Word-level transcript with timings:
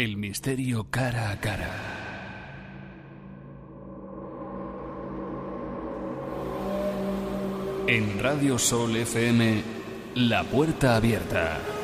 El 0.00 0.16
misterio 0.16 0.86
cara 0.90 1.30
a 1.30 1.40
cara. 1.40 1.72
En 7.88 8.20
Radio 8.20 8.60
Sol 8.60 8.94
FM, 8.94 9.60
La 10.14 10.44
Puerta 10.44 10.94
Abierta. 10.94 11.77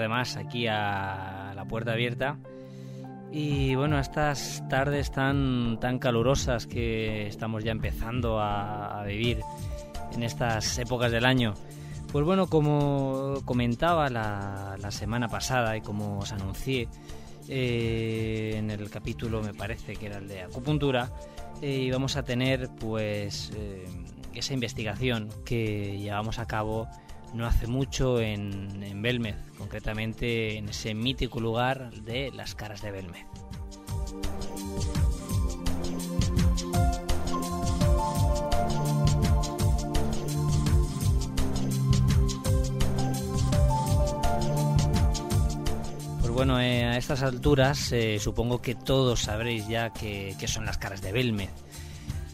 Tarde 0.00 0.08
más 0.08 0.36
aquí 0.38 0.66
a 0.66 1.52
la 1.54 1.64
puerta 1.66 1.92
abierta. 1.92 2.38
Y 3.30 3.74
bueno, 3.74 3.98
estas 3.98 4.66
tardes 4.70 5.10
tan, 5.10 5.78
tan 5.78 5.98
calurosas 5.98 6.66
que 6.66 7.26
estamos 7.26 7.64
ya 7.64 7.72
empezando 7.72 8.40
a, 8.40 9.04
vivir 9.06 9.40
en 10.14 10.22
estas 10.22 10.78
épocas 10.78 11.12
del 11.12 11.26
año. 11.26 11.52
Pues 12.12 12.24
bueno, 12.24 12.46
como 12.46 13.42
comentaba 13.44 14.08
la, 14.08 14.76
la 14.80 14.90
semana 14.90 15.28
pasada 15.28 15.76
y 15.76 15.82
como 15.82 16.20
os 16.20 16.32
anuncié 16.32 16.88
eh, 17.48 18.54
en 18.56 18.70
el 18.70 18.88
capítulo, 18.88 19.42
me 19.42 19.52
parece 19.52 19.96
que 19.96 20.06
era 20.06 20.16
el 20.16 20.28
de 20.28 20.42
acupuntura, 20.42 21.10
eh, 21.60 21.76
íbamos 21.76 22.16
a 22.16 22.22
tener 22.22 22.70
pues 22.80 23.52
eh, 23.54 23.84
esa 24.32 24.54
investigación 24.54 25.28
que 25.44 25.98
llevamos 25.98 26.38
a 26.38 26.46
cabo 26.46 26.88
no 27.34 27.46
hace 27.46 27.66
mucho 27.66 28.18
en, 28.18 28.82
en 28.82 29.02
Belmez, 29.02 29.49
concretamente 29.70 30.58
en 30.58 30.68
ese 30.68 30.94
mítico 30.94 31.38
lugar 31.38 31.92
de 31.92 32.32
las 32.32 32.56
caras 32.56 32.82
de 32.82 32.90
Belmez. 32.90 33.24
Pues 46.18 46.32
bueno, 46.32 46.60
eh, 46.60 46.86
a 46.86 46.96
estas 46.96 47.22
alturas 47.22 47.92
eh, 47.92 48.18
supongo 48.18 48.60
que 48.60 48.74
todos 48.74 49.20
sabréis 49.20 49.68
ya 49.68 49.92
que, 49.92 50.34
que 50.40 50.48
son 50.48 50.66
las 50.66 50.78
caras 50.78 51.00
de 51.00 51.12
Belmez 51.12 51.50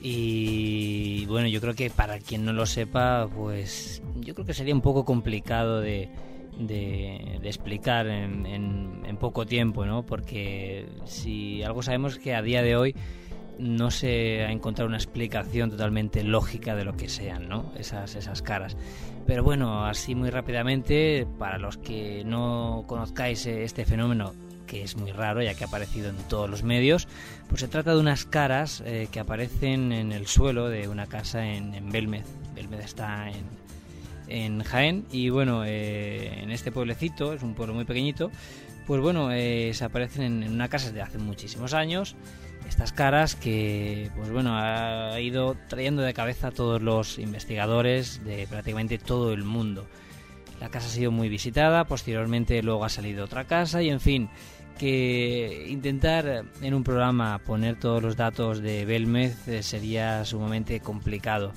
y 0.00 1.26
bueno, 1.26 1.48
yo 1.48 1.60
creo 1.60 1.74
que 1.74 1.90
para 1.90 2.18
quien 2.18 2.46
no 2.46 2.52
lo 2.52 2.64
sepa, 2.64 3.28
pues 3.28 4.00
yo 4.20 4.34
creo 4.34 4.46
que 4.46 4.54
sería 4.54 4.74
un 4.74 4.80
poco 4.80 5.04
complicado 5.04 5.80
de, 5.80 6.08
de, 6.58 7.38
explicar 7.42 8.06
en, 8.06 8.46
en, 8.46 9.16
poco 9.16 9.46
tiempo, 9.46 9.86
¿no? 9.86 10.04
Porque 10.04 10.86
si 11.04 11.62
algo 11.62 11.82
sabemos 11.82 12.14
es 12.14 12.18
que 12.18 12.34
a 12.34 12.42
día 12.42 12.62
de 12.62 12.76
hoy 12.76 12.94
no 13.58 13.90
se 13.90 14.44
ha 14.44 14.50
encontrado 14.50 14.88
una 14.88 14.98
explicación 14.98 15.70
totalmente 15.70 16.22
lógica 16.22 16.74
de 16.74 16.84
lo 16.84 16.96
que 16.96 17.08
sean, 17.08 17.48
¿no? 17.48 17.72
Esas, 17.76 18.14
esas 18.14 18.42
caras. 18.42 18.76
Pero 19.26 19.42
bueno, 19.42 19.86
así 19.86 20.14
muy 20.14 20.30
rápidamente, 20.30 21.26
para 21.38 21.58
los 21.58 21.78
que 21.78 22.22
no 22.24 22.84
conozcáis 22.86 23.46
este 23.46 23.84
fenómeno, 23.84 24.34
que 24.66 24.82
es 24.82 24.96
muy 24.96 25.12
raro 25.12 25.42
ya 25.42 25.54
que 25.54 25.64
ha 25.64 25.68
aparecido 25.68 26.10
en 26.10 26.16
todos 26.28 26.50
los 26.50 26.62
medios, 26.62 27.08
pues 27.48 27.60
se 27.60 27.68
trata 27.68 27.94
de 27.94 28.00
unas 28.00 28.24
caras 28.24 28.82
eh, 28.84 29.08
que 29.10 29.20
aparecen 29.20 29.92
en 29.92 30.12
el 30.12 30.26
suelo 30.26 30.68
de 30.68 30.88
una 30.88 31.06
casa 31.06 31.46
en, 31.46 31.74
en 31.74 31.90
Belmez. 31.90 32.26
Belmez 32.54 32.84
está 32.84 33.30
en, 33.30 33.65
en 34.28 34.62
Jaén 34.62 35.06
y 35.10 35.28
bueno, 35.30 35.64
eh, 35.64 36.42
en 36.42 36.50
este 36.50 36.72
pueblecito, 36.72 37.32
es 37.32 37.42
un 37.42 37.54
pueblo 37.54 37.74
muy 37.74 37.84
pequeñito, 37.84 38.30
pues 38.86 39.00
bueno, 39.00 39.30
eh, 39.32 39.72
se 39.74 39.84
aparecen 39.84 40.22
en, 40.22 40.42
en, 40.44 40.52
una 40.52 40.68
casa 40.68 40.86
desde 40.86 41.02
hace 41.02 41.18
muchísimos 41.18 41.74
años. 41.74 42.14
Estas 42.68 42.92
caras 42.92 43.36
que, 43.36 44.10
pues 44.16 44.30
bueno, 44.30 44.56
ha 44.56 45.20
ido 45.20 45.56
trayendo 45.68 46.02
de 46.02 46.12
cabeza 46.12 46.48
a 46.48 46.50
todos 46.50 46.82
los 46.82 47.18
investigadores 47.18 48.24
de 48.24 48.46
prácticamente 48.48 48.98
todo 48.98 49.32
el 49.32 49.44
mundo. 49.44 49.86
La 50.60 50.68
casa 50.68 50.86
ha 50.86 50.90
sido 50.90 51.10
muy 51.12 51.28
visitada, 51.28 51.84
posteriormente 51.84 52.62
luego 52.62 52.84
ha 52.84 52.88
salido 52.88 53.24
otra 53.24 53.44
casa 53.44 53.82
y 53.82 53.90
en 53.90 54.00
fin, 54.00 54.30
que 54.78 55.66
intentar 55.68 56.44
en 56.60 56.74
un 56.74 56.84
programa 56.84 57.38
poner 57.38 57.78
todos 57.78 58.02
los 58.02 58.16
datos 58.16 58.60
de 58.60 58.84
Belmez 58.84 59.46
eh, 59.48 59.62
sería 59.62 60.24
sumamente 60.24 60.80
complicado. 60.80 61.52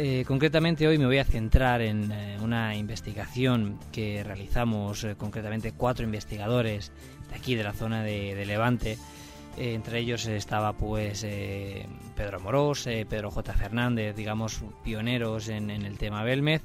Eh, 0.00 0.24
concretamente 0.28 0.86
hoy 0.86 0.96
me 0.96 1.06
voy 1.06 1.18
a 1.18 1.24
centrar 1.24 1.82
en 1.82 2.12
eh, 2.12 2.38
una 2.40 2.76
investigación 2.76 3.80
que 3.90 4.22
realizamos 4.22 5.02
eh, 5.02 5.16
concretamente 5.16 5.72
cuatro 5.72 6.04
investigadores 6.04 6.92
de 7.28 7.34
aquí 7.34 7.56
de 7.56 7.64
la 7.64 7.72
zona 7.72 8.04
de, 8.04 8.46
Levante. 8.46 8.96
Entre 9.56 9.98
ellos 9.98 10.24
estaba 10.26 10.72
pues 10.74 11.26
Pedro 12.14 12.36
Amorós, 12.36 12.84
Pedro 12.84 13.32
J. 13.32 13.52
Fernández, 13.54 14.14
digamos 14.14 14.62
pioneros 14.84 15.48
en, 15.48 15.68
en 15.70 15.82
el 15.82 15.98
tema 15.98 16.22
Belmez 16.22 16.62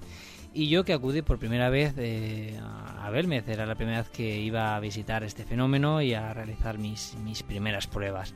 y 0.53 0.67
yo 0.67 0.85
que 0.85 0.93
acudí 0.93 1.23
por 1.23 1.39
primera 1.39 1.69
vez 1.69 1.95
a 3.01 3.09
Belmez, 3.09 3.47
era 3.47 3.65
la 3.65 3.73
primera 3.73 3.97
vez 3.97 4.09
que 4.09 4.39
iba 4.39 4.75
a 4.75 4.79
visitar 4.79 5.23
este 5.23 5.43
fenómeno 5.43 6.03
y 6.03 6.13
a 6.13 6.35
realizar 6.35 6.77
mis, 6.77 7.15
mis 7.23 7.41
primeras 7.41 7.87
pruebas. 7.87 8.35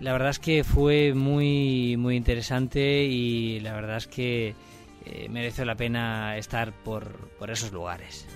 La 0.00 0.12
verdad 0.12 0.30
es 0.30 0.38
que 0.38 0.64
fue 0.64 1.12
muy, 1.14 1.96
muy 1.98 2.16
interesante 2.16 3.04
y 3.04 3.60
la 3.60 3.74
verdad 3.74 3.98
es 3.98 4.06
que 4.06 4.54
eh, 5.04 5.28
merece 5.28 5.66
la 5.66 5.74
pena 5.74 6.38
estar 6.38 6.72
por, 6.72 7.28
por 7.38 7.50
esos 7.50 7.70
lugares. 7.70 8.26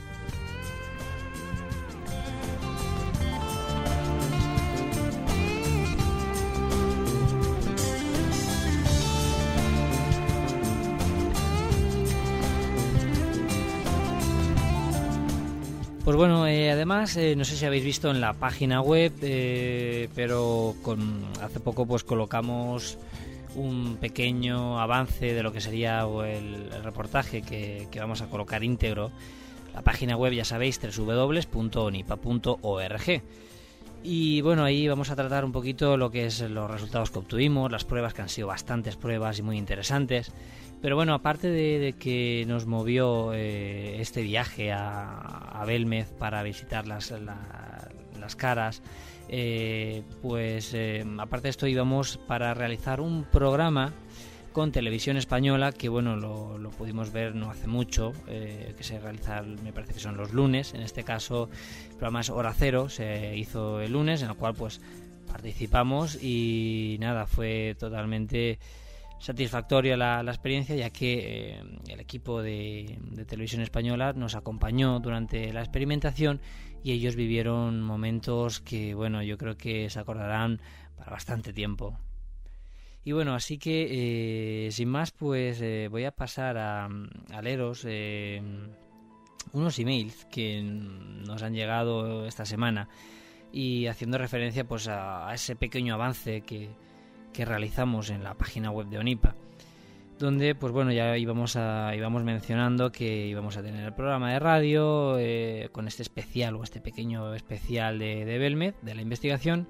Pues 16.05 16.17
bueno, 16.19 16.47
eh, 16.47 16.71
además, 16.71 17.17
eh, 17.17 17.35
no 17.35 17.47
sé 17.47 17.57
si 17.57 17.65
habéis 17.65 17.83
visto 17.83 18.11
en 18.11 18.21
la 18.21 18.35
página 18.35 18.83
web, 18.83 19.11
eh, 19.23 20.11
pero 20.15 20.75
con, 20.83 21.25
hace 21.41 21.61
poco 21.61 21.87
pues 21.87 22.05
colocamos 22.05 22.99
un 23.55 23.97
pequeño 23.97 24.79
avance 24.79 25.33
de 25.33 25.43
lo 25.43 25.51
que 25.51 25.63
sería 25.63 26.03
el, 26.03 26.69
el 26.75 26.85
reportaje 26.85 27.41
que, 27.41 27.89
que, 27.91 28.01
vamos 28.01 28.21
a 28.21 28.27
colocar 28.27 28.63
íntegro. 28.63 29.13
La 29.73 29.81
página 29.81 30.15
web, 30.15 30.35
ya 30.35 30.45
sabéis, 30.45 30.79
www.onipa.org. 30.79 31.43
Y 34.07 34.43
bueno, 34.43 34.65
ahí 34.65 34.87
vamos 34.87 35.09
a 35.09 35.17
tratar 35.17 35.47
un 35.47 35.53
poquito 35.53 35.97
lo 35.97 36.11
que 36.11 36.27
es 36.27 36.43
los 36.43 36.71
resultados 36.71 37.11
que 37.11 37.21
obtuvimos, 37.21 37.73
las 37.73 37.87
pruebas, 37.87 38.13
que 38.13 38.21
han 38.21 38.29
sido 38.29 38.49
bastantes 38.49 38.97
pruebas 38.97 39.39
y 39.39 39.43
muy 39.43 39.57
interesantes. 39.57 40.31
Pero 40.83 40.95
bueno, 40.95 41.15
aparte 41.15 41.49
de, 41.49 41.95
que 41.99 42.45
nos 42.47 42.67
movió 42.67 43.33
eh, 43.33 44.03
este 44.03 44.21
viaje 44.21 44.73
a, 44.73 45.09
a, 45.59 45.65
Belmez 45.65 46.13
para 46.19 46.43
visitar 46.43 46.87
las, 46.87 47.13
la, 47.13 47.89
las 48.21 48.37
caras, 48.37 48.83
eh, 49.31 50.03
pues 50.21 50.75
eh, 50.75 51.03
aparte 51.19 51.45
de 51.45 51.51
esto 51.51 51.67
íbamos 51.67 52.19
para 52.19 52.53
realizar 52.53 53.01
un 53.01 53.25
programa 53.25 53.95
con 54.55 54.71
televisión 54.71 55.17
española 55.17 55.73
que 55.73 55.89
bueno 55.89 56.15
lo, 56.15 56.71
pudimos 56.71 57.13
ver 57.13 57.35
no 57.35 57.51
hace 57.51 57.67
mucho 57.67 58.13
eh, 58.29 58.73
que 58.79 58.85
se 58.85 59.01
realiza 59.01 59.43
me 59.43 59.73
parece 59.73 59.95
que 59.95 59.99
son 59.99 60.17
los 60.17 60.33
lunes 60.33 60.75
en 60.75 60.81
este 60.81 61.03
caso 61.03 61.51
el 61.91 61.97
programa 61.97 62.21
es 62.21 62.31
hora 62.31 62.55
cero 62.57 62.89
se 62.89 63.37
hizo 63.37 63.81
el 63.81 63.93
lunes 63.93 64.23
en 64.23 64.31
el 64.31 64.37
cual 64.37 64.55
pues 64.55 64.81
participamos 65.27 66.23
y 66.23 66.99
nada 67.01 67.27
fue 67.27 67.75
totalmente 67.81 68.61
satisfactoria 69.19 69.97
la, 69.97 70.23
la 70.23 70.31
experiencia 70.31 70.77
ya 70.77 70.91
que 70.91 71.57
eh, 71.57 71.63
el 71.89 71.99
equipo 71.99 72.41
de, 72.41 72.97
televisión 73.27 73.61
española 73.61 74.13
nos 74.13 74.37
acompañó 74.37 75.01
durante 75.01 75.53
la 75.53 75.63
experimentación 75.63 76.41
y 76.85 76.93
ellos 76.93 77.17
vivieron 77.17 77.83
momentos 77.83 78.61
que 78.61 78.95
bueno 78.95 79.21
yo 79.21 79.37
creo 79.37 79.57
que 79.57 79.91
se 79.91 79.99
acordarán 79.99 80.61
para 80.97 81.11
bastante 81.11 81.53
tiempo 81.53 81.99
Y 83.05 83.13
bueno, 83.13 83.35
así 83.35 83.59
que 83.59 84.69
sin 84.73 84.89
más, 84.89 85.13
pues 85.13 85.63
voy 85.91 86.05
a 86.05 86.11
pasar 86.11 86.57
a, 86.57 86.89
leeros 87.43 87.87
unos 89.53 89.79
emails 89.79 90.27
que 90.31 90.63
nos 90.63 91.43
han 91.43 91.55
llegado 91.55 92.27
esta 92.27 92.47
semana. 92.47 92.89
Y 93.53 93.87
haciendo 93.87 94.19
referencia 94.19 94.65
pues 94.67 94.89
a, 94.89 95.33
ese 95.33 95.55
pequeño 95.55 95.95
avance 95.95 96.41
que, 96.41 96.71
que, 97.33 97.45
realizamos 97.45 98.11
en 98.11 98.25
la 98.25 98.35
página 98.35 98.71
web 98.71 98.89
de 98.89 98.99
Onipa 98.99 99.37
donde 100.19 100.55
pues 100.55 100.73
bueno 100.73 100.93
ya 100.93 101.17
íbamos 101.19 101.57
a 101.57 101.95
íbamos 101.97 102.23
mencionando 102.23 102.93
que 102.93 103.27
íbamos 103.27 103.57
a 103.57 103.63
tener 103.63 103.85
el 103.85 103.93
programa 103.95 104.33
de 104.33 104.39
radio 104.39 105.19
eh, 105.19 105.69
con 105.73 105.89
este 105.89 106.03
especial 106.03 106.55
o 106.55 106.63
este 106.63 106.81
pequeño 106.81 107.35
especial 107.35 107.99
de, 107.99 108.25
de 108.25 108.39
Belmed 108.39 108.75
de 108.83 108.95
la 108.95 109.03
investigación 109.03 109.67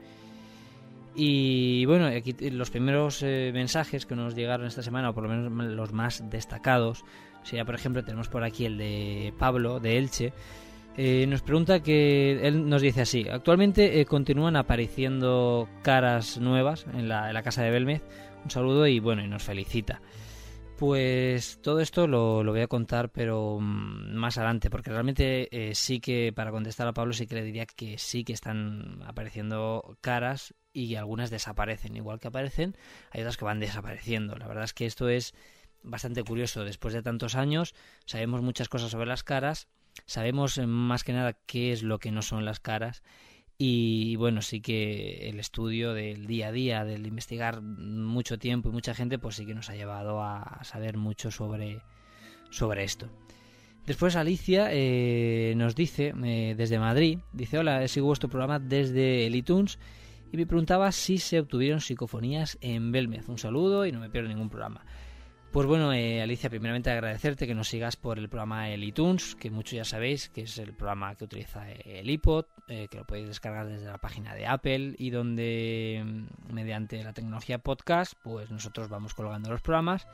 y 1.14 1.84
bueno 1.86 2.06
aquí 2.06 2.34
los 2.50 2.70
primeros 2.70 3.22
eh, 3.22 3.50
mensajes 3.54 4.06
que 4.06 4.16
nos 4.16 4.34
llegaron 4.34 4.66
esta 4.66 4.82
semana 4.82 5.10
o 5.10 5.14
por 5.14 5.24
lo 5.24 5.28
menos 5.28 5.72
los 5.72 5.92
más 5.92 6.28
destacados 6.28 7.04
sería 7.42 7.64
por 7.64 7.74
ejemplo 7.74 8.04
tenemos 8.04 8.28
por 8.28 8.42
aquí 8.42 8.66
el 8.66 8.78
de 8.78 9.32
Pablo 9.38 9.78
de 9.78 9.98
Elche 9.98 10.32
eh, 10.96 11.26
nos 11.28 11.42
pregunta 11.42 11.80
que 11.80 12.46
él 12.46 12.68
nos 12.68 12.80
dice 12.80 13.00
así: 13.00 13.26
actualmente 13.28 14.00
eh, 14.00 14.04
continúan 14.06 14.54
apareciendo 14.54 15.68
caras 15.82 16.38
nuevas 16.38 16.86
en 16.94 17.08
la, 17.08 17.42
casa 17.42 17.64
de 17.64 17.72
Belmez. 17.72 18.00
Un 18.44 18.50
saludo 18.52 18.86
y 18.86 19.00
bueno, 19.00 19.24
y 19.24 19.26
nos 19.26 19.42
felicita. 19.42 20.00
Pues 20.78 21.60
todo 21.62 21.80
esto 21.80 22.06
lo, 22.06 22.44
voy 22.44 22.60
a 22.60 22.68
contar, 22.68 23.10
pero 23.10 23.58
mm, 23.60 24.14
más 24.14 24.38
adelante, 24.38 24.70
porque 24.70 24.90
realmente 24.90 25.48
sí 25.74 25.98
que, 25.98 26.32
para 26.32 26.52
contestar 26.52 26.86
a 26.86 26.92
Pablo, 26.92 27.12
sí 27.12 27.26
que 27.26 27.34
le 27.34 27.42
diría 27.42 27.66
que 27.66 27.98
sí 27.98 28.22
que 28.22 28.32
están 28.32 29.02
apareciendo 29.04 29.96
caras 30.00 30.54
y 30.74 30.96
algunas 30.96 31.30
desaparecen. 31.30 31.96
Igual 31.96 32.20
que 32.20 32.28
aparecen, 32.28 32.76
hay 33.12 33.22
otras 33.22 33.38
que 33.38 33.46
van 33.46 33.60
desapareciendo. 33.60 34.36
La 34.36 34.46
verdad 34.46 34.64
es 34.64 34.74
que 34.74 34.84
esto 34.84 35.08
es 35.08 35.32
bastante 35.82 36.22
curioso. 36.22 36.64
Después 36.64 36.92
de 36.92 37.02
tantos 37.02 37.34
años, 37.34 37.74
sabemos 38.04 38.42
muchas 38.42 38.68
cosas 38.68 38.90
sobre 38.90 39.06
las 39.06 39.24
caras 39.24 39.68
Sabemos 40.06 40.58
eh, 40.58 40.66
más 40.66 41.04
que 41.04 41.12
nada 41.12 41.38
qué 41.46 41.72
es 41.72 41.82
lo 41.82 41.98
que 41.98 42.10
no 42.10 42.22
son 42.22 42.44
las 42.44 42.60
caras 42.60 43.02
y 43.56 44.16
bueno, 44.16 44.42
sí 44.42 44.60
que 44.60 45.28
el 45.28 45.38
estudio 45.38 45.94
del 45.94 46.26
día 46.26 46.48
a 46.48 46.52
día, 46.52 46.84
del 46.84 47.06
investigar 47.06 47.62
mucho 47.62 48.36
tiempo 48.36 48.68
y 48.68 48.72
mucha 48.72 48.94
gente, 48.94 49.18
pues 49.18 49.36
sí 49.36 49.46
que 49.46 49.54
nos 49.54 49.70
ha 49.70 49.76
llevado 49.76 50.20
a 50.20 50.60
saber 50.64 50.96
mucho 50.96 51.30
sobre, 51.30 51.80
sobre 52.50 52.82
esto. 52.82 53.08
Después 53.86 54.16
Alicia 54.16 54.68
eh, 54.72 55.54
nos 55.56 55.76
dice 55.76 56.14
eh, 56.24 56.54
desde 56.56 56.80
Madrid, 56.80 57.20
dice 57.32 57.58
hola, 57.58 57.86
sigo 57.86 58.06
vuestro 58.06 58.28
programa 58.28 58.58
desde 58.58 59.26
el 59.26 59.36
iTunes 59.36 59.78
y 60.34 60.36
me 60.36 60.48
preguntaba 60.48 60.90
si 60.90 61.18
se 61.18 61.38
obtuvieron 61.38 61.80
psicofonías 61.80 62.58
en 62.60 62.90
Belmez. 62.90 63.28
Un 63.28 63.38
saludo 63.38 63.86
y 63.86 63.92
no 63.92 64.00
me 64.00 64.10
pierdo 64.10 64.28
ningún 64.28 64.50
programa. 64.50 64.84
Pues 65.52 65.64
bueno, 65.68 65.92
eh, 65.92 66.20
Alicia, 66.20 66.50
primeramente 66.50 66.90
agradecerte 66.90 67.46
que 67.46 67.54
nos 67.54 67.68
sigas 67.68 67.94
por 67.94 68.18
el 68.18 68.28
programa 68.28 68.68
El 68.68 68.82
iTunes, 68.82 69.36
que 69.36 69.52
muchos 69.52 69.74
ya 69.74 69.84
sabéis 69.84 70.30
que 70.30 70.40
es 70.42 70.58
el 70.58 70.74
programa 70.74 71.14
que 71.14 71.26
utiliza 71.26 71.70
el 71.70 72.10
iPod, 72.10 72.46
eh, 72.66 72.88
que 72.90 72.96
lo 72.98 73.04
podéis 73.04 73.28
descargar 73.28 73.68
desde 73.68 73.86
la 73.86 73.98
página 73.98 74.34
de 74.34 74.48
Apple 74.48 74.96
y 74.98 75.10
donde 75.10 76.02
mm, 76.04 76.52
mediante 76.52 77.00
la 77.04 77.12
tecnología 77.12 77.58
podcast, 77.58 78.14
pues 78.20 78.50
nosotros 78.50 78.88
vamos 78.88 79.14
colgando 79.14 79.50
los 79.50 79.62
programas 79.62 80.08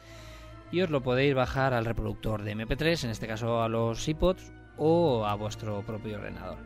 y 0.70 0.82
os 0.82 0.90
lo 0.90 1.02
podéis 1.02 1.34
bajar 1.34 1.72
al 1.72 1.87
reproductor 1.87 2.43
de 2.43 2.55
MP3, 2.55 3.05
en 3.05 3.11
este 3.11 3.26
caso 3.26 3.62
a 3.62 3.70
los 3.70 4.06
iPods 4.06 4.52
o 4.76 5.25
a 5.25 5.34
vuestro 5.34 5.81
propio 5.81 6.17
ordenador. 6.17 6.58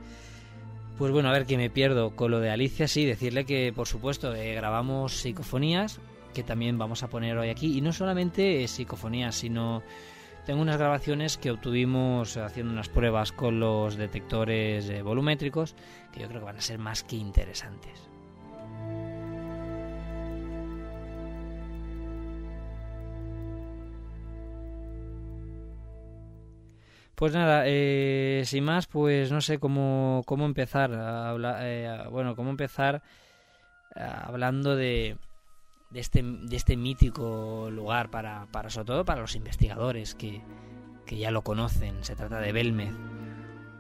Pues 0.99 1.11
bueno, 1.11 1.29
a 1.29 1.33
ver 1.33 1.45
que 1.45 1.57
me 1.57 1.71
pierdo 1.71 2.15
con 2.15 2.31
lo 2.31 2.39
de 2.39 2.51
Alicia, 2.51 2.87
sí, 2.87 3.05
decirle 3.05 3.45
que 3.45 3.73
por 3.75 3.89
supuesto 3.89 4.33
eh, 4.35 4.55
grabamos 4.55 5.13
psicofonías 5.13 6.01
que 6.35 6.43
también 6.43 6.77
vamos 6.77 7.03
a 7.03 7.09
poner 7.09 7.39
hoy 7.39 7.49
aquí. 7.49 7.79
Y 7.79 7.81
no 7.81 7.93
solamente 7.93 8.67
psicofonías, 8.69 9.35
sino 9.35 9.83
tengo 10.45 10.61
unas 10.61 10.77
grabaciones 10.77 11.39
que 11.39 11.51
obtuvimos 11.51 12.37
haciendo 12.37 12.73
unas 12.73 12.91
pruebas 12.91 13.33
con 13.33 13.61
los 13.61 13.97
detectores 13.97 14.91
eh, 14.91 15.01
volumétricos 15.01 15.75
que 16.13 16.21
yo 16.21 16.29
creo 16.29 16.41
que 16.41 16.47
van 16.47 16.59
a 16.59 16.61
ser 16.61 16.79
más 16.79 17.03
que 17.03 17.17
interesantes. 17.17 18.14
Pues 27.15 27.33
nada, 27.33 27.63
eh, 27.67 28.43
sin 28.45 28.65
más, 28.65 28.87
pues 28.87 29.31
no 29.31 29.41
sé 29.41 29.59
cómo, 29.59 30.23
cómo 30.27 30.47
empezar 30.47 30.93
a 30.95 31.31
hablar, 31.31 31.59
eh, 31.63 32.09
bueno, 32.11 32.35
cómo 32.35 32.51
empezar 32.51 33.03
hablando 33.97 34.75
de, 34.75 35.17
de 35.95 36.01
este, 36.01 36.23
de 36.23 36.57
este 36.57 36.77
mítico 36.77 37.69
lugar 37.71 38.11
para, 38.11 38.47
para, 38.47 38.69
sobre 38.69 38.87
todo 38.87 39.05
para 39.05 39.21
los 39.21 39.37
investigadores 39.37 40.17
que, 40.17 40.43
que 41.07 41.17
ya 41.17 41.31
lo 41.31 41.43
conocen. 41.43 42.03
Se 42.03 42.17
trata 42.17 42.41
de 42.41 42.53
Belmez, 42.53 42.93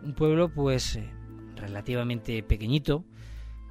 un 0.03 0.15
pueblo 0.15 0.49
pues 0.49 0.97
eh, 0.97 1.11
relativamente 1.57 2.43
pequeñito. 2.45 3.05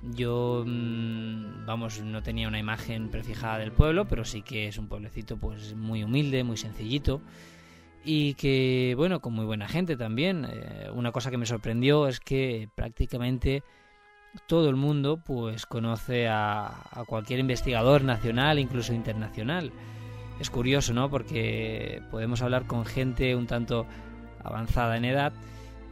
Yo, 0.01 0.65
mm, 0.67 1.65
vamos, 1.65 2.01
no 2.01 2.21
tenía 2.21 2.49
una 2.49 2.59
imagen 2.59 3.09
prefijada 3.09 3.59
del 3.59 3.71
pueblo, 3.71 4.09
pero 4.09 4.25
sí 4.25 4.41
que 4.41 4.67
es 4.67 4.77
un 4.77 4.89
pueblecito 4.89 5.37
pues 5.37 5.75
muy 5.75 6.03
humilde, 6.03 6.43
muy 6.43 6.57
sencillito 6.57 7.21
y 8.03 8.33
que, 8.35 8.93
bueno, 8.97 9.21
con 9.21 9.33
muy 9.33 9.45
buena 9.45 9.67
gente 9.67 9.95
también. 9.95 10.45
Eh, 10.49 10.89
una 10.93 11.11
cosa 11.11 11.31
que 11.31 11.37
me 11.37 11.45
sorprendió 11.45 12.07
es 12.07 12.19
que 12.19 12.69
prácticamente 12.75 13.63
todo 14.47 14.69
el 14.69 14.75
mundo 14.75 15.17
pues 15.23 15.65
conoce 15.65 16.27
a, 16.27 16.73
cualquier 17.07 17.39
investigador 17.39 18.03
nacional, 18.03 18.59
incluso 18.59 18.93
internacional. 18.93 19.71
Es 20.39 20.49
curioso, 20.49 20.93
¿no? 20.93 21.09
Porque 21.09 22.01
podemos 22.11 22.41
hablar 22.41 22.65
con 22.65 22.85
gente 22.85 23.35
un 23.35 23.47
tanto 23.47 23.85
avanzada 24.43 24.97
en 24.97 25.05
edad 25.05 25.33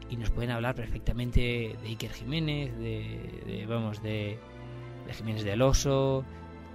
y 0.10 0.18
nos 0.18 0.30
pueden 0.32 0.52
hablar 0.52 0.76
perfectamente 0.76 1.78
de 1.82 1.88
Iker 1.88 2.12
Jiménez, 2.12 2.78
de, 2.78 3.66
vamos, 3.70 4.02
de, 4.02 4.40
Jiménez 5.12 5.44
del 5.44 5.62
Oso, 5.62 6.26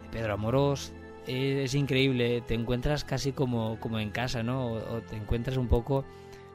de 0.05 0.09
Pedro 0.11 0.35
Amorós. 0.35 0.93
Es, 1.27 1.75
increíble, 1.75 2.41
te 2.43 2.55
encuentras 2.55 3.05
casi 3.05 3.33
como, 3.33 3.79
como 3.81 3.99
en 3.99 4.11
casa, 4.11 4.43
¿no? 4.43 4.73
O, 4.75 5.01
te 5.03 5.17
encuentras 5.17 5.57
un 5.57 5.69
poco 5.69 6.05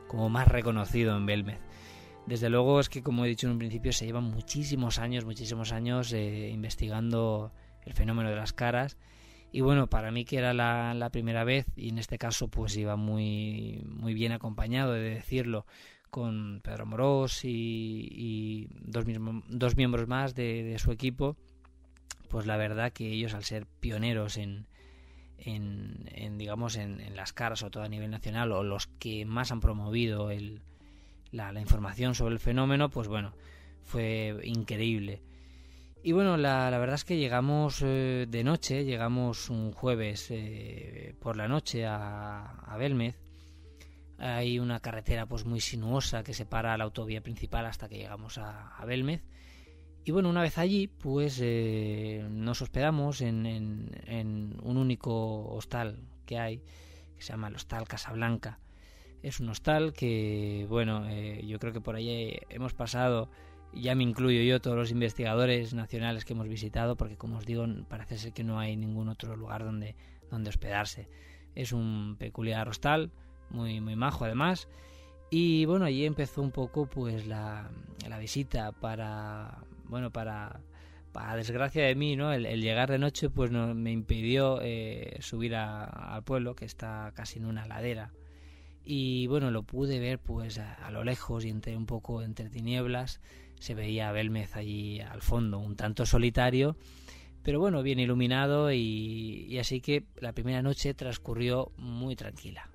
como 0.08 0.30
más 0.30 0.48
reconocido 0.48 1.16
en 1.18 1.26
Belmez. 1.26 1.60
Desde 2.26 2.50
luego 2.50 2.80
es 2.80 2.88
que, 2.88 3.04
como 3.04 3.26
he 3.26 3.30
dicho 3.30 3.48
en 3.48 3.54
un 3.54 3.60
principio, 3.60 3.92
se 3.92 4.06
llevan 4.06 4.26
muchísimos 4.26 5.00
años, 5.00 5.26
muchísimos 5.26 5.72
años 5.72 6.14
eh, 6.14 6.50
investigando 6.50 7.52
el 7.84 7.94
fenómeno 7.94 8.30
de 8.30 8.36
las 8.36 8.54
caras. 8.54 8.98
Y 9.52 9.62
bueno, 9.62 9.88
para 9.88 10.12
mí 10.12 10.24
que 10.24 10.38
era 10.38 10.54
la, 10.54 11.10
primera 11.12 11.44
vez, 11.44 11.66
y 11.76 11.90
en 11.90 11.98
este 11.98 12.18
caso 12.18 12.48
pues 12.48 12.78
iba 12.78 12.96
muy, 12.96 13.84
muy 13.86 14.14
bien 14.14 14.32
acompañado, 14.32 14.94
de 14.94 15.02
decirlo, 15.02 15.66
con 16.10 16.62
Pedro 16.64 16.86
Morós 16.86 17.42
y, 17.44 18.70
dos, 18.80 19.06
dos, 19.50 19.76
miembros 19.76 20.08
más 20.08 20.36
de, 20.36 20.78
su 20.80 20.92
equipo, 20.92 21.36
pues 22.32 22.46
la 22.46 22.56
verdad 22.56 22.94
que 22.94 23.12
ellos 23.12 23.34
al 23.34 23.44
ser 23.44 23.66
pioneros 23.66 24.38
en, 24.38 24.66
en, 25.38 26.38
digamos 26.38 26.78
en, 26.78 27.02
en, 27.02 27.18
las 27.18 27.34
caras 27.34 27.62
o 27.62 27.70
todo 27.70 27.84
a 27.84 27.90
nivel 27.90 28.10
nacional 28.10 28.54
o 28.54 28.64
los 28.64 28.88
que 28.88 29.26
más 29.26 29.52
han 29.52 29.60
promovido 29.60 30.32
el, 30.32 30.62
la, 31.32 31.60
información 31.60 32.16
sobre 32.16 32.34
el 32.34 32.40
fenómeno, 32.40 32.90
pues 32.90 33.10
bueno, 33.10 33.34
fue 33.84 34.40
increíble. 34.44 35.22
Y 36.04 36.14
bueno, 36.14 36.38
la, 36.38 36.70
verdad 36.80 36.96
es 36.96 37.04
que 37.04 37.18
llegamos 37.18 37.82
eh, 37.84 38.26
de 38.30 38.44
noche, 38.46 38.86
llegamos 38.86 39.50
un 39.50 39.74
jueves 39.74 40.28
eh, 40.32 41.14
por 41.20 41.36
la 41.36 41.50
noche 41.50 41.86
a, 41.86 42.44
a, 42.66 42.78
Belmez. 42.78 43.20
Hay 44.18 44.58
una 44.58 44.80
carretera 44.80 45.26
pues 45.26 45.46
muy 45.46 45.60
sinuosa 45.60 46.24
que 46.24 46.34
separa 46.34 46.78
la 46.78 46.86
autovía 46.86 47.22
principal 47.22 47.66
hasta 47.66 47.90
que 47.90 47.98
llegamos 47.98 48.38
a, 48.38 48.76
a 48.78 48.86
Belmez. 48.86 49.22
Y 50.04 50.12
bueno, 50.12 50.30
una 50.30 50.42
vez 50.42 50.58
allí, 50.58 50.88
pues 50.88 51.40
eh, 51.42 52.26
nos 52.30 52.62
hospedamos 52.62 53.22
en, 53.22 53.92
un 54.64 54.78
único 54.78 55.54
hostal 55.54 56.00
que 56.26 56.40
hay, 56.40 56.58
que 57.16 57.22
se 57.22 57.34
llama 57.34 57.50
el 57.50 57.56
Hostal 57.56 57.88
Casablanca 57.88 58.60
es 59.24 59.40
un 59.40 59.50
hostal 59.50 59.94
que, 59.94 60.66
bueno, 60.70 61.08
eh, 61.08 61.46
yo 61.46 61.60
creo 61.60 61.74
que 61.74 61.82
por 61.82 61.96
ahí 61.96 62.40
hemos 62.50 62.74
pasado, 62.74 63.30
ya 63.74 63.96
me 63.96 64.04
incluyo 64.04 64.42
yo, 64.42 64.60
todos 64.62 64.78
los 64.78 64.92
investigadores 64.92 65.74
nacionales 65.74 66.26
que 66.26 66.34
hemos 66.34 66.48
visitado, 66.48 66.96
porque 66.96 67.18
como 67.18 67.38
os 67.38 67.46
digo, 67.46 67.66
parece 67.88 68.18
ser 68.18 68.34
que 68.34 68.44
no 68.44 68.60
hay 68.60 68.76
ningún 68.76 69.10
otro 69.10 69.36
lugar 69.36 69.64
donde, 69.64 69.96
donde 70.30 70.50
hospedarse. 70.50 71.08
Es 71.56 71.72
un 71.72 72.16
peculiar 72.18 72.68
hostal, 72.68 73.12
muy, 73.50 73.80
muy 73.80 73.96
majo 73.96 74.26
además. 74.26 74.68
Y 75.30 75.66
bueno, 75.66 75.86
allí 75.86 76.06
empezó 76.06 76.42
un 76.42 76.52
poco 76.52 76.88
pues 76.88 77.28
la, 77.28 77.70
la 78.08 78.18
visita 78.18 78.72
para, 78.72 79.64
bueno, 79.92 80.10
para, 80.10 80.62
para 81.12 81.36
desgracia 81.36 81.86
de 81.86 81.94
mí, 81.94 82.16
¿no? 82.16 82.34
El, 82.34 82.62
llegar 82.62 82.90
de 82.90 82.98
noche 82.98 83.30
pues 83.30 83.52
no, 83.52 83.76
me 83.76 83.92
impidió 83.92 84.60
eh, 84.62 85.18
subir 85.20 85.54
al 85.54 86.24
pueblo, 86.24 86.56
que 86.56 86.66
está 86.66 87.12
casi 87.14 87.38
en 87.38 87.46
una 87.46 87.68
ladera 87.68 88.12
y 88.84 89.28
bueno, 89.28 89.52
lo 89.52 89.64
pude 89.64 90.00
ver 90.00 90.18
pues 90.20 90.58
a, 90.58 90.90
lo 90.92 91.04
lejos 91.04 91.46
y 91.46 91.50
entre 91.50 91.78
un 91.78 91.86
poco 91.86 92.22
entre 92.24 92.50
tinieblas 92.50 93.22
se 93.60 93.76
veía 93.76 94.10
a 94.10 94.12
Belmez 94.12 94.56
allí 94.56 95.02
al 95.02 95.22
fondo, 95.22 95.60
un 95.60 95.76
tanto 95.76 96.06
solitario, 96.06 96.78
pero 97.44 97.60
bueno, 97.60 97.84
bien 97.84 98.00
iluminado 98.00 98.72
y, 98.72 99.46
y 99.48 99.60
así 99.60 99.82
que 99.82 100.06
la 100.16 100.34
primera 100.34 100.64
noche 100.64 100.96
transcurrió 100.96 101.72
muy 101.78 102.16
tranquila. 102.16 102.71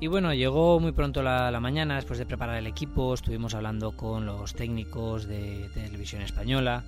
Y 0.00 0.06
bueno, 0.06 0.32
llegó 0.32 0.78
muy 0.78 0.92
pronto 0.92 1.24
la, 1.24 1.58
mañana, 1.60 1.96
después 1.96 2.20
de 2.20 2.26
preparar 2.26 2.56
el 2.56 2.68
equipo, 2.68 3.14
estuvimos 3.14 3.54
hablando 3.54 3.92
con 3.92 4.26
los 4.26 4.54
técnicos 4.54 5.26
de, 5.26 5.68
televisión 5.74 6.22
española 6.22 6.84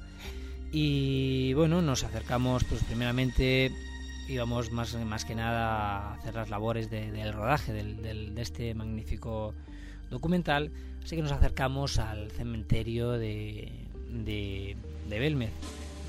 y 0.71 1.53
bueno, 1.55 1.83
nos 1.83 2.05
acercamos, 2.05 2.63
pues 2.63 2.85
primeramente 2.85 3.73
íbamos 4.29 4.71
más, 4.71 4.95
más 4.95 5.25
que 5.25 5.35
nada 5.35 6.11
a 6.11 6.15
hacer 6.15 6.37
las 6.37 6.51
labores 6.51 6.89
del 6.89 7.33
rodaje 7.33 7.73
de 7.73 8.33
este 8.41 8.77
magnífico 8.77 9.55
documental, 10.09 10.71
así 11.03 11.17
que 11.17 11.23
nos 11.23 11.33
acercamos 11.33 11.99
al 11.99 12.31
cementerio 12.31 13.11
de, 13.11 13.73
de, 14.09 14.77
de 15.09 15.19
Belmez, 15.19 15.51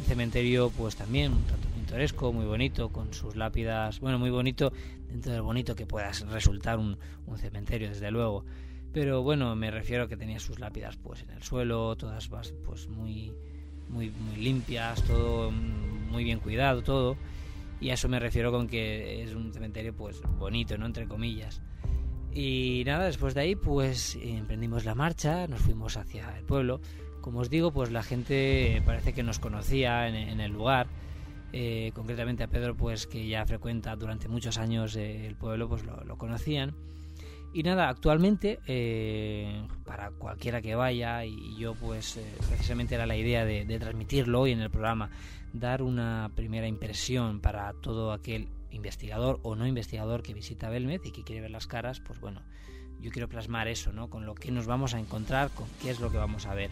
un 0.01 0.05
cementerio 0.05 0.69
pues 0.77 0.95
también 0.95 1.33
un 1.33 1.43
tanto 1.45 1.67
pintoresco, 1.69 2.31
muy 2.31 2.45
bonito, 2.45 2.89
con 2.89 3.11
sus 3.11 3.35
lápidas, 3.35 3.99
bueno, 4.01 4.19
muy 4.19 4.29
bonito 4.29 4.71
dentro 5.11 5.43
bonito 5.43 5.75
que 5.75 5.85
pueda 5.85 6.11
resultar 6.31 6.79
un, 6.79 6.97
cementerio, 7.37 7.89
desde 7.89 8.11
luego. 8.11 8.45
Pero 8.93 9.23
bueno, 9.23 9.55
me 9.55 9.71
refiero 9.71 10.03
a 10.03 10.07
que 10.07 10.17
tenía 10.17 10.39
sus 10.39 10.59
lápidas 10.59 10.97
pues 10.97 11.21
en 11.23 11.29
el 11.31 11.43
suelo, 11.43 11.95
todas 11.95 12.29
pues 12.65 12.87
muy, 12.87 13.33
muy, 13.89 14.11
limpias, 14.37 15.01
todo 15.03 15.51
muy 15.51 16.23
bien 16.23 16.39
cuidado, 16.39 16.81
todo. 16.81 17.17
Y 17.79 17.89
a 17.89 17.93
eso 17.93 18.09
me 18.09 18.19
refiero 18.19 18.51
con 18.51 18.67
que 18.67 19.23
es 19.23 19.33
un 19.33 19.53
cementerio 19.53 19.95
pues 19.95 20.21
bonito, 20.37 20.77
¿no? 20.77 20.85
Entre 20.85 21.07
comillas. 21.07 21.61
Y 22.33 22.83
nada, 22.85 23.05
después 23.05 23.33
de 23.33 23.41
ahí 23.41 23.55
pues 23.55 24.17
emprendimos 24.21 24.85
la 24.85 24.95
marcha, 24.95 25.47
nos 25.47 25.61
fuimos 25.61 25.97
hacia 25.97 26.37
el 26.37 26.43
pueblo. 26.43 26.81
Como 27.21 27.39
os 27.39 27.49
digo, 27.49 27.71
pues 27.71 27.91
la 27.91 28.03
gente 28.03 28.81
parece 28.85 29.13
que 29.13 29.23
nos 29.23 29.39
conocía 29.39 30.07
en 30.07 30.39
el 30.39 30.51
lugar 30.51 30.87
eh, 31.53 31.91
concretamente 31.93 32.43
a 32.43 32.47
Pedro, 32.47 32.75
pues 32.75 33.07
que 33.07 33.27
ya 33.27 33.45
frecuenta 33.45 33.95
durante 33.95 34.29
muchos 34.29 34.57
años 34.57 34.95
eh, 34.95 35.27
el 35.27 35.35
pueblo, 35.35 35.67
pues 35.67 35.83
lo, 35.83 36.17
conocían. 36.17 36.73
Y 37.53 37.63
nada, 37.63 37.89
actualmente, 37.89 38.59
eh, 38.67 39.67
para 39.83 40.11
cualquiera 40.11 40.61
que 40.61 40.75
vaya, 40.75 41.25
y 41.25 41.57
yo 41.57 41.75
pues 41.75 42.17
precisamente 42.47 42.95
era 42.95 43.05
la 43.05 43.17
idea 43.17 43.43
de, 43.43 43.65
transmitirlo 43.79 44.39
hoy 44.39 44.51
en 44.53 44.61
el 44.61 44.69
programa, 44.69 45.09
dar 45.51 45.81
una 45.81 46.31
primera 46.33 46.67
impresión 46.67 47.41
para 47.41 47.73
todo 47.73 48.13
aquel 48.13 48.47
investigador 48.69 49.41
o 49.43 49.55
no 49.55 49.67
investigador 49.67 50.23
que 50.23 50.33
visita 50.33 50.69
Belmez 50.69 51.01
y 51.03 51.11
que 51.11 51.23
quiere 51.23 51.41
ver 51.41 51.51
las 51.51 51.67
caras, 51.67 51.99
pues 51.99 52.21
bueno, 52.21 52.41
yo 53.01 53.11
quiero 53.11 53.27
plasmar 53.27 53.67
eso, 53.67 53.91
¿no? 53.91 54.09
Con 54.09 54.25
lo 54.25 54.33
que 54.33 54.51
nos 54.51 54.65
vamos 54.65 54.93
a 54.93 54.99
encontrar, 54.99 55.49
con 55.49 55.67
qué 55.81 55.89
es 55.89 55.99
lo 55.99 56.09
que 56.09 56.17
vamos 56.17 56.45
a 56.45 56.53
ver. 56.53 56.71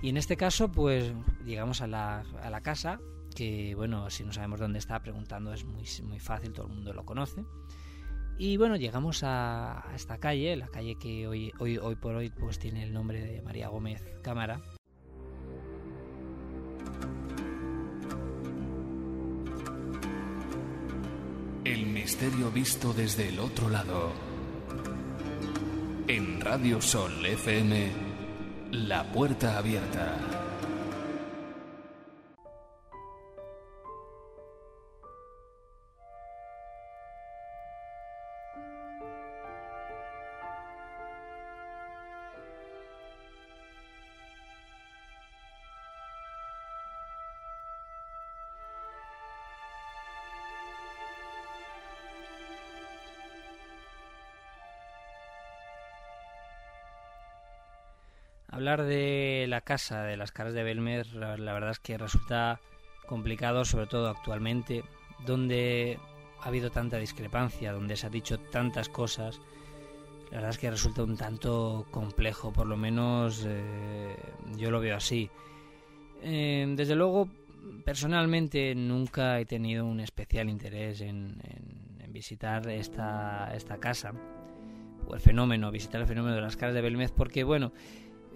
Y 0.00 0.08
en 0.08 0.16
este 0.16 0.38
caso, 0.38 0.72
pues 0.72 1.12
llegamos 1.44 1.82
a 1.82 1.86
la, 1.86 2.24
a 2.42 2.48
la 2.48 2.62
casa, 2.62 2.98
que 3.38 3.72
bueno, 3.76 4.10
si 4.10 4.24
no 4.24 4.32
sabemos 4.32 4.58
dónde 4.58 4.80
está, 4.80 5.00
preguntando 5.00 5.52
es 5.52 5.64
muy, 5.64 5.84
muy 6.02 6.18
fácil, 6.18 6.52
todo 6.52 6.66
el 6.66 6.72
mundo 6.72 6.92
lo 6.92 7.04
conoce. 7.04 7.44
Y 8.36 8.56
bueno, 8.56 8.74
llegamos 8.74 9.20
a, 9.22 9.84
esta 9.94 10.18
calle, 10.18 10.56
la 10.56 10.66
calle 10.66 10.96
que 10.96 11.28
hoy, 11.28 11.52
hoy, 11.60 11.78
hoy 11.78 11.94
por 11.94 12.16
hoy 12.16 12.30
pues 12.30 12.58
tiene 12.58 12.82
el 12.82 12.92
nombre 12.92 13.20
de 13.20 13.40
María 13.42 13.68
Gómez 13.68 14.04
Cámara. 14.22 14.60
El 21.64 21.86
misterio 21.86 22.50
visto 22.50 22.92
desde 22.92 23.28
el 23.28 23.38
otro 23.38 23.68
lado. 23.68 24.12
En 26.08 26.40
Radio 26.40 26.80
Sol 26.80 27.24
FM, 27.24 27.92
La 28.72 29.04
Puerta 29.12 29.58
Abierta. 29.58 30.47
Hablar 58.58 58.82
de 58.82 59.46
la 59.48 59.60
casa, 59.60 60.02
de 60.02 60.16
las 60.16 60.32
caras 60.32 60.52
de 60.52 60.64
Belmer, 60.64 61.14
la, 61.14 61.36
verdad 61.36 61.70
es 61.70 61.78
que 61.78 61.96
resulta 61.96 62.60
complicado, 63.06 63.64
sobre 63.64 63.86
todo 63.86 64.08
actualmente, 64.08 64.82
donde 65.24 65.96
ha 66.40 66.48
habido 66.48 66.68
tanta 66.68 66.98
discrepancia, 66.98 67.70
donde 67.70 67.96
se 67.96 68.08
ha 68.08 68.10
dicho 68.10 68.40
tantas 68.40 68.88
cosas. 68.88 69.40
La 70.32 70.38
verdad 70.38 70.50
es 70.50 70.58
que 70.58 70.72
resulta 70.72 71.04
un 71.04 71.16
tanto 71.16 71.86
complejo, 71.92 72.52
por 72.52 72.66
lo 72.66 72.76
menos 72.76 73.44
eh, 73.46 74.16
yo 74.56 74.72
lo 74.72 74.80
veo 74.80 74.96
así. 74.96 75.30
Eh, 76.24 76.66
desde 76.76 76.96
luego, 76.96 77.28
personalmente 77.84 78.74
nunca 78.74 79.38
he 79.38 79.44
tenido 79.44 79.86
un 79.86 80.00
especial 80.00 80.50
interés 80.50 81.00
en, 81.00 81.40
visitar 82.08 82.68
esta, 82.68 83.54
esta 83.54 83.78
casa, 83.78 84.14
o 85.06 85.14
el 85.14 85.20
fenómeno, 85.20 85.70
visitar 85.70 86.00
el 86.00 86.08
fenómeno 86.08 86.34
de 86.34 86.42
las 86.42 86.56
caras 86.56 86.74
de 86.74 86.80
Belmez, 86.80 87.12
porque 87.12 87.44
bueno, 87.44 87.72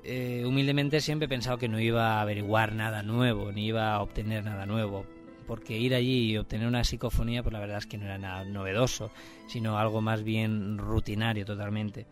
eh, 0.04 0.44
humildemente 0.44 1.00
siempre 1.00 1.26
he 1.26 1.28
pensado 1.28 1.58
que 1.58 1.68
no 1.68 1.78
iba 1.78 2.14
a 2.18 2.22
averiguar 2.22 2.74
nada 2.74 3.02
nuevo, 3.02 3.52
ni 3.52 3.66
iba 3.66 3.94
a 3.94 4.02
obtener 4.02 4.44
nada 4.44 4.66
nuevo, 4.66 5.06
porque 5.46 5.78
ir 5.78 5.94
allí 5.94 6.32
y 6.32 6.38
obtener 6.38 6.66
una 6.66 6.82
psicofonía, 6.82 7.42
pues 7.42 7.52
la 7.52 7.60
verdad 7.60 7.78
es 7.78 7.86
que 7.86 7.98
no 7.98 8.06
era 8.06 8.18
nada 8.18 8.44
novedoso, 8.44 9.10
sino 9.46 9.78
algo 9.78 10.00
más 10.00 10.24
bien 10.24 10.78
rutinario 10.78 11.44
totalmente. 11.44 12.06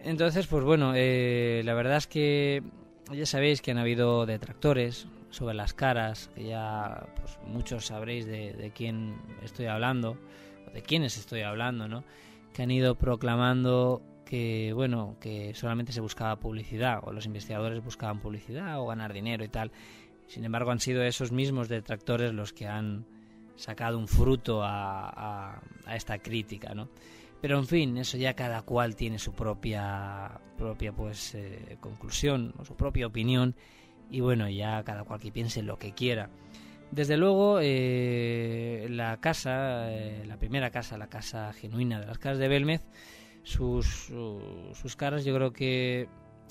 Entonces, 0.00 0.46
pues 0.46 0.64
bueno, 0.64 0.92
eh, 0.94 1.62
la 1.64 1.74
verdad 1.74 1.98
es 1.98 2.06
que 2.06 2.62
ya 3.12 3.26
sabéis 3.26 3.62
que 3.62 3.70
han 3.70 3.78
habido 3.78 4.26
detractores 4.26 5.06
sobre 5.30 5.54
las 5.54 5.74
caras, 5.74 6.30
que 6.34 6.44
ya 6.44 7.06
pues, 7.16 7.38
muchos 7.46 7.86
sabréis 7.86 8.26
de, 8.26 8.52
de 8.54 8.70
quién 8.70 9.16
estoy 9.42 9.66
hablando, 9.66 10.16
o 10.66 10.70
de 10.70 10.82
quiénes 10.82 11.16
estoy 11.16 11.42
hablando, 11.42 11.88
¿no? 11.88 12.04
Que 12.52 12.62
han 12.62 12.70
ido 12.70 12.96
proclamando 12.96 14.02
que 14.28 14.72
bueno 14.74 15.16
que 15.20 15.54
solamente 15.54 15.92
se 15.92 16.02
buscaba 16.02 16.36
publicidad 16.36 17.00
o 17.02 17.12
los 17.12 17.24
investigadores 17.24 17.82
buscaban 17.82 18.20
publicidad 18.20 18.78
o 18.78 18.86
ganar 18.86 19.14
dinero 19.14 19.42
y 19.42 19.48
tal. 19.48 19.72
Sin 20.26 20.44
embargo 20.44 20.70
han 20.70 20.80
sido 20.80 21.02
esos 21.02 21.32
mismos 21.32 21.70
detractores 21.70 22.34
los 22.34 22.52
que 22.52 22.66
han 22.66 23.06
sacado 23.56 23.98
un 23.98 24.06
fruto 24.06 24.60
a, 24.62 25.60
esta 25.92 26.18
crítica 26.18 26.74
no 26.74 26.88
pero 27.40 27.58
en 27.58 27.66
fin 27.66 27.96
eso 27.96 28.18
ya 28.18 28.34
cada 28.34 28.62
cual 28.62 28.94
tiene 28.94 29.18
su 29.18 29.32
propia 29.32 30.40
propia 30.58 30.92
pues 30.92 31.34
eh, 31.34 31.78
conclusión 31.80 32.52
o 32.58 32.64
su 32.64 32.76
propia 32.76 33.06
opinión 33.06 33.56
y 34.10 34.20
bueno 34.20 34.48
ya 34.50 34.84
cada 34.84 35.04
cual 35.04 35.20
que 35.20 35.32
piense 35.32 35.62
lo 35.62 35.78
que 35.78 35.92
quiera. 35.92 36.30
Desde 36.90 37.16
luego 37.16 37.58
eh, 37.60 38.86
la 38.90 39.16
casa 39.18 39.90
eh, 39.90 40.24
la 40.26 40.36
primera 40.36 40.70
casa 40.70 40.98
la 40.98 41.08
casa 41.08 41.52
genuina 41.54 41.98
de 42.00 42.06
las 42.06 42.18
casas 42.18 42.38
de 42.38 42.48
Belmez 42.48 42.82
sus, 43.42 44.12
sus 44.74 44.96
caras 44.96 45.24
yo 45.24 45.34
creo 45.34 45.52
que 45.52 46.08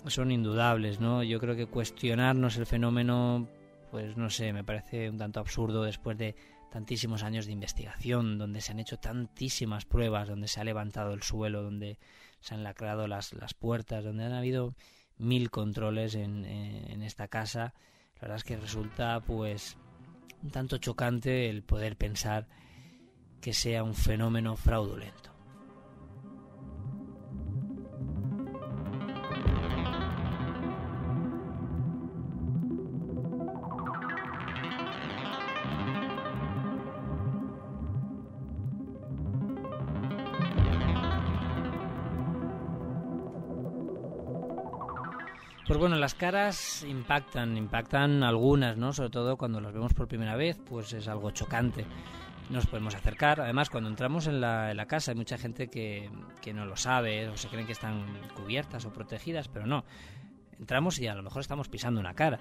son 0.08 0.32
indudables, 0.32 1.00
¿no? 1.00 1.24
Yo 1.24 1.40
creo 1.40 1.56
que 1.56 1.66
cuestionarnos 1.66 2.58
el 2.58 2.66
fenómeno, 2.66 3.48
pues 3.92 4.18
no 4.18 4.30
sé, 4.30 4.54
me 4.54 4.64
parece 4.64 5.10
un 5.10 5.18
tanto 5.18 5.40
absurdo 5.40 5.84
después 5.84 6.18
de 6.18 6.36
tantísimos 6.72 7.24
años 7.24 7.46
de 7.46 7.54
investigación, 7.54 8.38
donde 8.38 8.62
se 8.62 8.72
han 8.72 8.80
hecho 8.80 8.98
tantísimas 8.98 9.86
pruebas, 9.86 10.28
donde 10.28 10.48
se 10.48 10.60
ha 10.60 10.64
levantado 10.64 11.14
el 11.14 11.24
suelo, 11.24 11.64
donde 11.64 11.98
se 12.40 12.54
han 12.54 12.64
lacrado 12.64 13.08
las, 13.08 13.34
las 13.34 13.54
puertas, 13.54 14.04
donde 14.04 14.26
han 14.26 14.34
habido 14.34 14.76
mil 15.18 15.50
controles 15.50 16.16
en, 16.16 16.46
en 16.46 17.02
esta 17.02 17.28
casa. 17.28 17.74
La 18.16 18.22
verdad 18.22 18.38
es 18.38 18.44
que 18.44 18.58
resulta 18.58 19.20
pues 19.22 19.78
un 20.44 20.52
tanto 20.52 20.78
chocante 20.78 21.50
el 21.50 21.64
poder 21.64 21.98
pensar 21.98 22.48
que 23.42 23.54
sea 23.54 23.84
un 23.84 23.96
fenómeno 23.96 24.56
fraudulento. 24.56 25.37
Pues 45.68 45.80
bueno, 45.80 45.98
las 45.98 46.16
caras 46.16 46.86
impactan, 46.88 47.58
impactan 47.58 48.24
algunas, 48.24 48.78
¿no? 48.78 48.94
Sobre 48.94 49.10
todo 49.10 49.36
cuando 49.36 49.60
las 49.60 49.74
vemos 49.74 49.94
por 49.94 50.08
primera 50.08 50.38
vez, 50.38 50.58
pues 50.58 50.94
es 50.94 51.10
algo 51.10 51.32
chocante. 51.32 51.86
Nos 52.50 52.68
podemos 52.68 52.96
acercar. 52.96 53.42
Además, 53.42 53.70
cuando 53.70 53.90
entramos 53.90 54.28
en 54.28 54.40
la, 54.40 54.86
casa 54.88 55.12
hay 55.12 55.18
mucha 55.18 55.38
gente 55.38 55.68
que, 55.68 56.10
que 56.42 56.54
no 56.54 56.66
lo 56.66 56.78
sabe 56.78 57.28
o 57.28 57.36
se 57.36 57.50
creen 57.50 57.66
que 57.66 57.74
están 57.74 58.06
cubiertas 58.34 58.86
o 58.86 58.94
protegidas, 58.94 59.50
pero 59.50 59.68
no 59.68 59.84
entramos 60.58 61.00
y 61.00 61.08
a 61.08 61.16
lo 61.16 61.22
mejor 61.22 61.42
estamos 61.42 61.68
pisando 61.68 62.00
una 62.00 62.14
cara. 62.14 62.40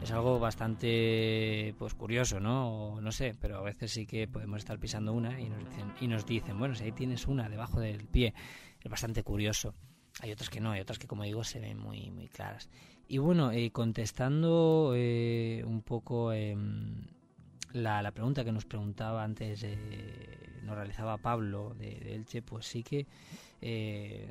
Es 0.00 0.12
algo 0.12 0.38
bastante 0.38 1.74
pues 1.78 1.94
curioso, 1.94 2.38
¿no? 2.38 3.00
no 3.00 3.10
sé, 3.10 3.34
pero 3.40 3.58
a 3.58 3.62
veces 3.62 3.90
sí 3.90 4.06
que 4.06 4.28
podemos 4.28 4.58
estar 4.58 4.78
pisando 4.78 5.12
una 5.12 5.40
y 5.40 5.48
nos 5.48 5.58
dicen, 5.58 5.92
y 6.00 6.06
nos 6.06 6.26
dicen 6.26 6.58
bueno, 6.58 6.76
si 6.76 6.84
ahí 6.84 6.92
tienes 6.92 7.26
una 7.26 7.48
debajo 7.48 7.80
del 7.80 8.06
pie, 8.06 8.34
es 8.80 8.90
bastante 8.90 9.24
curioso. 9.24 9.74
Hay 10.20 10.32
otras 10.32 10.50
que 10.50 10.60
no, 10.60 10.72
hay 10.72 10.80
otras 10.80 10.98
que 10.98 11.06
como 11.06 11.24
digo 11.24 11.44
se 11.44 11.60
ven 11.60 11.78
muy, 11.78 12.10
muy 12.10 12.28
claras. 12.28 12.68
Y 13.06 13.18
bueno, 13.18 13.52
eh, 13.52 13.70
contestando 13.70 14.92
eh, 14.94 15.62
un 15.66 15.82
poco 15.82 16.32
em, 16.32 17.06
la, 17.72 18.02
la, 18.02 18.10
pregunta 18.12 18.44
que 18.44 18.52
nos 18.52 18.66
preguntaba 18.66 19.24
antes, 19.24 19.62
eh, 19.62 20.60
nos 20.62 20.76
realizaba 20.76 21.16
Pablo 21.18 21.74
de, 21.78 22.14
Elche, 22.14 22.42
pues 22.42 22.66
sí 22.66 22.82
que 22.82 23.06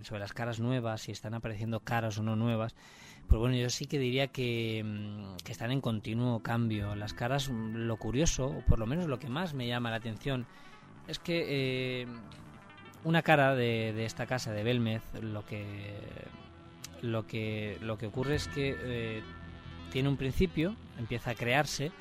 sobre 0.04 0.22
las 0.22 0.32
caras 0.32 0.60
nuevas, 0.60 1.02
si 1.02 1.12
están 1.12 1.34
apareciendo 1.34 1.82
caras 1.82 2.18
o 2.18 2.24
no 2.24 2.36
nuevas, 2.36 2.76
pues 3.28 3.40
bueno, 3.40 3.56
yo 3.58 3.70
sí 3.70 3.88
que 3.88 4.00
diría 4.00 4.28
que, 4.28 4.84
mm, 4.86 5.44
que, 5.44 5.52
están 5.52 5.72
en 5.72 5.82
continuo 5.82 6.42
cambio. 6.42 6.96
Las 6.96 7.14
caras, 7.14 7.50
mm, 7.50 7.76
lo 7.76 7.98
curioso, 7.98 8.48
o 8.48 8.62
por 8.62 8.80
lo 8.80 8.86
menos 8.86 9.08
lo 9.08 9.20
que 9.20 9.28
más 9.30 9.54
me 9.54 9.68
llama 9.68 9.90
la 9.90 9.98
atención, 9.98 10.48
es 11.08 11.20
que 11.20 12.02
eh, 12.02 12.08
una 13.04 13.22
cara 13.22 13.56
de, 13.56 13.94
de, 13.94 14.06
esta 14.06 14.26
casa 14.26 14.52
de 14.52 14.64
Belmez, 14.64 15.02
lo 15.22 15.46
que, 15.46 15.98
lo 17.02 17.26
que, 17.28 17.78
lo 17.82 17.98
que 17.98 18.08
ocurre 18.08 18.36
es 18.36 18.48
que 18.48 18.76
eh, 18.80 19.24
tiene 19.92 20.10
un 20.10 20.18
principio, 20.18 20.76
empieza 21.00 21.32
a 21.32 21.36
crearse, 21.36 21.92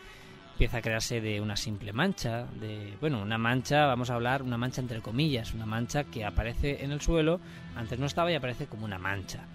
empieza 0.53 0.79
a 0.79 0.83
crearse 0.83 1.21
de 1.21 1.41
una 1.41 1.57
simple 1.57 1.93
mancha, 1.93 2.47
de, 2.61 2.97
bueno, 3.01 3.23
una 3.23 3.39
mancha, 3.39 3.87
vamos 3.87 4.11
a 4.11 4.15
hablar, 4.15 4.43
una 4.43 4.59
mancha 4.59 4.81
entre 4.81 5.01
comillas, 5.01 5.55
una 5.55 5.67
mancha 5.67 6.05
que 6.05 6.25
aparece 6.25 6.85
en 6.85 6.93
el 6.93 7.01
suelo, 7.01 7.41
antes 7.77 7.99
no 7.99 8.07
estaba 8.07 8.33
y 8.33 8.35
aparece 8.35 8.67
como 8.67 8.85
una 8.85 8.99
mancha 8.99 9.47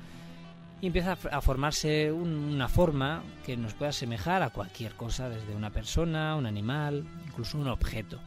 y 0.81 0.87
empieza 0.87 1.11
a 1.31 1.41
formarse 1.41 2.11
una 2.11 2.67
forma 2.67 3.21
que 3.45 3.55
nos 3.55 3.75
pueda 3.75 3.89
asemejar 3.89 4.41
a 4.41 4.49
cualquier 4.49 4.95
cosa, 4.95 5.29
desde 5.29 5.55
una 5.55 5.69
persona, 5.69 6.35
un 6.35 6.47
animal, 6.47 7.05
incluso 7.27 7.59
un 7.59 7.67
objeto. 7.67 8.19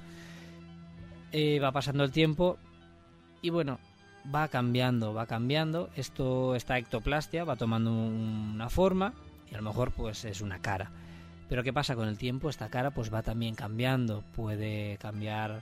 Eh, 1.32 1.58
va 1.58 1.72
pasando 1.72 2.04
el 2.04 2.12
tiempo 2.12 2.58
y 3.44 3.50
bueno, 3.50 3.78
va 4.34 4.48
cambiando, 4.48 5.12
va 5.12 5.26
cambiando. 5.26 5.90
Esto, 5.96 6.56
esta 6.56 6.78
ectoplastia 6.78 7.44
va 7.44 7.56
tomando 7.56 7.92
una 7.92 8.70
forma 8.70 9.12
y 9.50 9.54
a 9.54 9.58
lo 9.58 9.64
mejor 9.64 9.90
pues 9.92 10.24
es 10.24 10.40
una 10.40 10.60
cara. 10.60 10.90
Pero 11.50 11.62
¿qué 11.62 11.70
pasa 11.70 11.94
con 11.94 12.08
el 12.08 12.16
tiempo? 12.16 12.48
Esta 12.48 12.70
cara 12.70 12.90
pues 12.90 13.12
va 13.12 13.22
también 13.22 13.54
cambiando. 13.54 14.24
Puede 14.34 14.96
cambiar 14.96 15.60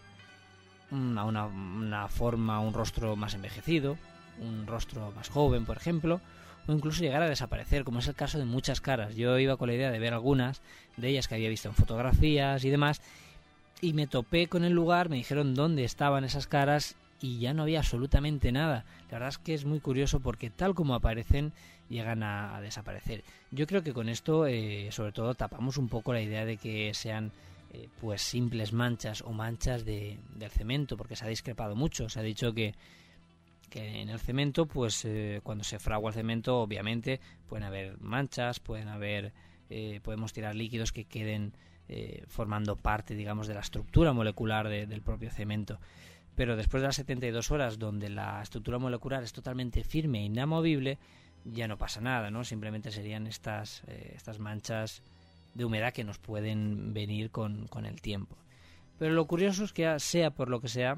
a 0.92 1.24
una, 1.24 1.46
una 1.46 2.06
forma, 2.06 2.60
un 2.60 2.72
rostro 2.72 3.16
más 3.16 3.34
envejecido, 3.34 3.98
un 4.40 4.68
rostro 4.68 5.12
más 5.16 5.28
joven, 5.28 5.64
por 5.64 5.76
ejemplo, 5.76 6.20
o 6.68 6.72
incluso 6.72 7.02
llegar 7.02 7.22
a 7.22 7.28
desaparecer, 7.28 7.82
como 7.82 7.98
es 7.98 8.06
el 8.06 8.14
caso 8.14 8.38
de 8.38 8.44
muchas 8.44 8.80
caras. 8.80 9.16
Yo 9.16 9.40
iba 9.40 9.56
con 9.56 9.66
la 9.66 9.74
idea 9.74 9.90
de 9.90 9.98
ver 9.98 10.14
algunas 10.14 10.62
de 10.96 11.08
ellas 11.08 11.26
que 11.26 11.34
había 11.34 11.48
visto 11.48 11.68
en 11.68 11.74
fotografías 11.74 12.64
y 12.64 12.70
demás, 12.70 13.02
y 13.80 13.92
me 13.92 14.06
topé 14.06 14.46
con 14.46 14.62
el 14.62 14.72
lugar, 14.72 15.08
me 15.08 15.16
dijeron 15.16 15.56
dónde 15.56 15.82
estaban 15.82 16.22
esas 16.22 16.46
caras 16.46 16.94
y 17.22 17.38
ya 17.38 17.54
no 17.54 17.62
había 17.62 17.78
absolutamente 17.78 18.52
nada. 18.52 18.84
La 19.10 19.18
verdad 19.18 19.28
es 19.30 19.38
que 19.38 19.54
es 19.54 19.64
muy 19.64 19.80
curioso 19.80 20.20
porque 20.20 20.50
tal 20.50 20.74
como 20.74 20.94
aparecen 20.94 21.52
llegan 21.88 22.22
a, 22.22 22.60
desaparecer. 22.60 23.22
Yo 23.50 23.66
creo 23.66 23.82
que 23.82 23.92
con 23.92 24.08
esto 24.08 24.46
eh, 24.46 24.88
sobre 24.90 25.12
todo 25.12 25.34
tapamos 25.34 25.76
un 25.76 25.88
poco 25.88 26.12
la 26.12 26.22
idea 26.22 26.44
de 26.44 26.56
que 26.56 26.92
sean 26.94 27.32
eh, 27.72 27.88
pues 28.00 28.22
simples 28.22 28.72
manchas 28.72 29.22
o 29.22 29.32
manchas 29.32 29.84
de, 29.84 30.18
del 30.34 30.50
cemento 30.50 30.96
porque 30.96 31.16
se 31.16 31.24
ha 31.24 31.28
discrepado 31.28 31.76
mucho. 31.76 32.08
Se 32.08 32.20
ha 32.20 32.22
dicho 32.22 32.52
que 32.52 32.74
que 33.72 34.02
en 34.02 34.10
el 34.10 34.20
cemento, 34.20 34.66
pues 34.66 35.02
eh, 35.06 35.40
cuando 35.42 35.64
se 35.64 35.78
fragua 35.78 36.10
el 36.10 36.14
cemento, 36.14 36.60
obviamente 36.60 37.20
pueden 37.48 37.64
haber 37.64 37.98
manchas, 38.00 38.60
pueden 38.60 38.88
haber, 38.88 39.32
eh, 39.70 40.00
podemos 40.02 40.34
tirar 40.34 40.54
líquidos 40.54 40.92
que 40.92 41.06
queden 41.06 41.54
eh, 41.88 42.22
formando 42.28 42.76
parte, 42.76 43.14
digamos, 43.14 43.46
de 43.46 43.54
la 43.54 43.60
estructura 43.60 44.12
molecular 44.12 44.68
del 44.68 45.00
propio 45.00 45.30
cemento. 45.30 45.80
Pero 46.34 46.56
después 46.56 46.80
de 46.80 46.88
las 46.88 46.96
72 46.96 47.50
horas, 47.50 47.78
donde 47.78 48.08
la 48.08 48.42
estructura 48.42 48.78
molecular 48.78 49.22
es 49.22 49.32
totalmente 49.32 49.84
firme 49.84 50.20
e 50.20 50.24
inamovible, 50.24 50.98
ya 51.44 51.68
no 51.68 51.76
pasa 51.76 52.00
nada, 52.00 52.30
¿no? 52.30 52.44
Simplemente 52.44 52.90
serían 52.90 53.26
estas, 53.26 53.82
estas 53.86 54.38
manchas 54.38 55.02
de 55.54 55.64
humedad 55.64 55.92
que 55.92 56.04
nos 56.04 56.18
pueden 56.18 56.94
venir 56.94 57.30
con, 57.30 57.66
con 57.66 57.84
el 57.84 58.00
tiempo. 58.00 58.36
Pero 58.98 59.14
lo 59.14 59.26
curioso 59.26 59.64
es 59.64 59.72
que 59.72 59.98
sea 59.98 60.30
por 60.30 60.48
lo 60.48 60.60
que 60.60 60.68
sea, 60.68 60.96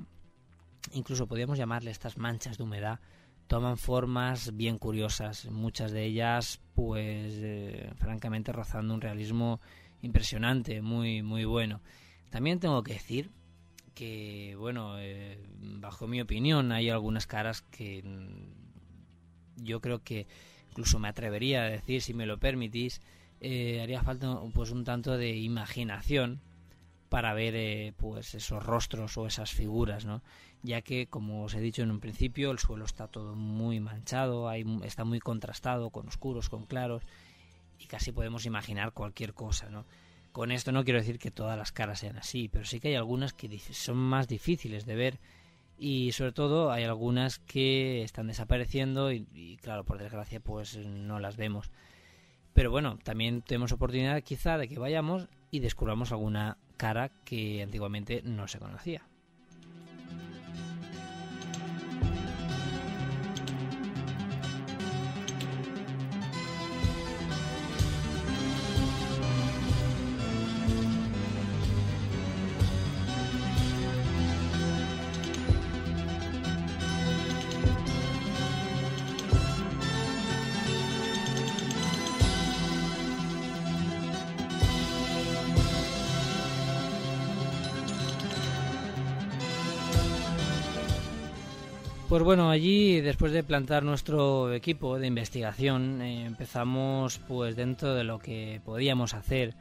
incluso 0.92 1.26
podríamos 1.26 1.58
llamarle 1.58 1.90
estas 1.90 2.18
manchas 2.18 2.58
de 2.58 2.64
humedad, 2.64 3.00
toman 3.46 3.76
formas 3.76 4.56
bien 4.56 4.78
curiosas, 4.78 5.46
muchas 5.46 5.92
de 5.92 6.04
ellas 6.04 6.60
pues 6.74 7.34
eh, 7.38 7.92
francamente 7.96 8.52
rozando 8.52 8.94
un 8.94 9.00
realismo 9.00 9.60
impresionante, 10.02 10.82
muy 10.82 11.22
muy 11.22 11.44
bueno. 11.44 11.80
También 12.30 12.60
tengo 12.60 12.82
que 12.82 12.94
decir 12.94 13.30
que 13.94 14.56
bueno, 14.58 14.98
eh, 14.98 15.38
bajo 15.60 16.06
mi 16.06 16.20
opinión 16.20 16.72
hay 16.72 16.90
algunas 16.90 17.26
caras 17.26 17.62
que 17.62 18.02
mm, 18.02 19.64
yo 19.64 19.80
creo 19.80 20.02
que 20.02 20.26
incluso 20.70 20.98
me 20.98 21.08
atrevería 21.08 21.62
a 21.62 21.68
decir, 21.68 22.02
si 22.02 22.14
me 22.14 22.26
lo 22.26 22.38
permitís, 22.38 23.00
eh, 23.40 23.80
haría 23.82 24.02
falta 24.02 24.40
pues 24.52 24.70
un 24.70 24.84
tanto 24.84 25.16
de 25.16 25.36
imaginación 25.36 26.40
para 27.08 27.32
ver 27.32 27.54
eh, 27.54 27.92
pues 27.96 28.34
esos 28.34 28.64
rostros 28.64 29.16
o 29.16 29.26
esas 29.26 29.52
figuras, 29.52 30.04
¿no? 30.04 30.22
Ya 30.62 30.80
que, 30.82 31.06
como 31.06 31.44
os 31.44 31.54
he 31.54 31.60
dicho 31.60 31.82
en 31.82 31.90
un 31.92 32.00
principio, 32.00 32.50
el 32.50 32.58
suelo 32.58 32.84
está 32.84 33.06
todo 33.06 33.36
muy 33.36 33.78
manchado, 33.78 34.48
hay, 34.48 34.64
está 34.82 35.04
muy 35.04 35.20
contrastado 35.20 35.90
con 35.90 36.08
oscuros, 36.08 36.48
con 36.48 36.66
claros, 36.66 37.04
y 37.78 37.86
casi 37.86 38.10
podemos 38.10 38.46
imaginar 38.46 38.92
cualquier 38.92 39.34
cosa, 39.34 39.70
¿no? 39.70 39.84
Con 40.34 40.50
esto 40.50 40.72
no 40.72 40.82
quiero 40.82 40.98
decir 40.98 41.20
que 41.20 41.30
todas 41.30 41.56
las 41.56 41.70
caras 41.70 42.00
sean 42.00 42.18
así, 42.18 42.48
pero 42.48 42.64
sí 42.64 42.80
que 42.80 42.88
hay 42.88 42.96
algunas 42.96 43.32
que 43.32 43.56
son 43.70 43.96
más 43.96 44.26
difíciles 44.26 44.84
de 44.84 44.96
ver 44.96 45.20
y 45.78 46.10
sobre 46.10 46.32
todo 46.32 46.72
hay 46.72 46.82
algunas 46.82 47.38
que 47.38 48.02
están 48.02 48.26
desapareciendo 48.26 49.12
y, 49.12 49.60
claro, 49.62 49.84
por 49.84 49.96
desgracia 49.96 50.40
pues 50.40 50.76
no 50.76 51.20
las 51.20 51.36
vemos. 51.36 51.70
Pero 52.52 52.72
bueno, 52.72 52.98
también 53.04 53.42
tenemos 53.42 53.70
oportunidad 53.70 54.20
quizá 54.24 54.58
de 54.58 54.66
que 54.66 54.76
vayamos 54.76 55.28
y 55.52 55.60
descubramos 55.60 56.10
alguna 56.10 56.58
cara 56.78 57.12
que 57.24 57.62
antiguamente 57.62 58.20
no 58.24 58.48
se 58.48 58.58
conocía. 58.58 59.06
Pues 92.14 92.22
bueno, 92.22 92.48
allí 92.48 93.00
después 93.00 93.32
de 93.32 93.42
plantar 93.42 93.82
nuestro 93.82 94.52
equipo 94.54 95.00
de 95.00 95.08
investigación 95.08 96.00
eh, 96.00 96.26
empezamos 96.26 97.18
pues 97.18 97.56
dentro 97.56 97.92
de 97.92 98.04
lo 98.04 98.20
que 98.20 98.60
podíamos 98.64 99.14
hacer, 99.14 99.56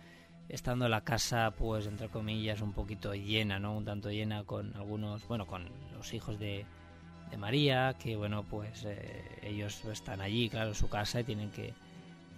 estando 0.49 0.87
la 0.87 1.01
casa 1.01 1.49
pues 1.57 1.87
entre 1.87 2.09
comillas 2.09 2.61
un 2.61 2.71
poquito 2.71 3.15
llena, 3.15 3.57
¿no? 3.57 3.75
Un 3.75 3.85
tanto 3.85 4.11
llena 4.11 4.43
con 4.43 4.71
algunos, 4.75 5.27
bueno, 5.27 5.47
con 5.47 5.67
los 5.97 6.13
hijos 6.13 6.37
de, 6.37 6.67
María, 7.39 7.95
que 7.97 8.15
bueno 8.15 8.43
pues 8.43 8.85
eh, 8.85 9.23
ellos 9.41 9.83
están 9.85 10.21
allí, 10.21 10.47
claro, 10.47 10.69
en 10.69 10.75
su 10.75 10.89
casa 10.89 11.21
y 11.21 11.23
tienen 11.23 11.49
que, 11.49 11.73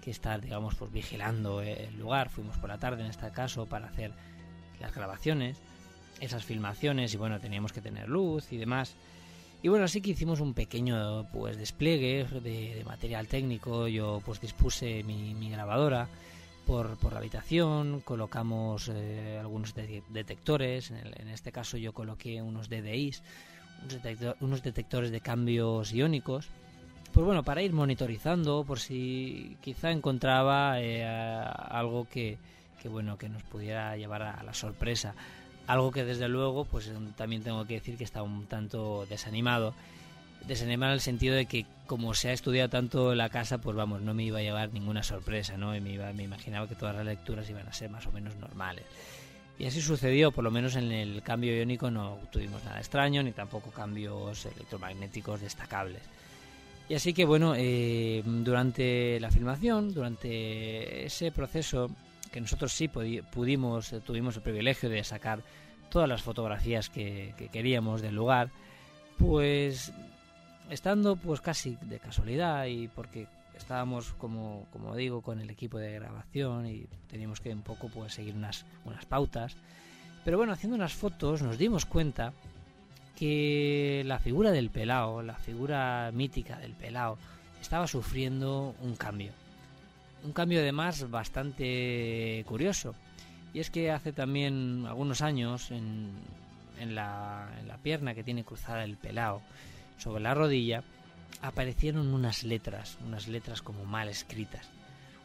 que 0.01 0.11
estar 0.11 0.39
digamos 0.39 0.75
pues 0.75 0.93
vigilando 0.93 1.61
el 1.61 1.93
lugar. 1.99 2.29
Fuimos 2.29 2.57
por 2.57 2.69
la 2.69 2.77
tarde 2.77 3.03
en 3.03 3.09
este 3.09 3.29
caso 3.31 3.65
para 3.65 3.87
hacer 3.87 4.13
las 4.79 4.95
grabaciones, 4.95 5.61
esas 6.21 6.45
filmaciones 6.45 7.13
y 7.13 7.17
bueno 7.17 7.41
teníamos 7.41 7.73
que 7.73 7.81
tener 7.81 8.07
luz 8.07 8.53
y 8.53 8.57
demás. 8.57 8.95
Y 9.65 9.67
bueno, 9.67 9.85
así 9.85 9.99
que 9.99 10.11
hicimos 10.11 10.41
un 10.41 10.53
pequeño 10.53 11.27
pues 11.33 11.57
despliegue 11.57 12.27
de, 12.43 12.83
material 12.85 13.27
técnico. 13.27 13.87
Yo 13.87 14.21
pues 14.23 14.39
dispuse 14.39 15.01
mi, 15.03 15.49
grabadora 15.49 16.07
por, 16.67 16.97
por, 16.97 17.13
la 17.13 17.17
habitación, 17.17 18.01
colocamos 18.01 18.91
eh, 18.93 19.39
algunos 19.39 19.73
detectores. 19.73 20.91
En, 20.91 21.29
este 21.29 21.51
caso 21.51 21.77
yo 21.77 21.93
coloqué 21.93 22.43
unos 22.43 22.69
DDIs, 22.69 23.23
unos, 24.39 24.61
detectores 24.61 25.09
de 25.09 25.19
cambios 25.19 25.91
iónicos 25.91 26.47
pues 27.11 27.25
bueno, 27.25 27.41
para 27.41 27.63
ir 27.63 27.73
monitorizando 27.73 28.65
por 28.65 28.79
si 28.79 29.57
quizá 29.61 29.89
encontraba 29.89 30.79
eh, 30.79 31.03
algo 31.03 32.07
que, 32.07 32.37
que, 32.83 32.87
bueno, 32.87 33.17
que 33.17 33.29
nos 33.29 33.41
pudiera 33.41 33.97
llevar 33.97 34.21
a 34.21 34.43
la 34.43 34.53
sorpresa. 34.53 35.15
Algo 35.67 35.91
que 35.91 36.03
desde 36.03 36.27
luego, 36.27 36.65
pues 36.65 36.91
también 37.15 37.43
tengo 37.43 37.65
que 37.65 37.75
decir 37.75 37.97
que 37.97 38.03
está 38.03 38.21
un 38.21 38.45
tanto 38.45 39.05
desanimado. 39.07 39.73
Desanimado 40.47 40.91
en 40.91 40.95
el 40.95 41.01
sentido 41.01 41.35
de 41.35 41.47
que 41.47 41.65
como 41.87 42.13
se 42.13 42.29
ha 42.29 42.33
estudiado 42.33 42.69
tanto 42.69 43.15
la 43.15 43.29
casa, 43.29 43.57
pues 43.57 43.75
vamos, 43.75 44.01
no 44.01 44.13
me 44.13 44.23
iba 44.23 44.39
a 44.39 44.43
llevar 44.43 44.71
ninguna 44.73 45.01
sorpresa, 45.03 45.57
¿no? 45.57 45.71
me, 45.71 45.91
iba, 45.91 46.11
me 46.13 46.23
imaginaba 46.23 46.67
que 46.67 46.75
todas 46.75 46.95
las 46.95 47.05
lecturas 47.05 47.49
iban 47.49 47.67
a 47.67 47.73
ser 47.73 47.89
más 47.89 48.05
o 48.05 48.11
menos 48.11 48.35
normales. 48.35 48.85
Y 49.57 49.65
así 49.65 49.81
sucedió, 49.81 50.31
por 50.31 50.43
lo 50.43 50.51
menos 50.51 50.75
en 50.75 50.91
el 50.91 51.23
cambio 51.23 51.55
iónico 51.55 51.89
no 51.89 52.19
tuvimos 52.31 52.63
nada 52.63 52.79
extraño, 52.79 53.23
ni 53.23 53.31
tampoco 53.31 53.71
cambios 53.71 54.45
electromagnéticos 54.45 55.41
destacables. 55.41 56.01
Y 56.89 56.93
así 56.93 57.13
que 57.13 57.25
bueno, 57.25 57.53
eh, 57.57 58.21
durante 58.25 59.19
la 59.19 59.31
filmación, 59.31 59.93
durante 59.93 61.05
ese 61.05 61.31
proceso, 61.31 61.89
que 62.35 62.41
nosotros 62.41 62.73
sí 62.73 62.89
pudimos, 62.89 63.93
eh, 63.93 64.01
tuvimos 64.01 64.35
el 64.35 64.41
privilegio 64.41 64.89
de 64.89 65.01
sacar 65.05 65.41
todas 65.89 66.09
las 66.09 66.21
fotografías 66.21 66.89
que, 66.89 67.33
queríamos 67.49 68.01
del 68.01 68.13
lugar, 68.13 68.49
pues 69.17 69.93
estando 70.69 71.15
pues 71.15 71.39
casi 71.39 71.77
de 71.83 71.97
casualidad 71.97 72.65
y 72.65 72.89
porque 72.89 73.27
estábamos 73.55 74.11
como, 74.17 74.67
como 74.73 74.97
digo 74.97 75.21
con 75.21 75.39
el 75.39 75.49
equipo 75.49 75.77
de 75.77 75.93
grabación 75.93 76.67
y 76.67 76.87
teníamos 77.07 77.39
que 77.39 77.53
un 77.53 77.61
poco 77.61 77.87
pues 77.87 78.15
seguir 78.15 78.35
unas, 78.35 78.65
unas 78.83 79.05
pautas 79.05 79.55
pero 80.25 80.35
bueno 80.35 80.51
haciendo 80.51 80.75
unas 80.75 80.93
fotos 80.93 81.41
nos 81.41 81.57
dimos 81.57 81.85
cuenta 81.85 82.33
que 83.15 84.03
la 84.05 84.19
figura 84.19 84.51
del 84.51 84.71
pelao 84.71 85.21
la 85.21 85.35
figura 85.35 86.11
mítica 86.13 86.57
del 86.57 86.73
pelao 86.73 87.17
estaba 87.61 87.87
sufriendo 87.87 88.75
un 88.81 88.97
cambio 88.97 89.31
un 90.25 90.33
cambio 90.33 90.59
además 90.59 91.09
bastante 91.09 92.43
curioso. 92.47 92.95
Y 93.53 93.59
es 93.59 93.69
que 93.69 93.91
hace 93.91 94.11
también 94.11 94.85
algunos 94.87 95.21
años 95.21 95.71
en, 95.71 96.11
en, 96.79 96.95
la, 96.95 97.55
en 97.59 97.67
la 97.67 97.77
pierna 97.77 98.13
que 98.13 98.23
tiene 98.23 98.43
cruzada 98.43 98.83
el 98.83 98.97
pelao, 98.97 99.41
sobre 99.97 100.21
la 100.21 100.33
rodilla, 100.33 100.83
aparecieron 101.41 102.13
unas 102.13 102.43
letras, 102.43 102.97
unas 103.05 103.27
letras 103.27 103.61
como 103.61 103.85
mal 103.85 104.09
escritas, 104.09 104.67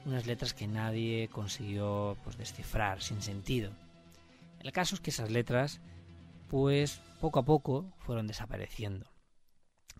unas 0.04 0.26
letras 0.26 0.54
que 0.54 0.68
nadie 0.68 1.28
consiguió 1.28 2.16
pues 2.22 2.36
descifrar, 2.36 3.02
sin 3.02 3.20
sentido. 3.22 3.72
El 4.60 4.72
caso 4.72 4.94
es 4.94 5.00
que 5.00 5.10
esas 5.10 5.30
letras, 5.30 5.80
pues 6.48 7.00
poco 7.20 7.40
a 7.40 7.44
poco 7.44 7.92
fueron 7.98 8.26
desapareciendo. 8.26 9.06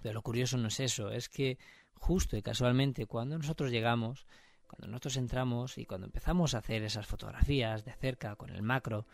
Pero 0.03 0.15
lo 0.15 0.23
curioso 0.23 0.57
no 0.57 0.69
es 0.69 0.79
eso, 0.81 1.11
es 1.11 1.29
que 1.29 1.59
justo 1.95 2.37
y 2.37 2.43
casualmente 2.43 3.07
cuando 3.07 3.37
nosotros 3.37 3.71
llegamos, 3.71 4.27
cuando 4.71 4.89
nosotros 4.89 5.17
entramos 5.17 5.77
y 5.79 5.85
cuando 5.85 6.07
empezamos 6.07 6.55
a 6.55 6.59
hacer 6.59 6.83
esas 6.83 7.07
fotografías 7.07 7.85
de 7.85 7.93
cerca 7.93 8.37
con 8.37 8.51
el 8.51 8.63
macro, 8.63 9.07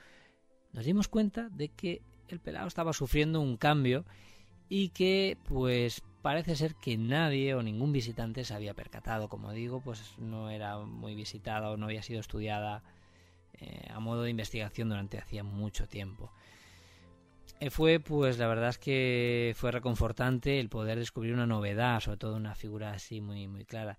nos 0.72 0.84
dimos 0.84 1.08
cuenta 1.08 1.48
de 1.48 1.70
que 1.70 2.02
el 2.28 2.40
pelado 2.40 2.68
estaba 2.68 2.92
sufriendo 2.92 3.40
un 3.40 3.56
cambio 3.56 4.04
y 4.68 4.90
que 4.90 5.38
pues 5.44 6.02
parece 6.22 6.56
ser 6.56 6.74
que 6.74 6.96
nadie 6.96 7.54
o 7.54 7.62
ningún 7.62 7.92
visitante 7.92 8.44
se 8.44 8.54
había 8.54 8.74
percatado. 8.74 9.28
Como 9.28 9.52
digo, 9.52 9.80
pues 9.80 10.14
no 10.18 10.50
era 10.50 10.78
muy 10.78 11.14
visitada 11.14 11.70
o 11.70 11.76
no 11.76 11.86
había 11.86 12.02
sido 12.02 12.20
estudiada 12.20 12.82
eh, 13.54 13.88
a 13.90 14.00
modo 14.00 14.22
de 14.22 14.30
investigación 14.30 14.88
durante 14.88 15.18
hacía 15.18 15.42
mucho 15.42 15.86
tiempo. 15.86 16.30
Eh, 17.60 17.70
fue, 17.70 18.00
pues 18.00 18.38
la 18.38 18.48
verdad 18.48 18.70
es 18.70 18.78
que 18.78 19.54
fue 19.56 19.70
reconfortante 19.70 20.60
el 20.60 20.68
poder 20.68 20.98
descubrir 20.98 21.32
una 21.32 21.46
novedad, 21.46 22.00
sobre 22.00 22.18
todo 22.18 22.36
una 22.36 22.54
figura 22.54 22.92
así 22.92 23.20
muy, 23.20 23.48
muy 23.48 23.64
clara. 23.64 23.98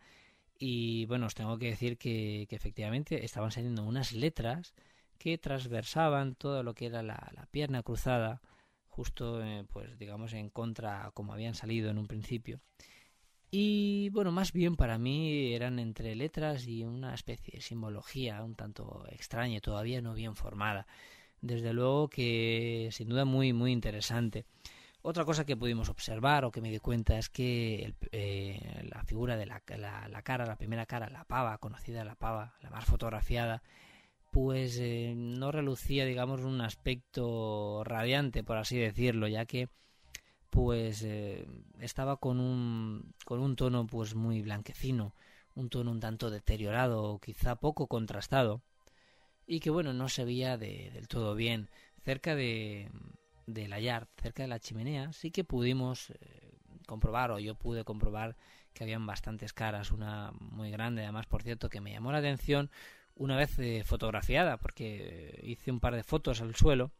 Y 0.60 1.06
bueno, 1.06 1.28
os 1.28 1.36
tengo 1.36 1.58
que 1.58 1.68
decir 1.68 1.98
que, 1.98 2.48
efectivamente 2.50 3.24
estaban 3.26 3.52
saliendo 3.52 3.84
unas 3.84 4.14
letras 4.14 4.74
que 5.18 5.38
transversaban 5.38 6.36
todo 6.36 6.64
lo 6.64 6.74
que 6.74 6.88
era 6.88 7.04
la, 7.04 7.48
pierna 7.52 7.84
cruzada, 7.84 8.42
justo 8.88 9.44
eh, 9.44 9.66
pues 9.72 9.98
digamos 9.98 10.34
en 10.34 10.50
contra 10.50 11.12
como 11.14 11.34
habían 11.34 11.56
salido 11.56 11.90
en 11.90 11.98
un 11.98 12.08
principio. 12.08 12.60
Y 13.50 14.10
bueno, 14.10 14.32
más 14.32 14.52
bien 14.52 14.76
para 14.76 14.98
mí 14.98 15.54
eran 15.54 15.80
entre 15.80 16.16
letras 16.16 16.68
y 16.68 16.84
una 16.84 17.14
especie 17.14 17.54
de 17.56 17.62
simbología 17.62 18.44
un 18.44 18.56
tanto 18.56 19.06
extraña, 19.10 19.62
todavía 19.62 20.02
no 20.02 20.14
bien 20.14 20.36
formada. 20.36 20.86
Desde 21.42 21.72
luego 21.74 22.10
que 22.10 22.90
sin 22.92 23.10
duda 23.10 23.26
muy 23.26 23.54
muy 23.54 23.72
interesante. 23.72 24.46
Otra 25.02 25.26
cosa 25.26 25.46
que 25.46 25.56
pudimos 25.56 25.90
observar 25.90 26.44
o 26.44 26.52
que 26.52 26.62
me 26.62 26.72
di 26.72 26.80
cuenta 26.80 27.18
es 27.18 27.30
que 27.30 27.96
eh, 28.12 28.88
la 28.92 29.04
figura 29.04 29.38
de 29.38 29.46
la, 29.46 29.62
cara, 29.62 30.46
la 30.46 30.58
primera 30.58 30.86
cara, 30.86 31.10
la 31.10 31.24
pava, 31.24 31.58
conocida 31.60 32.04
la 32.04 32.16
pava, 32.16 32.56
la 32.62 32.70
más 32.70 32.86
fotografiada, 32.86 33.64
pues 34.32 34.78
eh, 34.80 35.14
no 35.16 35.52
relucía, 35.52 36.06
digamos, 36.06 36.42
un 36.42 36.62
aspecto 36.62 37.84
radiante, 37.86 38.44
por 38.44 38.58
así 38.58 38.78
decirlo, 38.78 39.28
ya 39.28 39.46
que 39.46 39.70
pues 40.50 41.04
eh, 41.04 41.48
estaba 41.80 42.18
con 42.18 42.40
un, 42.40 43.14
con 43.26 43.40
un 43.40 43.56
tono 43.56 43.86
pues 43.86 44.16
muy 44.16 44.42
blanquecino, 44.42 45.14
un 45.56 45.70
tono 45.70 45.92
un 45.92 46.00
tanto 46.00 46.30
deteriorado, 46.30 47.20
quizá 47.20 47.56
poco 47.56 47.88
contrastado, 47.88 48.62
y 49.46 49.60
que 49.60 49.70
bueno, 49.70 49.94
no 49.94 50.10
se 50.10 50.26
veía 50.26 50.58
del 50.58 51.08
todo 51.08 51.36
bien. 51.36 51.70
Cerca 52.04 52.36
de, 52.36 52.90
de 53.48 53.68
la 53.68 53.80
yard, 53.80 54.08
cerca 54.18 54.44
de 54.44 54.50
la 54.50 54.60
chimenea, 54.60 55.12
sí 55.14 55.32
que 55.32 55.44
pudimos 55.44 56.12
eh, 56.12 56.60
comprobar, 56.86 57.32
o 57.32 57.40
yo 57.40 57.56
pude 57.56 57.84
comprobar, 57.84 58.36
que 58.74 58.84
habían 58.84 59.08
bastantes 59.08 59.54
caras, 59.54 59.92
una 59.92 60.32
muy 60.40 60.70
grande, 60.70 61.02
además, 61.02 61.26
por 61.26 61.42
cierto, 61.42 61.70
que 61.70 61.82
me 61.82 61.92
llamó 61.92 62.12
la 62.12 62.20
atención 62.20 62.70
una 63.16 63.36
vez 63.36 63.58
eh, 63.58 63.84
fotografiada, 63.84 64.58
porque 64.58 65.40
hice 65.44 65.72
un 65.72 65.80
par 65.80 65.96
de 65.96 66.04
fotos 66.04 66.42
al 66.42 66.56
suelo, 66.56 66.92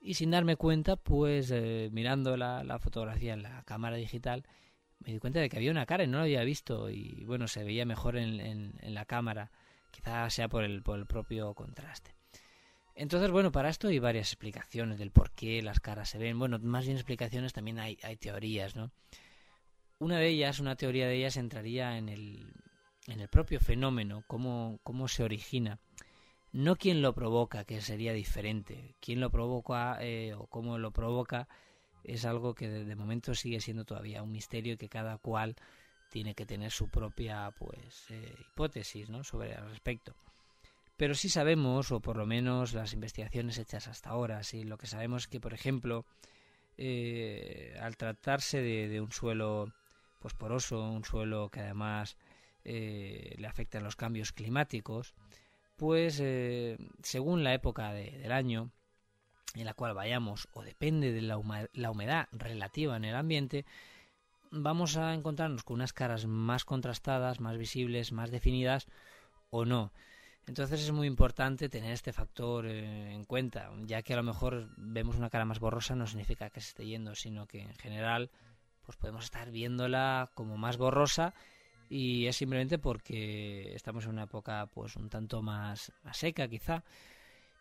y 0.00 0.14
sin 0.14 0.30
darme 0.30 0.56
cuenta, 0.56 0.96
pues 0.96 1.50
eh, 1.50 1.90
mirando 1.92 2.36
la, 2.36 2.62
la, 2.64 2.78
fotografía 2.78 3.34
en 3.34 3.42
la 3.42 3.64
cámara 3.64 3.96
digital, 3.96 4.46
me 5.00 5.12
di 5.12 5.18
cuenta 5.18 5.40
de 5.40 5.48
que 5.48 5.56
había 5.56 5.72
una 5.72 5.86
cara 5.86 6.04
y 6.04 6.06
no 6.06 6.18
la 6.18 6.24
había 6.24 6.44
visto, 6.44 6.88
y 6.88 7.24
bueno, 7.24 7.48
se 7.48 7.64
veía 7.64 7.84
mejor 7.84 8.16
en, 8.16 8.40
en, 8.40 8.74
en 8.80 8.94
la 8.94 9.04
cámara, 9.04 9.50
quizás 9.90 10.32
sea 10.32 10.48
por 10.48 10.64
el, 10.64 10.82
por 10.82 10.98
el 10.98 11.06
propio 11.06 11.52
contraste. 11.54 12.17
Entonces, 13.00 13.30
bueno, 13.30 13.52
para 13.52 13.68
esto 13.68 13.86
hay 13.86 14.00
varias 14.00 14.32
explicaciones 14.32 14.98
del 14.98 15.12
por 15.12 15.30
qué 15.30 15.62
las 15.62 15.78
caras 15.78 16.08
se 16.08 16.18
ven. 16.18 16.36
Bueno, 16.36 16.58
más 16.58 16.84
bien 16.84 16.96
explicaciones, 16.96 17.52
también 17.52 17.78
hay, 17.78 17.96
teorías, 18.18 18.74
¿no? 18.74 18.90
Una 20.00 20.18
de 20.18 20.26
ellas, 20.26 20.58
una 20.58 20.74
teoría 20.74 21.06
de 21.06 21.14
ellas, 21.14 21.36
entraría 21.36 21.96
en 21.96 22.08
el, 22.08 22.52
en 23.06 23.20
el 23.20 23.28
propio 23.28 23.60
fenómeno, 23.60 24.24
cómo, 24.26 24.80
cómo 24.82 25.06
se 25.06 25.22
origina. 25.22 25.78
No 26.50 26.74
quién 26.74 27.00
lo 27.00 27.14
provoca, 27.14 27.62
que 27.64 27.80
sería 27.82 28.12
diferente. 28.12 28.96
Quién 28.98 29.20
lo 29.20 29.30
provoca 29.30 29.98
eh, 30.00 30.34
o 30.34 30.48
cómo 30.48 30.76
lo 30.76 30.90
provoca 30.90 31.46
es 32.02 32.24
algo 32.24 32.56
que 32.56 32.68
de, 32.68 32.96
momento 32.96 33.32
sigue 33.32 33.60
siendo 33.60 33.84
todavía 33.84 34.24
un 34.24 34.32
misterio 34.32 34.72
y 34.72 34.76
que 34.76 34.88
cada 34.88 35.18
cual 35.18 35.54
tiene 36.10 36.34
que 36.34 36.46
tener 36.46 36.72
su 36.72 36.88
propia 36.88 37.52
pues 37.60 38.10
eh, 38.10 38.34
hipótesis 38.40 39.08
¿no? 39.08 39.22
sobre 39.22 39.52
el 39.52 39.70
respecto. 39.70 40.16
Pero 40.98 41.14
sí 41.14 41.28
sabemos, 41.28 41.92
o 41.92 42.00
por 42.00 42.16
lo 42.16 42.26
menos 42.26 42.74
las 42.74 42.92
investigaciones 42.92 43.56
hechas 43.58 43.86
hasta 43.86 44.10
ahora, 44.10 44.42
sí, 44.42 44.64
lo 44.64 44.78
que 44.78 44.88
sabemos 44.88 45.22
es 45.22 45.28
que, 45.28 45.38
por 45.38 45.54
ejemplo, 45.54 46.04
eh, 46.76 47.78
al 47.80 47.96
tratarse 47.96 48.60
de, 48.60 49.00
un 49.00 49.12
suelo 49.12 49.72
pues 50.18 50.34
poroso, 50.34 50.90
un 50.90 51.04
suelo 51.04 51.50
que 51.50 51.60
además 51.60 52.16
eh, 52.64 53.36
le 53.38 53.46
afectan 53.46 53.84
los 53.84 53.94
cambios 53.94 54.32
climáticos, 54.32 55.14
pues 55.76 56.18
eh, 56.20 56.76
según 57.04 57.44
la 57.44 57.54
época 57.54 57.92
del 57.92 58.32
año 58.32 58.72
en 59.54 59.66
la 59.66 59.74
cual 59.74 59.94
vayamos, 59.94 60.48
o 60.52 60.62
depende 60.64 61.12
de 61.12 61.22
la 61.22 61.90
humedad 61.90 62.28
relativa 62.32 62.96
en 62.96 63.04
el 63.04 63.14
ambiente, 63.14 63.64
vamos 64.50 64.96
a 64.96 65.14
encontrarnos 65.14 65.62
con 65.62 65.76
unas 65.76 65.92
caras 65.92 66.26
más 66.26 66.64
contrastadas, 66.64 67.38
más 67.38 67.56
visibles, 67.56 68.10
más 68.10 68.32
definidas 68.32 68.88
o 69.50 69.64
no. 69.64 69.92
Entonces 70.48 70.80
es 70.82 70.90
muy 70.92 71.06
importante 71.06 71.68
tener 71.68 71.92
este 71.92 72.12
factor 72.12 72.66
eh, 72.66 73.12
en 73.12 73.24
cuenta, 73.24 73.70
ya 73.84 74.02
que 74.02 74.14
a 74.14 74.16
lo 74.16 74.22
mejor 74.22 74.70
vemos 74.78 75.16
una 75.16 75.28
cara 75.28 75.44
más 75.44 75.60
borrosa 75.60 75.94
no 75.94 76.06
significa 76.06 76.48
que 76.48 76.62
se 76.62 76.68
esté 76.68 76.86
yendo, 76.86 77.14
sino 77.14 77.46
que 77.46 77.60
en 77.60 77.74
general 77.74 78.30
pues 78.86 78.96
podemos 78.96 79.24
estar 79.24 79.50
viéndola 79.50 80.30
como 80.34 80.56
más 80.56 80.78
borrosa 80.78 81.34
y 81.90 82.26
es 82.26 82.36
simplemente 82.36 82.78
porque 82.78 83.74
estamos 83.74 84.04
en 84.04 84.10
una 84.12 84.22
época 84.22 84.66
pues 84.72 84.96
un 84.96 85.10
tanto 85.10 85.42
más, 85.42 85.92
seca 86.12 86.48
quizá 86.48 86.82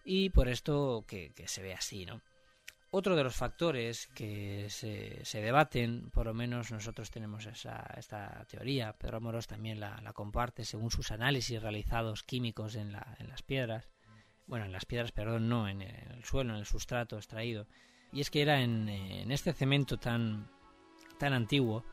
y 0.05 0.29
por 0.29 0.47
esto 0.47 1.03
que 1.05 1.33
se 1.45 1.61
ve 1.61 1.73
así, 1.73 2.05
¿no? 2.05 2.21
Otro 2.97 3.15
de 3.15 3.23
los 3.23 3.35
factores 3.35 4.07
que 4.07 4.71
se, 4.71 5.23
se, 5.23 5.39
debaten, 5.39 6.09
por 6.09 6.25
lo 6.25 6.33
menos 6.33 6.71
nosotros 6.71 7.11
tenemos 7.11 7.45
esa, 7.45 7.85
esta 7.95 8.43
teoría, 8.49 8.93
Pedro 8.93 9.21
Moros 9.21 9.45
también 9.45 9.79
la, 9.79 10.01
comparte 10.15 10.65
según 10.65 10.89
sus 10.89 11.11
análisis 11.11 11.61
realizados 11.61 12.23
químicos 12.23 12.73
en, 12.73 12.93
la, 12.93 13.15
en, 13.19 13.29
las 13.29 13.43
piedras, 13.43 13.87
bueno, 14.47 14.65
en 14.65 14.71
las 14.71 14.85
piedras, 14.85 15.11
perdón, 15.11 15.47
no, 15.47 15.69
en 15.69 15.83
el 15.83 16.23
suelo, 16.23 16.53
en 16.53 16.59
el 16.59 16.65
sustrato 16.65 17.17
extraído, 17.17 17.67
y 18.11 18.21
es 18.21 18.31
que 18.31 18.41
era 18.41 18.61
en, 18.61 18.89
en 18.89 19.31
este 19.31 19.53
cemento 19.53 19.97
tan, 19.99 20.49
tan 21.19 21.33
antiguo, 21.33 21.83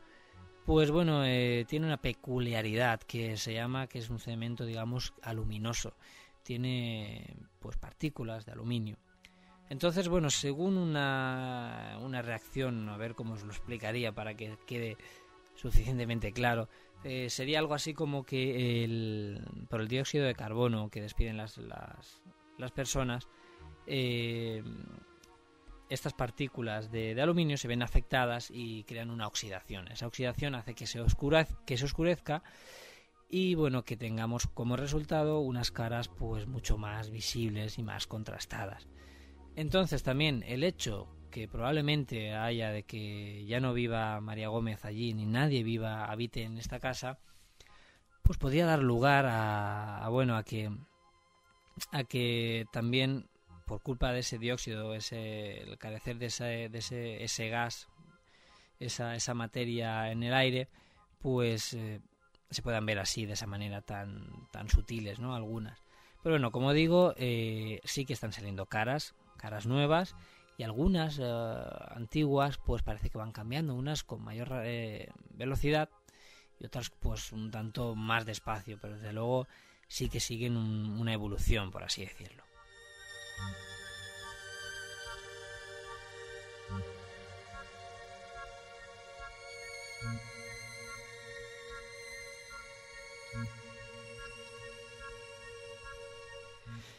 Pues 0.65 0.89
bueno, 0.89 1.23
eh, 1.23 1.65
tiene 1.67 1.85
una 1.85 2.01
peculiaridad 2.01 2.99
que 3.01 3.37
se 3.37 3.53
llama 3.53 3.85
que 3.85 3.99
es 3.99 4.09
un 4.09 4.17
cemento, 4.17 4.65
digamos, 4.65 5.13
aluminoso. 5.21 5.93
Tiene 6.41 7.37
pues 7.59 7.77
partículas 7.77 8.47
de 8.47 8.53
aluminio. 8.53 8.97
Entonces, 9.69 10.07
bueno, 10.07 10.29
según 10.29 10.77
una, 10.77 11.97
una 12.01 12.21
reacción, 12.21 12.87
a 12.89 12.97
ver 12.97 13.15
cómo 13.15 13.33
os 13.33 13.43
lo 13.43 13.51
explicaría 13.51 14.11
para 14.11 14.35
que 14.35 14.57
quede 14.65 14.97
suficientemente 15.55 16.31
claro, 16.31 16.69
eh, 17.03 17.29
sería 17.29 17.59
algo 17.59 17.73
así 17.73 17.93
como 17.93 18.23
que 18.23 18.83
el, 18.83 19.41
por 19.69 19.81
el 19.81 19.87
dióxido 19.87 20.25
de 20.25 20.35
carbono 20.35 20.89
que 20.89 21.01
despiden 21.01 21.37
las, 21.37 21.57
las, 21.57 22.21
las 22.57 22.71
personas, 22.71 23.27
eh, 23.87 24.63
estas 25.89 26.13
partículas 26.13 26.91
de, 26.91 27.19
aluminio 27.21 27.57
se 27.57 27.67
ven 27.67 27.83
afectadas 27.83 28.49
y 28.51 28.83
crean 28.85 29.11
una 29.11 29.27
oxidación. 29.27 29.87
Esa 29.89 30.07
oxidación 30.07 30.55
hace 30.55 30.73
que 30.73 30.87
se, 30.87 31.03
que 31.65 31.77
se 31.77 31.85
oscurezca 31.85 32.43
y 33.29 33.55
bueno, 33.55 33.83
que 33.83 33.97
tengamos 33.97 34.47
como 34.47 34.77
resultado 34.77 35.39
unas 35.39 35.71
caras 35.71 36.07
pues 36.07 36.47
mucho 36.47 36.77
más 36.77 37.11
visibles 37.11 37.77
y 37.77 37.83
más 37.83 38.07
contrastadas. 38.07 38.87
Entonces 39.55 40.03
también 40.03 40.43
el 40.47 40.63
hecho 40.63 41.07
que 41.31 41.47
probablemente 41.47 42.33
haya 42.33 42.71
de 42.71 42.83
que 42.83 43.45
ya 43.45 43.59
no 43.59 43.73
viva 43.73 44.21
María 44.21 44.49
Gómez 44.49 44.85
allí 44.85 45.13
ni 45.13 45.25
nadie 45.25 45.63
viva 45.63 46.05
habite 46.05 46.43
en 46.43 46.57
esta 46.57 46.79
casa, 46.79 47.19
pues 48.21 48.37
podría 48.37 48.65
dar 48.65 48.79
lugar 48.79 49.25
a, 49.25 50.03
a 50.03 50.09
bueno 50.09 50.37
a 50.37 50.43
que 50.43 50.71
a 51.91 52.03
que 52.03 52.65
también 52.71 53.27
por 53.65 53.81
culpa 53.81 54.11
de 54.11 54.19
ese 54.19 54.37
dióxido, 54.37 54.93
ese, 54.93 55.61
el 55.63 55.77
carecer 55.77 56.17
de 56.17 56.27
ese, 56.27 56.69
de 56.69 56.77
ese, 56.77 57.23
ese 57.23 57.49
gas, 57.49 57.87
esa, 58.79 59.15
esa 59.15 59.33
materia 59.33 60.11
en 60.11 60.23
el 60.23 60.33
aire, 60.33 60.69
pues 61.19 61.73
eh, 61.73 61.99
se 62.49 62.61
puedan 62.61 62.85
ver 62.85 62.99
así, 62.99 63.25
de 63.25 63.33
esa 63.33 63.47
manera 63.47 63.81
tan, 63.81 64.47
tan 64.51 64.69
sutiles, 64.69 65.19
¿no? 65.19 65.35
Algunas. 65.35 65.79
Pero 66.23 66.35
bueno, 66.35 66.51
como 66.51 66.73
digo, 66.73 67.13
eh, 67.17 67.81
sí 67.83 68.05
que 68.05 68.13
están 68.13 68.31
saliendo 68.31 68.67
caras, 68.67 69.15
caras 69.45 69.67
nuevas, 69.67 70.15
y 70.57 70.63
algunas 70.63 71.19
eh, 71.21 71.63
antiguas, 71.89 72.57
pues 72.57 72.81
parece 72.81 73.11
que 73.11 73.19
van 73.19 73.31
cambiando, 73.31 73.75
unas 73.75 74.03
con 74.03 74.23
mayor 74.23 74.49
velocidad 75.29 75.89
y 76.59 76.65
otras 76.65 76.89
pues 76.89 77.31
un 77.31 77.51
tanto 77.51 77.93
más 77.93 78.25
despacio, 78.25 78.79
pero 78.81 78.95
desde 78.95 79.13
luego 79.13 79.47
sí 79.87 80.09
que 80.09 80.19
siguen 80.19 80.57
una 80.57 81.13
evolución, 81.13 81.69
por 81.69 81.83
así 81.83 82.01
decirlo. 82.01 82.44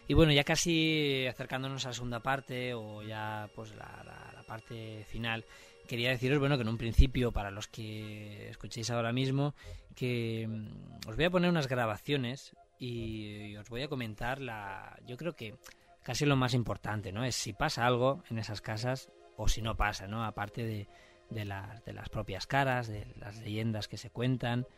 Y 0.09 0.15
bueno, 0.15 0.33
ya 0.33 0.45
casi 0.45 1.27
acercándonos 1.27 1.85
a 1.85 1.89
la 1.89 1.95
segunda 1.95 2.21
parte 2.21 2.75
o 2.75 3.03
ya 3.03 3.51
pues 3.55 3.75
la, 3.75 4.05
la, 4.05 4.43
parte 4.47 5.05
final, 5.09 5.45
quería 5.89 6.11
deciros 6.11 6.39
bueno 6.39 6.57
que 6.57 6.63
en 6.63 6.69
un 6.69 6.79
principio 6.79 7.33
para 7.33 7.51
los 7.51 7.67
que 7.67 8.49
escuchéis 8.49 8.91
ahora 8.91 9.13
mismo 9.13 9.57
que 9.97 10.47
mm, 10.49 11.09
os 11.09 11.17
voy 11.17 11.25
a 11.25 11.31
poner 11.31 11.51
unas 11.51 11.67
grabaciones 11.67 12.55
y 12.79 13.57
os 13.57 13.69
voy 13.69 13.83
a 13.83 13.89
comentar 13.89 14.41
la 14.41 14.97
yo 15.05 15.17
creo 15.17 15.35
que 15.35 15.57
casi 16.05 16.25
lo 16.25 16.37
más 16.37 16.55
importante, 16.55 17.11
¿no? 17.11 17.25
Es 17.25 17.35
si 17.35 17.53
pasa 17.53 17.85
algo 17.85 18.23
en 18.31 18.39
esas 18.39 18.61
casas 18.61 19.11
o 19.37 19.49
si 19.49 19.63
no 19.63 19.77
pasa, 19.77 20.07
¿no? 20.07 20.25
Aparte 20.25 20.63
de, 20.63 20.87
de, 21.31 21.45
de 21.85 21.93
las 21.93 22.09
propias 22.11 22.47
caras, 22.47 22.87
de 22.87 23.13
las 23.17 23.39
leyendas 23.41 23.89
que 23.89 23.97
se 23.97 24.11
cuentan, 24.11 24.69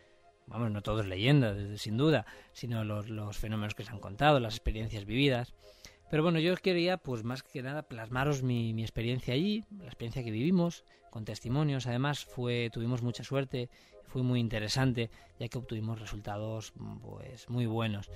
vamos, 0.48 0.70
no 0.70 0.82
todo 0.82 1.00
es 1.00 1.06
leyenda, 1.06 1.54
sin 1.76 1.96
duda, 1.96 2.26
sino 2.52 2.84
los, 2.84 3.08
los, 3.08 3.36
fenómenos 3.36 3.74
que 3.74 3.84
se 3.84 3.90
han 3.90 4.00
contado, 4.00 4.40
las 4.40 4.54
experiencias 4.54 5.04
vividas. 5.04 5.54
Pero 6.10 6.22
bueno, 6.22 6.38
yo 6.38 6.56
quería, 6.56 6.96
pues 6.96 7.22
más 7.22 7.42
que 7.42 7.62
nada, 7.62 7.82
plasmaros 7.82 8.42
mi, 8.42 8.72
mi, 8.72 8.82
experiencia 8.82 9.34
allí, 9.34 9.64
la 9.78 9.86
experiencia 9.86 10.24
que 10.24 10.30
vivimos, 10.30 10.84
con 11.10 11.24
testimonios. 11.24 11.86
Además, 11.86 12.24
fue, 12.24 12.70
tuvimos 12.72 13.02
mucha 13.02 13.24
suerte, 13.24 13.68
fue 14.06 14.22
muy 14.22 14.40
interesante, 14.40 15.10
ya 15.38 15.48
que 15.48 15.58
obtuvimos 15.58 16.00
resultados, 16.00 16.72
pues, 17.02 17.48
muy 17.50 17.66
buenos. 17.66 18.10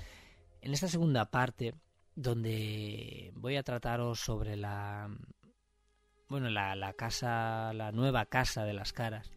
En 0.63 0.73
esta 0.73 0.89
segunda 0.89 1.27
parte 1.27 1.75
donde 2.15 3.33
voy 3.35 3.57
a 3.57 3.63
trataros 3.63 4.21
sobre 4.21 4.57
la 4.57 5.09
bueno 6.29 6.51
la, 6.51 6.75
la, 6.77 6.93
casa 6.93 7.73
la 7.73 7.91
nueva 7.91 8.27
casa 8.27 8.65
de 8.65 8.75
las 8.75 8.93
caras 8.93 9.31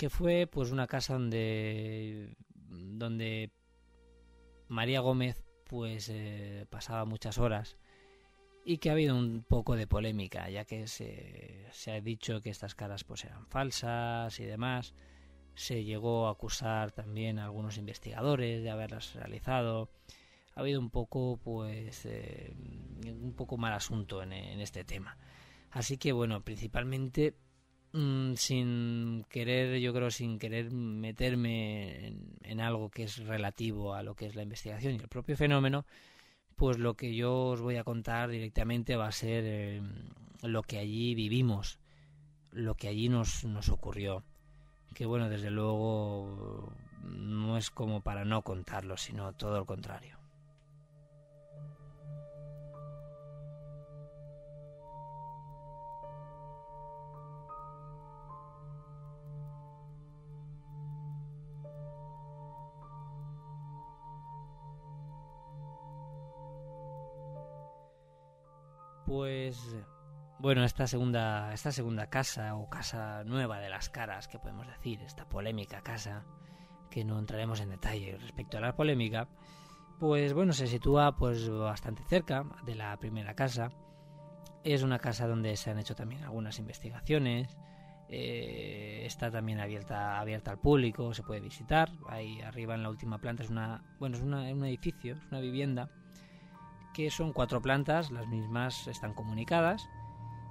que 0.00 0.08
fue 0.08 0.46
pues 0.46 0.70
una 0.70 0.86
casa 0.86 1.12
donde 1.12 2.34
donde 2.54 3.50
María 4.66 5.00
Gómez 5.00 5.44
pues 5.64 6.08
eh, 6.08 6.64
pasaba 6.70 7.04
muchas 7.04 7.36
horas 7.36 7.76
y 8.64 8.78
que 8.78 8.88
ha 8.88 8.92
habido 8.92 9.14
un 9.14 9.44
poco 9.46 9.76
de 9.76 9.86
polémica 9.86 10.48
ya 10.48 10.64
que 10.64 10.86
se, 10.86 11.66
se 11.72 11.92
ha 11.92 12.00
dicho 12.00 12.40
que 12.40 12.48
estas 12.48 12.74
caras 12.74 13.04
pues 13.04 13.26
eran 13.26 13.46
falsas 13.48 14.40
y 14.40 14.46
demás 14.46 14.94
se 15.54 15.84
llegó 15.84 16.28
a 16.28 16.30
acusar 16.30 16.92
también 16.92 17.38
a 17.38 17.44
algunos 17.44 17.76
investigadores 17.76 18.62
de 18.62 18.70
haberlas 18.70 19.12
realizado 19.12 19.90
ha 20.54 20.60
habido 20.60 20.80
un 20.80 20.88
poco, 20.90 21.38
pues, 21.44 22.06
eh, 22.06 22.54
un 23.04 23.34
poco 23.36 23.56
mal 23.56 23.72
asunto 23.72 24.22
en, 24.22 24.32
este 24.32 24.82
tema. 24.82 25.16
Así 25.70 25.96
que, 25.96 26.12
bueno, 26.12 26.42
principalmente 26.42 27.36
mm, 27.92 28.34
sin 28.34 29.24
querer, 29.28 29.80
yo 29.80 29.92
creo, 29.92 30.10
sin 30.10 30.38
querer 30.38 30.70
meterme 30.72 32.14
en, 32.42 32.60
algo 32.60 32.90
que 32.90 33.04
es 33.04 33.18
relativo 33.26 33.94
a 33.94 34.02
lo 34.02 34.14
que 34.14 34.26
es 34.26 34.34
la 34.34 34.42
investigación 34.42 34.94
y 34.94 34.98
el 34.98 35.08
propio 35.08 35.36
fenómeno, 35.36 35.86
pues 36.56 36.78
lo 36.78 36.94
que 36.94 37.14
yo 37.14 37.34
os 37.48 37.60
voy 37.60 37.76
a 37.76 37.84
contar 37.84 38.30
directamente 38.30 38.96
va 38.96 39.08
a 39.08 39.12
ser 39.12 39.44
eh, 39.46 39.82
lo 40.42 40.62
que 40.62 40.78
allí 40.78 41.14
vivimos, 41.14 41.78
lo 42.52 42.74
que 42.74 42.88
allí 42.88 43.08
nos, 43.08 43.44
nos 43.44 43.68
ocurrió. 43.70 44.24
Que 44.94 45.06
bueno, 45.06 45.28
desde 45.28 45.50
luego 45.50 46.72
no 47.02 47.56
es 47.56 47.70
como 47.70 48.02
para 48.02 48.24
no 48.24 48.42
contarlo, 48.42 48.96
sino 48.96 49.32
todo 49.32 49.58
lo 49.58 49.66
contrario. 49.66 50.19
Pues 69.10 69.76
bueno, 70.38 70.62
esta 70.62 70.86
segunda, 70.86 71.52
esta 71.52 71.72
segunda 71.72 72.06
casa 72.06 72.54
o 72.54 72.70
casa 72.70 73.24
nueva 73.24 73.58
de 73.58 73.68
las 73.68 73.88
caras, 73.90 74.28
que 74.28 74.38
podemos 74.38 74.68
decir, 74.68 75.02
esta 75.02 75.28
polémica 75.28 75.80
casa, 75.80 76.22
que 76.92 77.04
no 77.04 77.18
entraremos 77.18 77.58
en 77.58 77.70
detalle 77.70 78.16
respecto 78.18 78.58
a 78.58 78.60
la 78.60 78.76
polémica, 78.76 79.26
pues 79.98 80.32
bueno, 80.32 80.52
se 80.52 80.68
sitúa 80.68 81.16
pues 81.16 81.50
bastante 81.50 82.04
cerca 82.04 82.44
de 82.64 82.76
la 82.76 82.96
primera 82.98 83.34
casa. 83.34 83.72
Es 84.62 84.84
una 84.84 85.00
casa 85.00 85.26
donde 85.26 85.56
se 85.56 85.72
han 85.72 85.80
hecho 85.80 85.96
también 85.96 86.22
algunas 86.22 86.60
investigaciones. 86.60 87.58
Eh, 88.08 89.02
está 89.06 89.28
también 89.28 89.58
abierta, 89.58 90.20
abierta 90.20 90.52
al 90.52 90.60
público, 90.60 91.14
se 91.14 91.24
puede 91.24 91.40
visitar. 91.40 91.90
Ahí 92.08 92.40
arriba 92.42 92.76
en 92.76 92.84
la 92.84 92.90
última 92.90 93.18
planta 93.18 93.42
es 93.42 93.50
una, 93.50 93.82
bueno, 93.98 94.16
es 94.16 94.22
una, 94.22 94.42
un 94.52 94.64
edificio, 94.64 95.14
es 95.16 95.26
una 95.32 95.40
vivienda 95.40 95.90
que 96.92 97.10
son 97.10 97.32
cuatro 97.32 97.60
plantas, 97.60 98.10
las 98.10 98.26
mismas 98.26 98.86
están 98.88 99.14
comunicadas. 99.14 99.88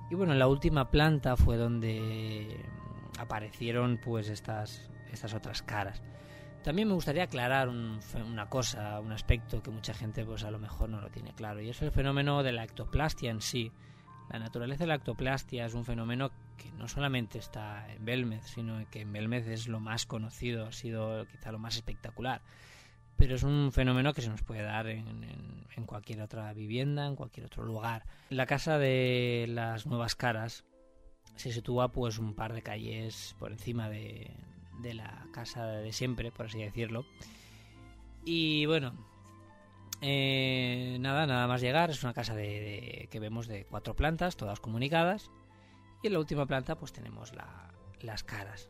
Y 0.09 0.15
bueno, 0.15 0.33
en 0.33 0.39
la 0.39 0.47
última 0.47 0.89
planta 0.89 1.35
fue 1.35 1.57
donde 1.57 2.65
aparecieron 3.19 3.99
pues 4.03 4.29
estas, 4.29 4.89
estas 5.11 5.33
otras 5.33 5.61
caras. 5.61 6.01
También 6.63 6.87
me 6.87 6.93
gustaría 6.93 7.23
aclarar 7.23 7.69
una 7.69 8.49
cosa, 8.49 8.99
un 8.99 9.11
aspecto 9.11 9.63
que 9.63 9.71
mucha 9.71 9.93
gente 9.93 10.25
pues 10.25 10.43
a 10.43 10.51
lo 10.51 10.59
mejor 10.59 10.89
no 10.89 10.99
lo 10.99 11.09
tiene 11.09 11.33
claro, 11.33 11.61
y 11.61 11.69
es 11.69 11.81
el 11.81 11.91
fenómeno 11.91 12.43
de 12.43 12.51
la 12.51 12.63
ectoplastia 12.63 13.31
en 13.31 13.41
sí. 13.41 13.71
La 14.29 14.39
naturaleza 14.39 14.83
de 14.83 14.87
la 14.87 14.95
ectoplastia 14.95 15.65
es 15.65 15.73
un 15.73 15.85
fenómeno 15.85 16.31
que 16.57 16.71
no 16.73 16.87
solamente 16.87 17.39
está 17.39 17.89
en 17.91 18.03
Belmez, 18.03 18.45
sino 18.45 18.87
que 18.89 19.01
en 19.01 19.13
Belmez 19.13 19.47
es 19.47 19.67
lo 19.67 19.79
más 19.79 20.05
conocido, 20.05 20.65
ha 20.65 20.71
sido 20.71 21.25
quizá 21.27 21.51
lo 21.51 21.59
más 21.59 21.77
espectacular 21.77 22.41
pero 23.19 23.35
es 23.35 23.43
un 23.43 23.71
fenómeno 23.73 24.13
que 24.13 24.21
se 24.21 24.29
nos 24.29 24.41
puede 24.41 24.63
dar 24.63 24.87
en, 24.87 25.03
cualquier 25.85 26.21
otra 26.21 26.53
vivienda, 26.53 27.05
en 27.05 27.15
cualquier 27.15 27.45
otro 27.45 27.63
lugar. 27.63 28.05
La 28.29 28.45
casa 28.45 28.77
de 28.77 29.45
las 29.49 29.85
nuevas 29.85 30.15
caras 30.15 30.65
se 31.35 31.51
sitúa 31.51 31.91
pues 31.91 32.17
un 32.17 32.33
par 32.33 32.53
de 32.53 32.61
calles 32.61 33.35
por 33.39 33.51
encima 33.51 33.89
de, 33.89 34.31
la 34.93 35.27
casa 35.33 35.65
de 35.65 35.91
siempre, 35.91 36.31
por 36.31 36.45
así 36.45 36.59
decirlo. 36.59 37.05
Y 38.23 38.65
bueno, 38.65 38.93
eh, 40.01 40.97
nada, 40.99 41.25
nada 41.27 41.47
más 41.47 41.61
llegar, 41.61 41.89
es 41.89 42.03
una 42.03 42.13
casa 42.13 42.35
de, 42.35 43.07
que 43.11 43.19
vemos 43.19 43.47
de 43.47 43.65
cuatro 43.65 43.95
plantas, 43.95 44.37
todas 44.37 44.59
comunicadas. 44.59 45.29
Y 46.03 46.07
en 46.07 46.13
la 46.13 46.19
última 46.19 46.45
planta 46.45 46.77
pues 46.77 46.93
tenemos 46.93 47.33
las 48.01 48.23
caras. 48.23 48.69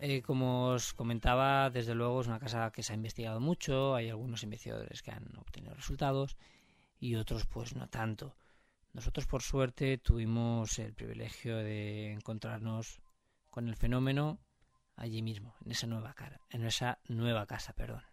Eh, 0.00 0.22
como 0.22 0.68
os 0.78 0.94
comentaba, 0.94 1.70
desde 1.70 1.94
luego 1.94 2.20
es 2.20 2.28
una 2.28 2.38
casa 2.38 2.70
que 2.70 2.84
se 2.84 2.92
ha 2.92 2.96
investigado 2.96 3.40
mucho, 3.40 3.96
hay 3.96 4.08
algunos 4.08 4.44
investigadores 4.44 5.02
que 5.02 5.10
han 5.10 5.26
obtenido 5.36 5.74
resultados 5.74 6.36
y 7.00 7.16
otros 7.16 7.46
pues 7.46 7.74
no 7.74 7.88
tanto. 7.88 8.36
Nosotros 8.92 9.26
por 9.26 9.42
suerte 9.42 9.98
tuvimos 9.98 10.78
el 10.78 10.94
privilegio 10.94 11.56
de 11.56 12.12
encontrarnos 12.12 13.00
con 13.50 13.68
el 13.68 13.74
fenómeno 13.74 14.38
allí 14.94 15.20
mismo, 15.20 15.56
en 15.64 15.72
esa 15.72 15.88
nueva 15.88 16.14
cara, 16.14 16.40
en 16.50 16.64
esa 16.64 17.00
nueva 17.08 17.46
casa, 17.46 17.72
perdón. 17.72 18.04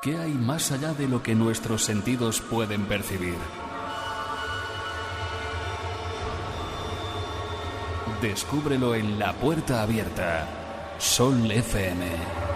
¿Qué 0.00 0.16
hay 0.16 0.32
más 0.32 0.70
allá 0.70 0.94
de 0.94 1.08
lo 1.08 1.24
que 1.24 1.34
nuestros 1.34 1.84
sentidos 1.84 2.40
pueden 2.40 2.86
percibir? 2.86 3.34
Descúbrelo 8.22 8.94
en 8.94 9.18
La 9.18 9.32
Puerta 9.32 9.82
Abierta, 9.82 10.94
Sol 10.98 11.50
FM. 11.50 12.47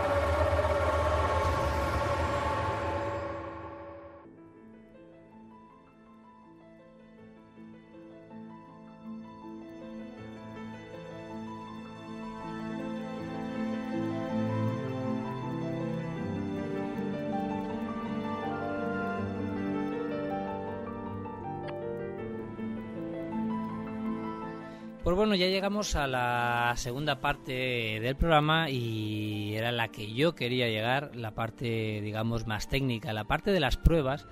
Llegamos 25.62 25.94
a 25.94 26.09
la 26.09 26.75
segunda 26.77 27.20
parte 27.20 27.53
del 28.01 28.16
programa 28.16 28.68
y 28.68 29.55
era 29.55 29.70
la 29.70 29.87
que 29.87 30.12
yo 30.12 30.35
quería 30.35 30.66
llegar, 30.66 31.14
la 31.14 31.37
parte, 31.37 32.01
digamos, 32.01 32.48
más 32.48 32.68
técnica, 32.68 33.12
la 33.12 33.22
parte 33.22 33.53
de 33.53 33.61
las 33.61 33.77
pruebas 33.77 34.27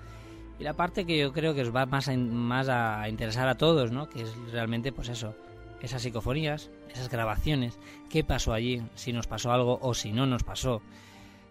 y 0.59 0.65
la 0.65 0.73
parte 0.73 1.05
que 1.05 1.17
yo 1.17 1.31
creo 1.31 1.55
que 1.55 1.61
os 1.61 1.73
va 1.73 1.85
más 1.85 2.09
a, 2.09 2.17
más 2.17 2.67
a 2.67 3.07
interesar 3.07 3.47
a 3.47 3.55
todos, 3.55 3.93
¿no? 3.93 4.09
Que 4.09 4.23
es 4.23 4.35
realmente, 4.51 4.91
pues 4.91 5.07
eso, 5.07 5.33
esas 5.81 6.01
psicofonías, 6.01 6.69
esas 6.89 7.07
grabaciones, 7.07 7.79
qué 8.09 8.25
pasó 8.25 8.51
allí, 8.51 8.83
si 8.95 9.13
nos 9.13 9.27
pasó 9.27 9.53
algo 9.53 9.79
o 9.81 9.93
si 9.93 10.11
no 10.11 10.25
nos 10.25 10.43
pasó. 10.43 10.81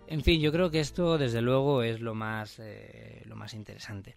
En 0.09 0.23
fin, 0.23 0.43
yo 0.43 0.53
creo 0.53 0.71
que 0.71 0.81
esto, 0.81 1.17
desde 1.17 1.41
luego, 1.41 1.83
es 1.83 2.03
lo 2.03 2.15
más, 2.15 2.59
eh, 2.59 3.23
lo 3.25 3.35
más 3.35 3.55
interesante. 3.55 4.15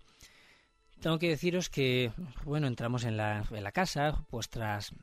Tengo 1.00 1.20
que 1.20 1.30
deciros 1.30 1.70
que, 1.70 2.12
bueno, 2.44 2.68
entramos 2.68 3.06
en 3.06 3.16
la, 3.16 3.46
en 3.50 3.64
la 3.64 3.72
casa, 3.72 4.26
pues 4.30 4.50
tras, 4.50 4.94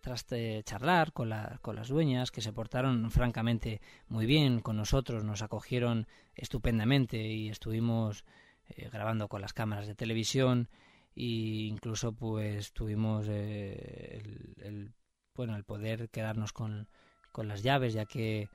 tras 0.00 0.26
charlar 0.64 1.12
con, 1.12 1.28
la, 1.28 1.58
con 1.62 1.76
las 1.76 1.88
dueñas, 1.88 2.30
que 2.30 2.40
se 2.40 2.52
portaron 2.52 3.10
francamente 3.10 3.80
muy 4.08 4.26
bien 4.26 4.60
con 4.60 4.76
nosotros, 4.76 5.24
nos 5.24 5.42
acogieron 5.42 6.06
estupendamente 6.34 7.18
y 7.18 7.48
estuvimos 7.48 8.24
eh, 8.68 8.88
grabando 8.92 9.28
con 9.28 9.40
las 9.40 9.52
cámaras 9.52 9.86
de 9.86 9.94
televisión 9.94 10.68
e 11.16 11.66
incluso 11.68 12.12
pues 12.12 12.72
tuvimos 12.72 13.26
eh, 13.28 14.22
el, 14.58 14.92
bueno 15.34 15.56
el 15.56 15.64
poder 15.64 16.08
quedarnos 16.08 16.52
con, 16.52 16.88
con 17.32 17.48
las 17.48 17.62
llaves 17.62 17.94
ya 17.94 18.06
que 18.06 18.48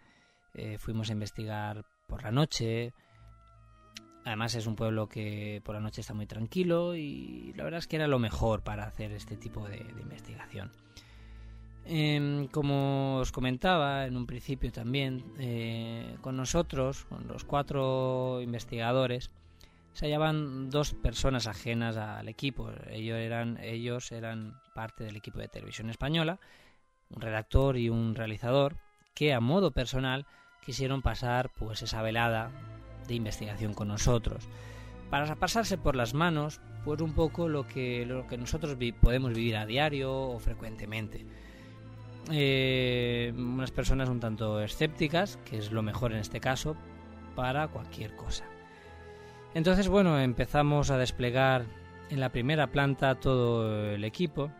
eh, 0.53 0.77
fuimos 0.77 1.09
a 1.09 1.13
investigar 1.13 1.85
por 2.07 2.23
la 2.23 2.31
noche 2.31 2.93
Además 4.25 4.55
es 4.55 4.65
un 4.65 4.75
pueblo 4.75 5.07
que 5.07 5.61
por 5.63 5.75
la 5.75 5.81
noche 5.81 6.01
está 6.01 6.15
muy 6.15 6.25
tranquilo 6.25 6.95
y 6.95 7.53
la 7.55 7.63
verdad 7.63 7.77
es 7.77 7.87
que 7.87 7.97
era 7.97 8.07
lo 8.07 8.17
mejor 8.17 8.63
para 8.63 8.85
hacer 8.85 9.11
este 9.11 9.37
tipo 9.37 9.69
de, 9.69 9.77
investigación. 10.01 10.71
Em, 11.87 12.47
como 12.47 13.17
os 13.21 13.31
comentaba 13.31 14.07
en 14.07 14.17
un 14.17 14.25
principio 14.25 14.71
también, 14.71 15.23
eh, 15.37 16.17
con 16.21 16.35
nosotros, 16.35 17.05
con 17.05 17.27
los 17.27 17.43
cuatro 17.45 18.41
investigadores, 18.41 19.29
se 19.93 20.07
hallaban 20.07 20.69
dos 20.71 20.93
personas 20.93 21.45
ajenas 21.47 21.95
al 21.95 22.27
equipo. 22.27 22.71
Ellos 22.89 23.17
eran, 23.17 23.59
ellos 23.61 24.11
eran 24.11 24.59
parte 24.73 25.03
del 25.03 25.15
equipo 25.15 25.39
de 25.39 25.47
televisión 25.47 25.89
española, 25.91 26.39
un 27.11 27.21
redactor 27.21 27.77
y 27.77 27.89
un 27.89 28.15
realizador, 28.15 28.77
que 29.13 29.33
a 29.33 29.39
modo 29.39 29.71
personal 29.71 30.25
quisieron 30.65 31.03
pasar 31.03 31.51
pues 31.57 31.83
esa 31.83 32.01
velada 32.01 32.51
de 33.07 33.13
investigación 33.13 33.75
con 33.75 33.89
nosotros, 33.89 34.47
para 35.11 35.35
pasarse 35.35 35.77
por 35.77 35.95
las 35.95 36.15
manos 36.15 36.59
pues 36.83 36.99
un 37.01 37.13
poco 37.13 37.47
lo 37.47 37.67
que, 37.67 38.05
lo 38.05 38.27
que 38.27 38.37
nosotros 38.37 38.75
podemos 38.99 39.33
vivir 39.33 39.55
a 39.57 39.67
diario 39.67 40.13
o 40.13 40.39
frecuentemente. 40.39 41.25
Eh, 42.31 43.33
unas 43.35 43.71
personas 43.71 44.09
un 44.09 44.19
tanto 44.19 44.61
escépticas, 44.61 45.37
que 45.45 45.57
es 45.57 45.71
lo 45.71 45.81
mejor 45.81 46.11
en 46.11 46.19
este 46.19 46.39
caso, 46.39 46.75
para 47.35 47.67
cualquier 47.67 48.15
cosa. 48.15 48.45
Entonces, 49.53 49.87
bueno, 49.87 50.19
empezamos 50.19 50.91
a 50.91 50.97
desplegar 50.97 51.65
en 52.09 52.19
la 52.19 52.29
primera 52.29 52.67
planta 52.67 53.15
todo 53.15 53.91
el 53.91 54.03
equipo, 54.03 54.51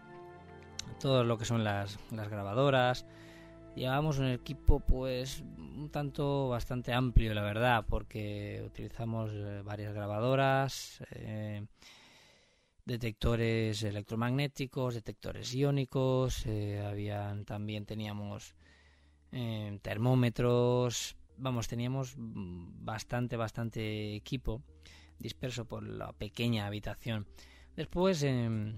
todo 1.00 1.24
lo 1.24 1.38
que 1.38 1.46
son 1.46 1.64
las, 1.64 2.00
las 2.12 2.30
grabadoras, 2.30 3.06
Llevamos 3.76 4.20
un 4.20 4.28
equipo 4.28 4.80
pues 4.80 5.44
un 5.58 5.90
tanto 5.92 6.48
bastante 6.48 6.94
amplio, 6.94 7.34
la 7.34 7.42
verdad, 7.42 7.84
porque 7.88 8.64
utilizamos 8.66 9.32
eh, 9.34 9.62
varias 9.66 9.94
grabadoras, 9.94 11.04
eh, 11.12 11.66
detectores 12.86 13.84
electromagnéticos, 13.84 14.94
detectores 14.94 15.54
iónicos, 15.54 16.46
eh, 16.46 16.84
habían 16.86 17.46
también 17.46 17.86
teníamos 17.86 18.56
termómetros, 19.82 21.18
vamos, 21.38 21.68
teníamos 21.68 22.14
bastante, 22.16 23.36
bastante 23.36 24.16
equipo 24.16 24.62
disperso 25.20 25.66
por 25.66 25.84
la 25.84 26.14
pequeña 26.14 26.68
habitación. 26.68 27.28
Después, 27.76 28.24
en 28.24 28.76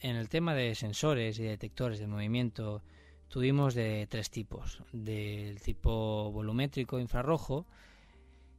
el 0.00 0.28
tema 0.28 0.54
de 0.54 0.74
sensores 0.74 1.38
y 1.38 1.44
detectores 1.44 1.98
de 1.98 2.06
movimiento, 2.06 2.82
tuvimos 3.28 3.74
de 3.74 4.06
tres 4.08 4.30
tipos, 4.30 4.82
del 4.92 5.60
tipo 5.60 6.30
volumétrico 6.30 6.98
infrarrojo 6.98 7.66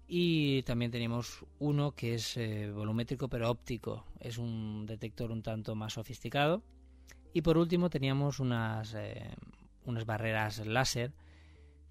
y 0.08 0.64
también 0.64 0.92
teníamos 0.92 1.46
uno 1.60 1.92
que 1.92 2.16
es 2.16 2.38
eh, 2.38 2.72
volumétrico 2.72 3.28
pero 3.28 3.50
óptico, 3.50 4.06
es 4.20 4.38
un 4.38 4.86
detector 4.86 5.32
un 5.32 5.44
tanto 5.44 5.76
más 5.76 5.94
sofisticado. 5.94 6.64
Y 7.34 7.42
por 7.42 7.58
último 7.58 7.90
teníamos 7.90 8.40
unas, 8.40 8.94
eh, 8.96 9.30
unas 9.86 10.06
barreras 10.06 10.66
láser 10.66 11.12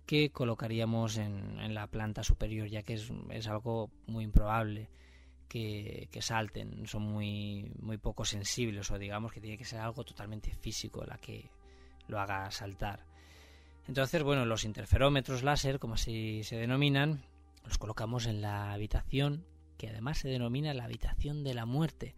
que 0.06 0.30
colocaríamos 0.30 1.18
en, 1.18 1.58
en, 1.60 1.74
la 1.74 1.88
planta 1.88 2.22
superior 2.22 2.68
ya 2.68 2.82
que 2.82 2.94
es, 2.94 3.12
es 3.30 3.46
algo 3.48 3.90
muy 4.06 4.24
improbable 4.24 4.88
que, 5.48 6.08
que, 6.10 6.22
salten, 6.22 6.86
son 6.86 7.02
muy, 7.02 7.70
muy 7.80 7.98
poco 7.98 8.24
sensibles 8.24 8.90
o 8.90 8.98
digamos 8.98 9.32
que 9.32 9.40
tiene 9.40 9.58
que 9.58 9.64
ser 9.64 9.80
algo 9.80 10.04
totalmente 10.04 10.52
físico 10.52 11.04
la 11.04 11.18
que, 11.18 11.50
lo 12.08 12.20
haga 12.20 12.50
saltar. 12.50 13.04
Entonces, 13.88 14.22
bueno, 14.22 14.44
los 14.44 14.64
interferómetros 14.64 15.42
láser, 15.42 15.78
como 15.78 15.94
así 15.94 16.42
se 16.42 16.56
denominan, 16.56 17.22
los 17.66 17.78
colocamos 17.78 18.26
en 18.26 18.40
la 18.40 18.72
habitación, 18.72 19.44
que 19.76 19.88
además 19.88 20.18
se 20.18 20.28
denomina 20.28 20.72
la 20.72 20.84
habitación 20.84 21.44
de 21.44 21.54
la 21.54 21.66
muerte. 21.66 22.14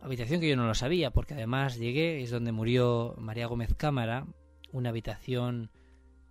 Habitación 0.00 0.40
que 0.40 0.48
yo 0.48 0.56
no 0.56 0.66
lo 0.66 0.74
sabía, 0.74 1.10
porque 1.10 1.34
además 1.34 1.78
llegué, 1.78 2.22
es 2.22 2.30
donde 2.30 2.52
murió 2.52 3.14
María 3.18 3.46
Gómez 3.46 3.74
Cámara, 3.74 4.26
una 4.72 4.90
habitación 4.90 5.70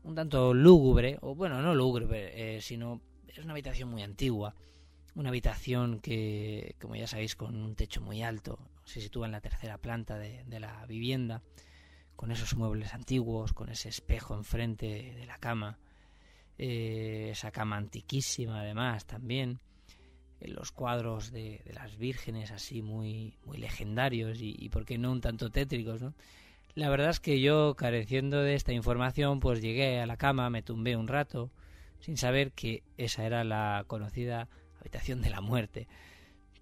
un 0.04 0.14
tanto 0.14 0.54
lúgubre, 0.54 1.18
o 1.22 1.34
bueno, 1.34 1.62
no 1.64 1.74
lúgubre, 1.74 2.58
eh, 2.58 2.62
sino 2.62 3.02
es 3.28 3.40
una 3.40 3.54
habitación 3.54 3.90
muy 3.90 4.04
antigua, 4.04 4.54
una 5.16 5.30
habitación 5.30 6.00
que, 6.00 6.76
como 6.80 6.96
ya 6.96 7.08
sabéis, 7.08 7.36
con 7.36 7.56
un 7.56 7.76
techo 7.76 8.02
muy 8.02 8.22
alto, 8.22 8.60
se 8.84 9.02
sitúa 9.02 9.26
en 9.26 9.32
la 9.32 9.42
tercera 9.42 9.80
planta 9.80 10.20
de 10.20 10.60
la 10.60 10.86
vivienda 10.86 11.42
con 12.16 12.32
esos 12.32 12.56
muebles 12.56 12.94
antiguos, 12.94 13.54
con 13.54 13.70
ese 13.70 13.90
espejo 13.90 14.36
enfrente 14.36 15.14
de 15.16 15.26
la 15.26 15.38
cama, 15.38 15.80
eh, 16.58 17.30
esa 17.32 17.52
cama 17.52 17.78
antiquísima 17.78 18.62
además 18.62 19.06
también, 19.06 19.60
en 20.40 20.54
los 20.54 20.72
cuadros 20.72 21.32
de, 21.32 21.62
las 21.74 21.98
vírgenes 21.98 22.52
así 22.52 22.82
muy, 22.82 23.38
muy 23.46 23.58
legendarios 23.58 24.42
y, 24.42 24.56
y, 24.58 24.70
por 24.70 24.86
qué 24.86 24.98
no 24.98 25.12
un 25.12 25.22
tanto 25.22 25.50
tétricos, 25.50 26.02
¿no? 26.02 26.14
La 26.76 26.90
verdad 26.90 27.10
es 27.10 27.22
que 27.22 27.40
yo, 27.40 27.76
careciendo 27.76 28.42
de 28.42 28.54
esta 28.54 28.74
información, 28.74 29.40
pues 29.40 29.62
llegué 29.62 30.02
a 30.02 30.06
la 30.06 30.18
cama, 30.18 30.50
me 30.50 30.62
tumbé 30.62 30.98
un 30.98 31.08
rato, 31.08 31.50
sin 32.00 32.18
saber 32.18 32.52
que 32.52 32.84
esa 32.98 33.26
era 33.26 33.46
la 33.46 33.86
conocida 33.88 34.50
habitación 34.82 35.22
de 35.22 35.30
la 35.30 35.40
muerte. 35.40 35.88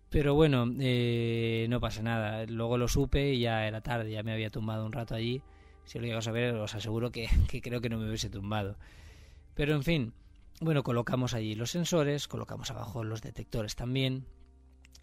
Pero 0.10 0.36
bueno, 0.36 0.72
eh, 0.80 1.66
no 1.70 1.80
pasa 1.80 2.04
nada. 2.04 2.46
Luego 2.46 2.78
lo 2.78 2.88
supe 2.88 3.34
y 3.34 3.40
ya 3.40 3.68
era 3.68 3.82
tarde, 3.82 4.12
ya 4.12 4.22
me 4.22 4.32
había 4.32 4.52
tumbado 4.52 4.86
un 4.86 4.92
rato 4.92 5.16
allí. 5.16 5.42
Si 5.86 5.98
lo 5.98 6.06
llegas 6.06 6.28
a 6.28 6.32
ver, 6.32 6.54
os 6.54 6.76
aseguro 6.76 7.12
que, 7.12 7.28
que 7.50 7.62
creo 7.62 7.82
que 7.82 7.90
no 7.90 7.98
me 7.98 8.08
hubiese 8.08 8.30
tumbado. 8.30 8.78
Pero 9.56 9.76
en 9.76 9.84
fin, 9.84 10.14
bueno, 10.62 10.84
colocamos 10.84 11.34
allí 11.34 11.56
los 11.56 11.72
sensores, 11.72 12.28
colocamos 12.28 12.72
abajo 12.72 13.04
los 13.04 13.22
detectores 13.22 13.76
también. 13.76 14.26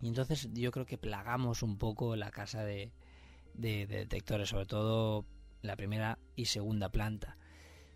Y 0.01 0.09
entonces 0.09 0.49
yo 0.53 0.71
creo 0.71 0.87
que 0.87 0.99
plagamos 0.99 1.63
un 1.63 1.77
poco 1.77 2.17
la 2.17 2.31
casa 2.31 2.65
de, 2.65 2.93
de, 3.55 3.87
detectores, 3.87 4.49
sobre 4.49 4.67
todo 4.67 5.27
la 5.63 5.77
primera 5.77 6.19
y 6.37 6.47
segunda 6.47 6.89
planta. 6.89 7.37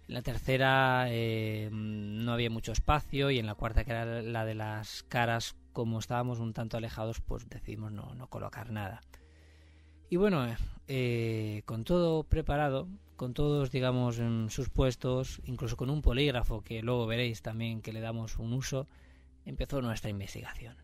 En 0.06 0.14
la 0.14 0.22
tercera 0.22 1.06
eh, 1.08 1.70
no 1.72 2.32
había 2.32 2.50
mucho 2.50 2.72
espacio 2.72 3.30
y 3.30 3.38
en 3.38 3.46
la 3.46 3.54
cuarta, 3.54 3.84
que 3.84 3.92
era 3.92 4.22
la 4.22 4.44
de 4.44 4.54
las 4.54 5.02
caras, 5.04 5.56
como 5.72 5.98
estábamos 5.98 6.40
un 6.40 6.52
tanto 6.52 6.76
alejados, 6.76 7.20
pues 7.20 7.48
decidimos 7.48 7.90
no, 7.90 8.14
no 8.14 8.28
colocar 8.28 8.70
nada. 8.70 9.00
Y 10.10 10.16
bueno, 10.16 10.46
eh, 10.86 11.62
con 11.64 11.84
todo 11.84 12.24
preparado, 12.24 12.88
con 13.16 13.34
todos, 13.34 13.70
digamos, 13.70 14.18
en 14.18 14.50
sus 14.50 14.68
puestos, 14.68 15.40
incluso 15.44 15.76
con 15.76 15.90
un 15.90 16.02
polígrafo 16.02 16.62
que 16.62 16.82
luego 16.82 17.06
veréis 17.06 17.42
también 17.42 17.80
que 17.80 17.92
le 17.92 18.00
damos 18.00 18.38
un 18.38 18.52
uso, 18.52 18.86
empezó 19.44 19.80
nuestra 19.82 20.10
investigación. 20.10 20.76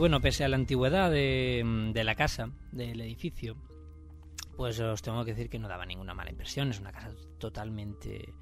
Bueno, 0.00 0.22
pese 0.22 0.44
a 0.44 0.48
la 0.48 0.56
antigüedad 0.56 1.10
de, 1.10 1.92
la 1.94 2.14
casa, 2.14 2.48
del 2.72 3.02
edificio, 3.02 3.54
pues 4.56 4.80
os 4.80 5.02
tengo 5.02 5.26
que 5.26 5.32
decir 5.32 5.50
que 5.50 5.58
no 5.58 5.68
daba 5.68 5.84
ninguna 5.84 6.14
mala 6.14 6.30
impresión. 6.30 6.70
Es 6.70 6.80
una 6.80 6.90
casa 6.90 7.10
totalmente 7.38 8.32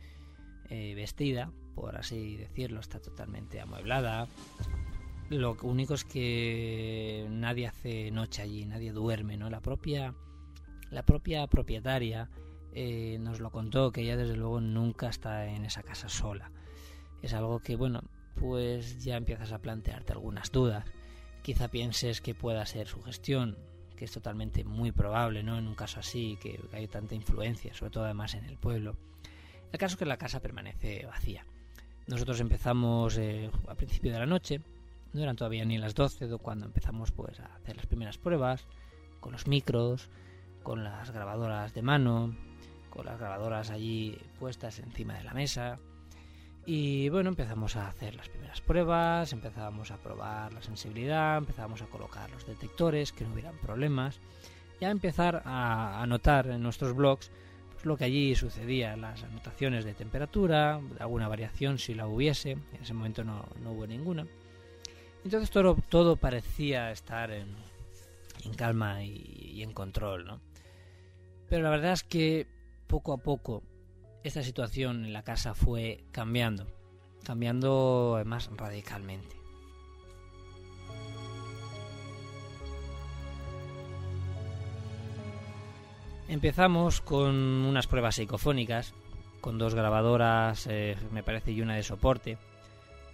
eh, 0.71 0.95
vestida, 0.95 1.51
por 1.75 1.97
así 1.97 2.37
decirlo, 2.37 2.79
está 2.79 3.01
totalmente 3.01 3.61
amueblada. 3.61 4.29
Lo 5.31 5.57
único 5.63 5.95
es 5.95 6.05
que 6.05 7.27
nadie 7.29 7.67
hace 7.67 8.13
noche 8.13 8.43
allí, 8.43 8.65
nadie 8.65 8.93
duerme, 8.93 9.37
¿no? 9.37 9.51
La 9.51 9.61
propia, 9.61 10.15
la 10.93 11.03
propia 11.03 11.45
propietaria 11.49 12.31
eh, 12.73 13.19
nos 13.21 13.41
lo 13.41 13.51
contó, 13.51 13.91
que 13.91 14.03
ella 14.03 14.17
desde 14.17 14.37
luego 14.37 14.61
nunca 14.61 15.09
está 15.09 15.47
en 15.49 15.65
esa 15.65 15.83
casa 15.83 16.09
sola. 16.09 16.53
Es 17.21 17.35
algo 17.35 17.59
que, 17.59 17.75
bueno, 17.75 18.03
pues 18.37 19.03
ya 19.03 19.17
empiezas 19.17 19.51
a 19.51 19.59
plantearte 19.59 20.13
algunas 20.13 20.53
dudas. 20.53 20.85
Quizá 21.43 21.68
pienses 21.68 22.20
que 22.20 22.34
pueda 22.34 22.64
ser 22.66 22.89
su 22.89 23.03
gestión, 23.03 23.57
que 23.97 24.05
es 24.05 24.12
totalmente 24.12 24.64
muy 24.64 24.93
probable, 24.93 25.43
¿no? 25.43 25.59
En 25.59 25.66
un 25.66 25.74
caso 25.74 26.01
así, 26.01 26.39
que 26.41 26.61
hay 26.72 26.86
tanta 26.89 27.14
influencia, 27.14 27.74
sobre 27.74 27.91
todo 27.91 28.05
además 28.05 28.34
en 28.34 28.45
el 28.45 28.57
pueblo. 28.57 28.97
El 29.72 29.78
caso 29.78 29.95
es 29.95 29.99
que 29.99 30.05
la 30.05 30.16
casa 30.16 30.41
permanece 30.41 31.07
vacía. 31.07 31.45
Nosotros 32.07 32.41
empezamos 32.41 33.18
eh, 33.18 33.51
a 33.66 33.74
principio 33.74 34.12
de 34.12 34.18
la 34.18 34.26
noche, 34.26 34.62
no 35.12 35.22
eran 35.22 35.36
todavía 35.36 35.64
ni 35.64 35.78
las 35.78 35.95
12 35.95 36.28
cuando 36.39 36.66
empezamos 36.66 37.12
pues 37.12 37.41
a 37.41 37.47
hacer 37.57 37.76
las 37.76 37.86
primeras 37.86 38.18
pruebas 38.18 38.66
con 39.20 39.32
los 39.32 39.47
micros, 39.47 40.09
con 40.62 40.84
las 40.84 41.11
grabadoras 41.11 41.74
de 41.74 41.82
mano, 41.82 42.34
con 42.91 43.07
las 43.07 43.18
grabadoras 43.18 43.70
allí 43.70 44.18
puestas 44.39 44.78
encima 44.78 45.14
de 45.14 45.24
la 45.24 45.34
mesa, 45.34 45.78
y 46.71 47.09
bueno, 47.09 47.31
empezamos 47.31 47.77
a 47.77 47.89
hacer 47.89 48.14
las 48.14 48.29
primeras 48.29 48.61
pruebas, 48.61 49.33
empezábamos 49.33 49.91
a 49.91 49.97
probar 49.97 50.53
la 50.53 50.61
sensibilidad, 50.61 51.39
empezábamos 51.39 51.81
a 51.81 51.87
colocar 51.87 52.31
los 52.31 52.47
detectores, 52.47 53.11
que 53.11 53.25
no 53.25 53.33
hubieran 53.33 53.57
problemas, 53.57 54.21
y 54.79 54.85
a 54.85 54.91
empezar 54.91 55.41
a 55.47 56.03
anotar 56.03 56.47
en 56.49 56.62
nuestros 56.62 56.95
blogs 56.95 57.31
pues, 57.73 57.87
lo 57.87 57.97
que 57.97 58.05
allí 58.05 58.35
sucedía, 58.35 58.99
las 58.99 59.25
anotaciones 59.25 59.87
de 59.87 59.95
temperatura, 59.95 60.79
alguna 60.99 61.27
variación 61.27 61.79
si 61.79 61.95
la 61.95 62.07
hubiese, 62.07 62.51
en 62.51 62.83
ese 62.83 62.93
momento 62.93 63.25
no, 63.25 63.49
hubo 63.64 63.87
ninguna. 63.87 64.27
Entonces 65.25 65.51
todo, 65.51 65.75
todo 65.89 66.16
parecía 66.16 66.91
estar 66.91 67.31
en, 67.31 67.49
calma 68.57 69.03
y, 69.03 69.53
y 69.55 69.62
en 69.62 69.73
control, 69.73 70.27
¿no? 70.27 70.43
Pero 71.49 71.62
la 71.62 71.71
verdad 71.71 71.95
es 71.95 72.03
que 72.03 72.47
poco 72.87 73.14
a 73.14 73.16
poco 73.16 73.62
esta 74.25 74.43
situación 74.43 75.05
en 75.05 75.12
la 75.12 75.23
casa 75.23 75.55
fue 75.55 76.05
cambiando, 76.12 76.66
cambiando 77.25 78.21
más 78.25 78.51
radicalmente. 78.57 79.39
Empezamos 86.29 87.01
con 87.01 87.35
unas 87.35 87.87
pruebas 87.87 88.16
psicofónicas, 88.16 88.93
con 89.41 89.57
dos 89.57 89.75
grabadoras, 89.75 90.66
eh, 90.66 90.95
me 91.11 91.23
parece, 91.23 91.53
y 91.53 91.62
una 91.62 91.75
de 91.75 91.83
soporte, 91.83 92.37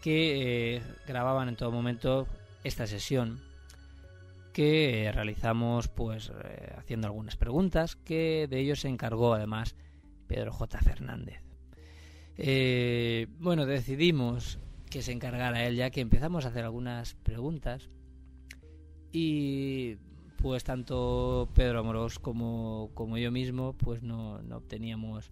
que 0.03 0.77
eh, 0.77 0.83
grababan 1.07 1.49
en 1.49 1.55
todo 1.55 1.71
momento 1.71 2.27
esta 2.65 2.89
sesión 2.89 3.41
que 4.53 5.05
eh, 5.05 5.13
realizamos 5.13 5.87
pues 5.89 6.33
haciendo 6.77 7.07
algunas 7.07 7.37
preguntas 7.37 7.97
que 7.97 8.47
de 8.49 8.61
ello 8.61 8.77
se 8.77 8.89
encargó 8.89 9.35
además 9.35 9.77
Pedro 10.27 10.53
J. 10.53 10.79
Fernández. 10.81 11.43
Eh, 12.37 13.29
bueno, 13.39 13.67
decidimos 13.67 14.59
que 14.91 15.03
se 15.03 15.13
encargara 15.13 15.65
él 15.67 15.77
ya 15.77 15.91
que 15.91 16.01
empezamos 16.01 16.45
a 16.45 16.49
hacer 16.49 16.65
algunas 16.65 17.15
preguntas 17.15 17.91
y 19.13 19.97
pues 20.37 20.65
tanto 20.65 21.49
Pedro 21.55 21.81
Amorós 21.81 22.19
como, 22.19 22.91
yo 23.17 23.31
mismo 23.31 23.73
pues 23.75 24.03
no, 24.03 24.43
no 24.43 24.57
obteníamos 24.57 25.31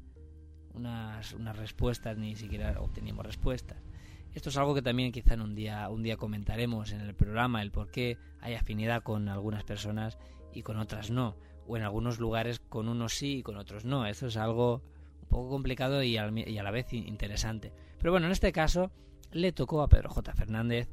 unas, 0.74 1.32
unas, 1.32 1.56
respuestas 1.56 2.16
ni 2.16 2.34
siquiera 2.34 2.80
obteníamos 2.80 3.26
respuestas. 3.26 3.78
Esto 4.34 4.48
es 4.48 4.56
algo 4.56 4.74
que 4.74 4.82
también 4.82 5.12
quizá 5.12 5.34
en 5.34 5.42
un 5.42 5.54
día, 5.54 5.88
un 5.90 6.02
día 6.02 6.16
comentaremos 6.16 6.92
en 6.92 7.00
el 7.00 7.14
programa, 7.14 7.60
el 7.60 7.70
por 7.70 7.90
qué 7.90 8.16
hay 8.40 8.54
afinidad 8.54 9.02
con 9.02 9.28
algunas 9.28 9.64
personas 9.64 10.18
y 10.54 10.62
con 10.62 10.78
otras 10.78 11.10
no 11.10 11.36
o 11.66 11.76
en 11.76 11.82
algunos 11.82 12.18
lugares 12.18 12.60
con 12.60 12.88
unos 12.88 13.14
sí 13.14 13.38
y 13.38 13.42
con 13.42 13.56
otros 13.56 13.84
no. 13.84 14.06
Eso 14.06 14.26
es 14.26 14.36
algo 14.36 14.82
un 15.22 15.28
poco 15.28 15.50
complicado 15.50 16.02
y, 16.02 16.16
a 16.16 16.30
la 16.30 16.70
vez 16.70 16.92
interesante. 16.92 17.72
Pero 17.98 18.12
bueno, 18.12 18.26
en 18.26 18.32
este 18.32 18.52
caso 18.52 18.90
le 19.30 19.52
tocó 19.52 19.82
a 19.82 19.88
Pedro 19.88 20.10
J. 20.10 20.34
Fernández 20.34 20.90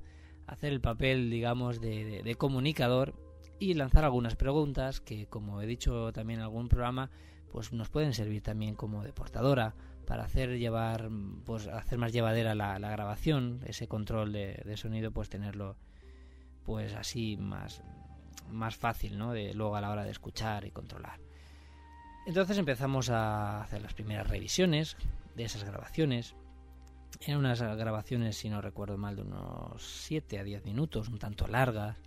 hacer 0.48 0.72
el 0.72 0.82
papel, 0.82 1.30
digamos, 1.30 1.80
de, 1.82 2.36
comunicador 2.38 3.14
y 3.60 3.74
lanzar 3.74 4.04
algunas 4.04 4.36
preguntas 4.36 5.02
que, 5.02 5.28
como 5.28 5.62
he 5.62 5.68
dicho 5.68 6.12
también 6.14 6.40
en 6.40 6.44
algún 6.44 6.70
programa, 6.70 7.12
pues 7.52 7.74
nos 7.74 7.90
pueden 7.90 8.14
servir 8.14 8.42
también 8.42 8.76
como 8.76 9.04
de 9.04 9.12
portadora 9.12 9.76
para 10.06 10.24
hacer 10.24 10.58
llevar, 10.58 11.10
pues 11.46 11.68
hacer 11.68 12.00
más 12.00 12.14
llevadera 12.14 12.56
la, 12.56 12.80
grabación, 12.80 13.62
ese 13.66 13.88
control 13.88 14.32
de, 14.32 14.62
de, 14.66 14.78
sonido, 14.78 15.12
pues 15.12 15.30
tenerlo, 15.30 15.78
pues 16.64 16.96
así 16.96 17.38
más 17.38 17.84
más 18.50 18.76
fácil, 18.76 19.18
¿no? 19.18 19.34
De 19.34 19.54
luego 19.54 19.76
a 19.76 19.82
la 19.82 19.90
hora 19.90 20.04
de 20.04 20.12
escuchar 20.12 20.66
y 20.66 20.72
controlar. 20.72 21.20
Entonces 22.26 22.58
empezamos 22.58 23.10
a 23.10 23.62
hacer 23.62 23.82
las 23.82 23.94
primeras 23.94 24.28
revisiones 24.28 24.98
de 25.36 25.44
esas 25.44 25.64
grabaciones. 25.64 26.36
Eran 27.22 27.40
unas 27.40 27.62
grabaciones, 27.62 28.38
si 28.38 28.50
no 28.50 28.62
recuerdo 28.62 28.98
mal, 28.98 29.16
de 29.16 29.24
unos 29.24 29.84
7 29.84 30.40
a 30.40 30.44
10 30.44 30.66
minutos, 30.66 31.08
un 31.08 31.18
tanto 31.18 31.48
largas. 31.48 31.98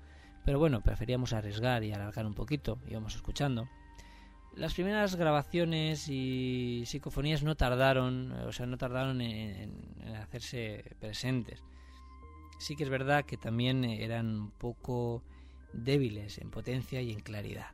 Pero 0.44 0.58
bueno, 0.58 0.80
preferíamos 0.80 1.32
arriesgar 1.32 1.82
y 1.84 1.92
alargar 1.92 2.26
un 2.26 2.34
poquito, 2.34 2.78
íbamos 2.88 3.14
escuchando. 3.14 3.68
Las 4.54 4.74
primeras 4.74 5.16
grabaciones 5.16 6.08
y 6.08 6.84
psicofonías 6.86 7.42
no 7.42 7.56
tardaron, 7.56 8.32
o 8.32 8.52
sea, 8.52 8.66
no 8.66 8.76
tardaron 8.76 9.20
en 9.20 9.72
hacerse 10.20 10.94
presentes. 11.00 11.62
Sí 12.58 12.76
que 12.76 12.84
es 12.84 12.90
verdad 12.90 13.24
que 13.24 13.36
también 13.36 13.84
eran 13.84 14.26
un 14.26 14.50
poco 14.50 15.22
débiles 15.72 16.38
en 16.38 16.50
potencia 16.50 17.00
y 17.00 17.12
en 17.12 17.20
claridad. 17.20 17.66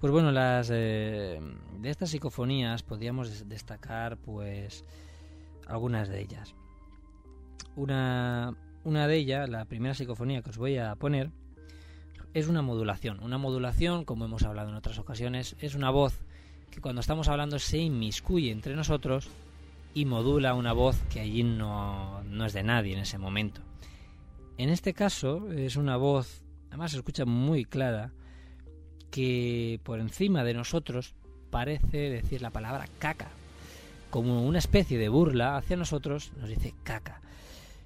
Pues 0.00 0.12
bueno, 0.12 0.32
las 0.32 0.68
eh, 0.70 1.40
de 1.80 1.90
estas 1.90 2.10
psicofonías 2.10 2.82
podríamos 2.82 3.48
destacar 3.48 4.18
pues 4.18 4.84
algunas 5.66 6.08
de 6.08 6.20
ellas. 6.20 6.54
Una, 7.74 8.54
una 8.84 9.08
de 9.08 9.16
ellas, 9.16 9.48
la 9.48 9.64
primera 9.64 9.94
psicofonía 9.94 10.42
que 10.42 10.50
os 10.50 10.58
voy 10.58 10.76
a 10.76 10.94
poner, 10.96 11.30
es 12.34 12.48
una 12.48 12.60
modulación. 12.60 13.18
Una 13.22 13.38
modulación, 13.38 14.04
como 14.04 14.26
hemos 14.26 14.42
hablado 14.42 14.68
en 14.68 14.74
otras 14.74 14.98
ocasiones, 14.98 15.56
es 15.60 15.74
una 15.74 15.88
voz 15.88 16.20
que 16.70 16.80
cuando 16.80 17.00
estamos 17.00 17.28
hablando 17.28 17.58
se 17.58 17.78
inmiscuye 17.78 18.50
entre 18.50 18.74
nosotros 18.74 19.30
y 19.94 20.04
modula 20.04 20.54
una 20.54 20.72
voz 20.72 21.00
que 21.08 21.20
allí 21.20 21.44
no, 21.44 22.22
no 22.24 22.44
es 22.44 22.52
de 22.52 22.64
nadie 22.64 22.92
en 22.94 22.98
ese 22.98 23.16
momento. 23.16 23.62
En 24.58 24.68
este 24.68 24.92
caso 24.92 25.50
es 25.52 25.76
una 25.76 25.96
voz, 25.96 26.42
además 26.68 26.90
se 26.90 26.98
escucha 26.98 27.24
muy 27.24 27.64
clara, 27.64 28.12
que 29.10 29.80
por 29.84 30.00
encima 30.00 30.42
de 30.42 30.54
nosotros 30.54 31.14
parece 31.50 32.10
decir 32.10 32.42
la 32.42 32.50
palabra 32.50 32.88
caca. 32.98 33.28
Como 34.10 34.44
una 34.44 34.58
especie 34.58 34.98
de 34.98 35.08
burla 35.08 35.56
hacia 35.56 35.76
nosotros, 35.76 36.32
nos 36.40 36.48
dice 36.48 36.74
caca. 36.82 37.20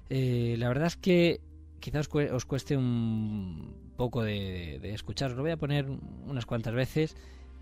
Eh, 0.09 0.55
la 0.57 0.67
verdad 0.67 0.87
es 0.87 0.95
que 0.95 1.39
quizás 1.79 2.09
os 2.13 2.45
cueste 2.45 2.75
un 2.75 3.93
poco 3.95 4.23
de, 4.23 4.79
de 4.81 4.93
escuchar. 4.93 5.31
Os 5.31 5.37
lo 5.37 5.43
voy 5.43 5.51
a 5.51 5.57
poner 5.57 5.87
unas 6.25 6.45
cuantas 6.45 6.73
veces 6.73 7.15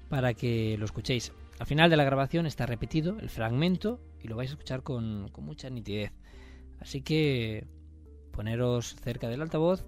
para 0.10 0.34
que 0.34 0.78
lo 0.78 0.86
escuchéis. 0.86 1.34
Al 1.60 1.66
final 1.66 1.90
de 1.90 1.98
la 1.98 2.04
grabación 2.04 2.46
está 2.46 2.66
repetido 2.66 3.20
el 3.20 3.30
fragmento 3.30 4.00
y 4.22 4.28
lo 4.28 4.36
vais 4.36 4.50
a 4.52 4.54
escuchar 4.54 4.84
con, 4.84 5.30
con 5.32 5.44
mucha 5.44 5.70
nitidez. 5.70 6.12
Así 6.80 7.02
que 7.02 7.68
poneros 8.32 8.96
cerca 9.04 9.28
del 9.28 9.42
altavoz 9.42 9.84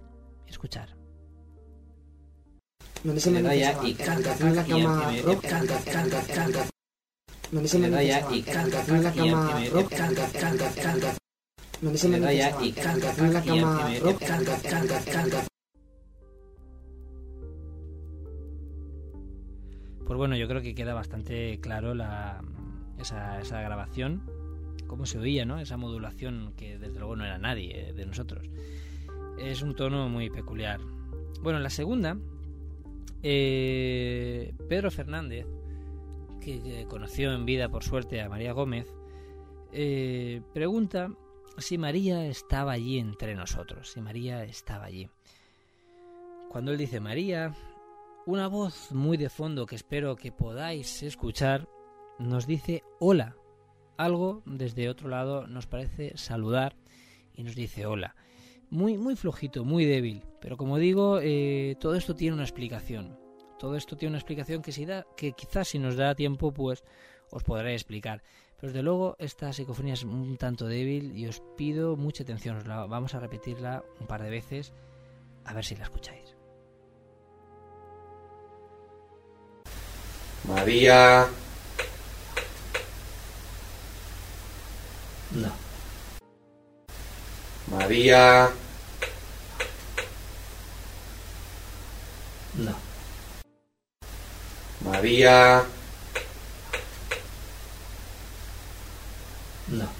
y 0.46 0.50
escuchar. 0.50 0.96
Donde 3.04 3.20
se 3.20 3.30
me 3.30 3.42
vaya 3.42 3.78
y 3.82 3.94
canta 3.94 4.36
en 4.40 4.56
la 4.56 4.64
cama 4.64 5.12
rock 5.24 5.48
canta 5.48 5.78
canta 5.84 6.22
canta 6.34 6.66
donde 7.50 7.68
se 7.68 7.78
me 7.78 7.88
vaya 7.88 8.26
y 8.30 8.42
canta 8.42 8.84
en 8.86 9.02
la 9.02 9.12
cama 9.12 9.64
rock 9.72 9.88
canta 9.96 10.28
canta 10.32 10.70
canta 10.74 11.16
donde 11.80 11.98
se 11.98 12.08
me 12.08 12.20
vaya 12.20 12.54
y 12.60 12.72
canta 12.72 13.14
en 13.16 13.32
la 13.32 13.42
cama 13.42 13.90
Pues 20.10 20.18
bueno, 20.18 20.34
yo 20.34 20.48
creo 20.48 20.60
que 20.60 20.74
queda 20.74 20.92
bastante 20.92 21.60
claro 21.60 21.94
la, 21.94 22.42
esa, 22.98 23.62
grabación, 23.62 24.28
cómo 24.88 25.06
se 25.06 25.20
oía, 25.20 25.44
¿no? 25.44 25.60
Esa 25.60 25.76
modulación 25.76 26.52
que 26.56 26.78
desde 26.78 26.98
luego 26.98 27.14
no 27.14 27.24
era 27.24 27.38
nadie 27.38 27.92
de 27.92 28.06
nosotros. 28.06 28.50
Es 29.38 29.62
un 29.62 29.76
tono 29.76 30.08
muy 30.08 30.28
peculiar. 30.28 30.80
Bueno, 31.42 31.60
la 31.60 31.70
segunda 31.70 32.18
eh, 33.22 34.52
Pedro 34.68 34.90
Fernández, 34.90 35.46
que, 36.40 36.86
conoció 36.88 37.32
en 37.32 37.46
vida 37.46 37.68
por 37.68 37.84
suerte 37.84 38.20
a 38.20 38.28
María 38.28 38.52
Gómez, 38.52 38.92
eh, 39.72 40.42
pregunta 40.52 41.12
si 41.56 41.78
María 41.78 42.26
estaba 42.26 42.72
allí 42.72 42.98
entre 42.98 43.36
nosotros, 43.36 43.92
si 43.92 44.00
María 44.00 44.42
estaba 44.42 44.86
allí. 44.86 45.08
Cuando 46.48 46.72
él 46.72 46.78
dice 46.78 46.98
María, 46.98 47.54
una 48.26 48.48
voz 48.48 48.92
muy 48.92 49.16
de 49.16 49.28
fondo 49.28 49.66
que 49.66 49.76
espero 49.76 50.16
que 50.16 50.32
podáis 50.32 51.02
escuchar 51.02 51.68
nos 52.18 52.46
dice 52.46 52.82
hola. 52.98 53.36
Algo 53.96 54.42
desde 54.46 54.88
otro 54.88 55.08
lado 55.08 55.46
nos 55.46 55.66
parece 55.66 56.16
saludar 56.16 56.76
y 57.34 57.42
nos 57.42 57.54
dice 57.54 57.86
hola 57.86 58.14
muy, 58.70 58.96
muy 58.96 59.16
flojito, 59.16 59.64
muy 59.64 59.84
débil. 59.84 60.22
Pero 60.40 60.56
como 60.56 60.78
digo, 60.78 61.18
eh, 61.20 61.76
todo 61.80 61.96
esto 61.96 62.14
tiene 62.14 62.34
una 62.34 62.44
explicación. 62.44 63.18
Todo 63.58 63.76
esto 63.76 63.96
tiene 63.96 64.10
una 64.10 64.18
explicación 64.18 64.62
que, 64.62 64.72
si 64.72 64.86
da, 64.86 65.06
que 65.16 65.32
quizás 65.32 65.68
si 65.68 65.78
nos 65.78 65.96
da 65.96 66.14
tiempo, 66.14 66.52
pues 66.52 66.82
os 67.30 67.42
podré 67.44 67.74
explicar. 67.74 68.22
Pero 68.56 68.72
desde 68.72 68.82
luego 68.82 69.16
esta 69.18 69.52
psicofonía 69.52 69.94
es 69.94 70.04
un 70.04 70.36
tanto 70.36 70.66
débil 70.66 71.16
y 71.16 71.26
os 71.26 71.42
pido 71.56 71.96
mucha 71.96 72.22
atención. 72.22 72.56
Os 72.56 72.66
la, 72.66 72.86
vamos 72.86 73.14
a 73.14 73.20
repetirla 73.20 73.84
un 74.00 74.06
par 74.06 74.22
de 74.22 74.30
veces 74.30 74.72
a 75.44 75.52
ver 75.52 75.64
si 75.64 75.76
la 75.76 75.84
escucháis. 75.84 76.39
María. 80.44 81.28
no 85.32 85.52
María. 87.70 88.50
no 92.54 92.74
María. 94.80 95.64
no 99.68 99.99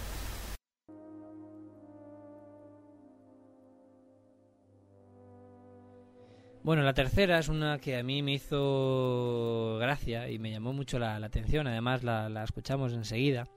Bueno, 6.62 6.82
la 6.82 6.92
tercera 6.92 7.38
es 7.38 7.48
una 7.48 7.78
que 7.78 7.96
a 7.96 8.02
mí 8.02 8.22
me 8.22 8.34
hizo 8.34 9.78
gracia 9.80 10.28
y 10.28 10.38
me 10.38 10.50
llamó 10.50 10.74
mucho 10.74 10.98
la, 10.98 11.16
atención. 11.16 11.66
Además, 11.66 12.02
la, 12.02 12.44
escuchamos 12.44 12.92
enseguida. 12.92 13.48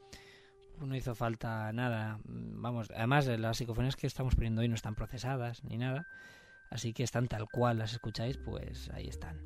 No 0.80 0.96
hizo 0.96 1.14
falta 1.14 1.72
nada. 1.74 2.20
Vamos, 2.26 2.92
además, 2.96 3.28
las 3.28 3.58
psicofonías 3.58 3.98
que 3.98 4.08
estamos 4.08 4.36
poniendo 4.36 4.62
hoy 4.62 4.70
no 4.70 4.76
están 4.76 4.96
procesadas 4.96 5.64
ni 5.66 5.78
nada. 5.78 6.08
Así 6.70 6.94
que 6.94 7.04
están 7.04 7.28
tal 7.28 7.48
cual 7.50 7.78
las 7.78 7.92
escucháis, 7.92 8.38
pues 8.38 8.90
ahí 8.94 9.08
están. 9.08 9.42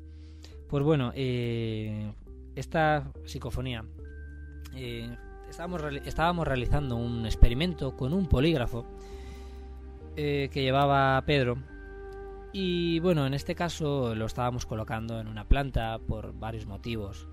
Pues 0.68 0.84
bueno, 0.84 1.12
eh, 1.16 2.12
esta 2.54 3.10
psicofonía. 3.24 3.84
eh, 4.74 5.16
estábamos 5.50 6.46
realizando 6.46 6.96
un 6.96 7.26
experimento 7.26 7.96
con 7.96 8.12
un 8.12 8.28
polígrafo 8.28 8.86
eh, 10.16 10.48
que 10.52 10.62
llevaba 10.62 11.20
Pedro. 11.26 11.58
Y 12.52 12.98
bueno, 13.00 13.26
en 13.26 13.34
este 13.34 13.54
caso 13.54 14.14
lo 14.14 14.26
estábamos 14.26 14.64
colocando 14.64 15.20
en 15.20 15.28
una 15.28 15.44
planta 15.44 15.98
por 15.98 16.32
varios 16.38 16.66
motivos. 16.66 17.28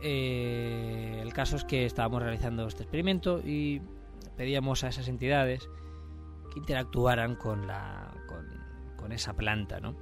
Eh, 0.00 1.18
el 1.20 1.32
caso 1.32 1.56
es 1.56 1.64
que 1.64 1.84
estábamos 1.84 2.22
realizando 2.22 2.66
este 2.66 2.84
experimento 2.84 3.40
y 3.44 3.82
pedíamos 4.36 4.84
a 4.84 4.88
esas 4.88 5.08
entidades 5.08 5.68
que 6.52 6.60
interactuaran 6.60 7.34
con, 7.34 7.66
la, 7.66 8.12
con, 8.96 9.12
esa 9.12 9.32
planta, 9.32 9.80
¿no? 9.80 9.96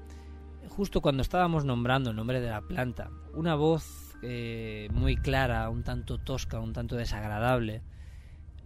Justo 0.68 1.01
cuando 1.01 1.22
estábamos 1.22 1.64
nombrando 1.64 2.11
el 2.11 2.16
nombre 2.16 2.41
de 2.41 2.51
la 2.51 2.61
planta, 2.61 3.11
una 3.34 3.55
voz 3.55 4.16
eh, 4.22 4.89
muy 4.93 5.16
clara, 5.16 5.70
un 5.70 5.84
tanto 5.84 6.18
tosca, 6.18 6.59
un 6.59 6.72
tanto 6.72 6.97
desagradable, 6.97 7.82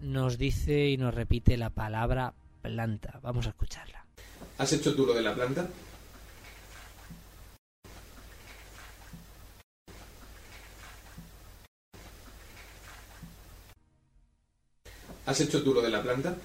nos 0.00 0.38
dice 0.38 0.88
y 0.88 0.96
nos 0.96 1.14
repite 1.14 1.58
la 1.58 1.70
palabra 1.70 2.32
planta. 2.62 3.20
Vamos 3.22 3.46
a 3.46 3.50
escucharla. 3.50 3.99
¿Has 4.61 4.74
hecho 4.74 4.94
tú 4.94 5.06
lo 5.06 5.14
de 5.14 5.22
la 5.22 5.34
planta? 5.34 5.66
¿Has 15.24 15.40
hecho 15.40 15.64
tú 15.64 15.72
lo 15.72 15.80
de 15.80 15.88
la 15.88 16.02
planta? 16.02 16.36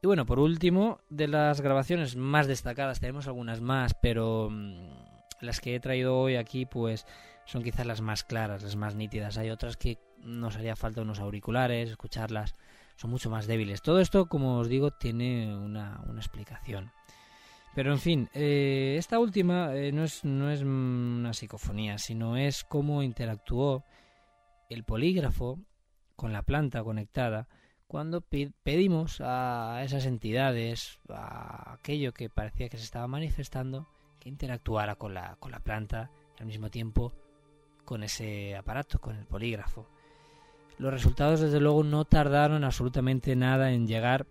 Y 0.00 0.06
bueno, 0.06 0.26
por 0.26 0.38
último, 0.38 1.00
de 1.10 1.26
las 1.26 1.60
grabaciones 1.60 2.14
más 2.14 2.46
destacadas, 2.46 3.00
tenemos 3.00 3.26
algunas 3.26 3.60
más, 3.60 3.94
pero 4.00 4.48
mm, 4.48 5.06
las 5.40 5.60
que 5.60 5.74
he 5.74 5.80
traído 5.80 6.16
hoy 6.16 6.36
aquí, 6.36 6.66
pues 6.66 7.04
son 7.46 7.62
quizás 7.62 7.86
las 7.86 8.00
más 8.00 8.24
claras, 8.24 8.62
las 8.62 8.76
más 8.76 8.94
nítidas. 8.94 9.38
Hay 9.38 9.50
otras 9.50 9.76
que 9.76 9.98
nos 10.18 10.56
haría 10.56 10.76
falta 10.76 11.02
unos 11.02 11.20
auriculares, 11.20 11.90
escucharlas, 11.90 12.56
son 12.96 13.10
mucho 13.10 13.30
más 13.30 13.46
débiles. 13.46 13.82
Todo 13.82 14.00
esto, 14.00 14.26
como 14.26 14.58
os 14.58 14.68
digo, 14.68 14.90
tiene 14.90 15.56
una, 15.56 16.02
una 16.06 16.20
explicación. 16.20 16.90
Pero 17.74 17.92
en 17.92 17.98
fin, 17.98 18.30
eh, 18.34 18.96
esta 18.98 19.18
última 19.18 19.74
eh, 19.74 19.92
no, 19.92 20.04
es, 20.04 20.24
no 20.24 20.50
es 20.50 20.62
una 20.62 21.32
psicofonía, 21.34 21.98
sino 21.98 22.36
es 22.36 22.64
cómo 22.64 23.02
interactuó 23.02 23.84
el 24.70 24.82
polígrafo 24.82 25.60
con 26.16 26.32
la 26.32 26.42
planta 26.42 26.82
conectada 26.82 27.48
cuando 27.86 28.22
pedimos 28.22 29.20
a 29.20 29.82
esas 29.84 30.06
entidades, 30.06 30.98
a 31.08 31.74
aquello 31.74 32.12
que 32.12 32.28
parecía 32.30 32.68
que 32.68 32.78
se 32.78 32.84
estaba 32.84 33.06
manifestando, 33.06 33.86
que 34.18 34.28
interactuara 34.28 34.96
con 34.96 35.14
la, 35.14 35.36
con 35.36 35.52
la 35.52 35.60
planta 35.60 36.10
al 36.40 36.46
mismo 36.46 36.70
tiempo 36.70 37.12
con 37.86 38.02
ese 38.02 38.54
aparato, 38.54 39.00
con 39.00 39.16
el 39.16 39.24
polígrafo. 39.24 39.88
Los 40.78 40.92
resultados, 40.92 41.40
desde 41.40 41.60
luego, 41.60 41.82
no 41.82 42.04
tardaron 42.04 42.64
absolutamente 42.64 43.34
nada 43.34 43.72
en 43.72 43.86
llegar 43.86 44.26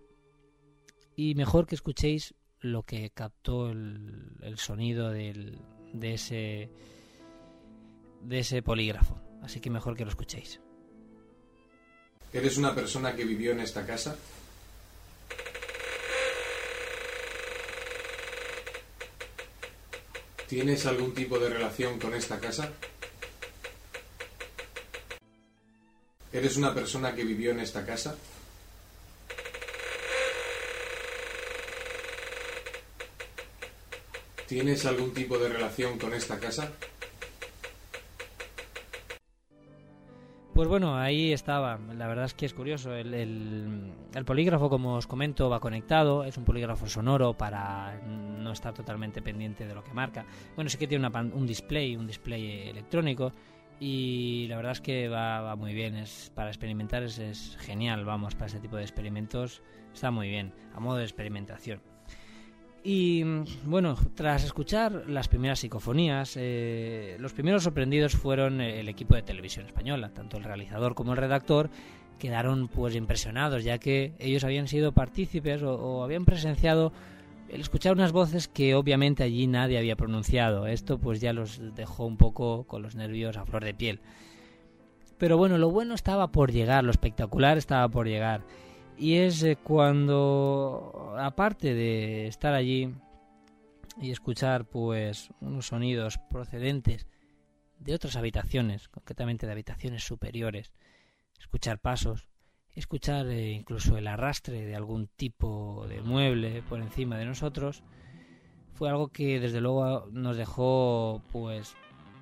y 1.16 1.34
mejor 1.34 1.66
que 1.66 1.74
escuchéis 1.74 2.34
lo 2.60 2.84
que 2.84 3.10
captó 3.10 3.70
el, 3.70 4.36
el 4.42 4.58
sonido 4.58 5.10
del, 5.10 5.58
de 5.92 6.14
ese 6.14 6.70
de 8.22 8.38
ese 8.40 8.62
polígrafo. 8.62 9.20
Así 9.42 9.60
que 9.60 9.70
mejor 9.70 9.96
que 9.96 10.04
lo 10.04 10.10
escuchéis. 10.10 10.60
¿Eres 12.32 12.56
una 12.58 12.74
persona 12.74 13.14
que 13.14 13.24
vivió 13.24 13.52
en 13.52 13.60
esta 13.60 13.86
casa? 13.86 14.16
¿Tienes 20.48 20.86
algún 20.86 21.12
tipo 21.14 21.38
de 21.38 21.50
relación 21.50 21.98
con 21.98 22.14
esta 22.14 22.38
casa? 22.38 22.72
¿Eres 26.36 26.58
una 26.58 26.74
persona 26.74 27.14
que 27.14 27.24
vivió 27.24 27.52
en 27.52 27.60
esta 27.60 27.86
casa? 27.86 28.14
¿Tienes 34.46 34.84
algún 34.84 35.14
tipo 35.14 35.38
de 35.38 35.48
relación 35.48 35.98
con 35.98 36.12
esta 36.12 36.38
casa? 36.38 36.70
Pues 40.52 40.68
bueno, 40.68 40.98
ahí 40.98 41.32
estaba. 41.32 41.78
La 41.96 42.06
verdad 42.06 42.26
es 42.26 42.34
que 42.34 42.44
es 42.44 42.52
curioso. 42.52 42.94
El, 42.94 43.94
polígrafo, 44.26 44.68
como 44.68 44.96
os 44.96 45.06
comento, 45.06 45.48
va 45.48 45.58
conectado. 45.58 46.22
Es 46.22 46.36
un 46.36 46.44
polígrafo 46.44 46.86
sonoro 46.86 47.32
para 47.32 47.98
no 48.06 48.52
estar 48.52 48.74
totalmente 48.74 49.22
pendiente 49.22 49.66
de 49.66 49.74
lo 49.74 49.82
que 49.82 49.94
marca. 49.94 50.26
Bueno, 50.54 50.68
sí 50.68 50.76
que 50.76 50.86
tiene 50.86 51.08
un 51.08 51.46
display, 51.46 51.96
un 51.96 52.06
display 52.06 52.68
electrónico. 52.68 53.32
Y 53.78 54.46
la 54.48 54.56
verdad 54.56 54.72
es 54.72 54.80
que 54.80 55.08
va, 55.08 55.54
muy 55.56 55.74
bien. 55.74 55.96
Es 55.96 56.30
para 56.34 56.48
experimentar 56.48 57.02
es, 57.02 57.56
genial. 57.60 58.04
Vamos, 58.04 58.34
para 58.34 58.46
ese 58.46 58.60
tipo 58.60 58.76
de 58.76 58.82
experimentos 58.82 59.62
está 59.92 60.10
muy 60.10 60.28
bien. 60.28 60.52
A 60.74 60.80
modo 60.80 60.96
de 60.98 61.04
experimentación. 61.04 61.80
Y 62.88 63.24
bueno, 63.64 63.96
tras 64.14 64.44
escuchar 64.44 65.08
las 65.08 65.26
primeras 65.26 65.58
psicofonías, 65.58 66.34
eh, 66.36 67.16
los 67.18 67.32
primeros 67.32 67.64
sorprendidos 67.64 68.12
fueron 68.12 68.60
el 68.60 68.88
equipo 68.88 69.16
de 69.16 69.22
televisión 69.22 69.66
española, 69.66 70.10
tanto 70.14 70.36
el 70.36 70.44
realizador 70.44 70.94
como 70.94 71.10
el 71.10 71.18
redactor 71.18 71.68
quedaron 72.18 72.68
pues 72.68 72.94
impresionados, 72.94 73.64
ya 73.64 73.78
que 73.78 74.14
ellos 74.18 74.44
habían 74.44 74.68
sido 74.68 74.92
partícipes 74.92 75.62
o, 75.62 76.02
habían 76.02 76.24
presenciado 76.24 76.92
el 77.48 77.60
escuchar 77.60 77.92
unas 77.92 78.12
voces 78.12 78.48
que 78.48 78.74
obviamente 78.74 79.22
allí 79.22 79.46
nadie 79.46 79.78
había 79.78 79.96
pronunciado. 79.96 80.66
Esto 80.66 80.98
pues 80.98 81.20
ya 81.20 81.32
los 81.32 81.60
dejó 81.74 82.06
un 82.06 82.16
poco 82.16 82.64
con 82.66 82.82
los 82.82 82.94
nervios 82.94 83.36
a 83.36 83.44
flor 83.44 83.64
de 83.64 83.74
piel. 83.74 84.00
Pero 85.18 85.38
bueno, 85.38 85.56
lo 85.58 85.70
bueno 85.70 85.94
estaba 85.94 86.30
por 86.30 86.52
llegar, 86.52 86.84
lo 86.84 86.90
espectacular 86.90 87.56
estaba 87.56 87.88
por 87.88 88.06
llegar. 88.06 88.42
Y 88.98 89.14
es 89.14 89.42
eh, 89.42 89.56
cuando, 89.62 91.14
aparte 91.18 91.74
de 91.74 92.26
estar 92.26 92.54
allí 92.54 92.94
y 94.00 94.10
escuchar 94.10 94.66
pues 94.66 95.30
unos 95.40 95.66
sonidos 95.68 96.18
procedentes 96.30 97.06
de 97.78 97.94
otras 97.94 98.16
habitaciones, 98.16 98.88
concretamente 98.88 99.46
de 99.46 99.52
habitaciones 99.52 100.04
superiores, 100.04 100.72
escuchar 101.38 101.78
pasos, 101.78 102.28
escuchar 102.76 103.26
eh, 103.26 103.52
incluso 103.52 103.96
el 103.96 104.06
arrastre 104.06 104.64
de 104.64 104.76
algún 104.76 105.08
tipo 105.08 105.86
de 105.88 106.02
mueble 106.02 106.62
por 106.68 106.80
encima 106.80 107.16
de 107.16 107.24
nosotros, 107.24 107.82
fue 108.74 108.90
algo 108.90 109.08
que 109.08 109.40
desde 109.40 109.60
luego 109.60 110.06
nos 110.12 110.36
dejó 110.36 111.22
pues 111.32 111.74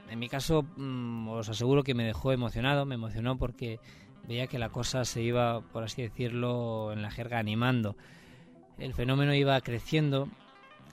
en 0.08 0.18
mi 0.18 0.28
caso 0.28 0.62
mm, 0.76 1.28
os 1.28 1.48
aseguro 1.48 1.82
que 1.82 1.94
me 1.94 2.04
dejó 2.04 2.32
emocionado, 2.32 2.86
me 2.86 2.94
emocionó 2.94 3.36
porque 3.36 3.80
veía 4.28 4.46
que 4.46 4.58
la 4.58 4.70
cosa 4.70 5.04
se 5.04 5.22
iba, 5.22 5.60
por 5.60 5.82
así 5.82 6.02
decirlo, 6.02 6.92
en 6.92 7.02
la 7.02 7.10
jerga 7.10 7.38
animando. 7.38 7.96
El 8.78 8.94
fenómeno 8.94 9.34
iba 9.34 9.60
creciendo 9.60 10.28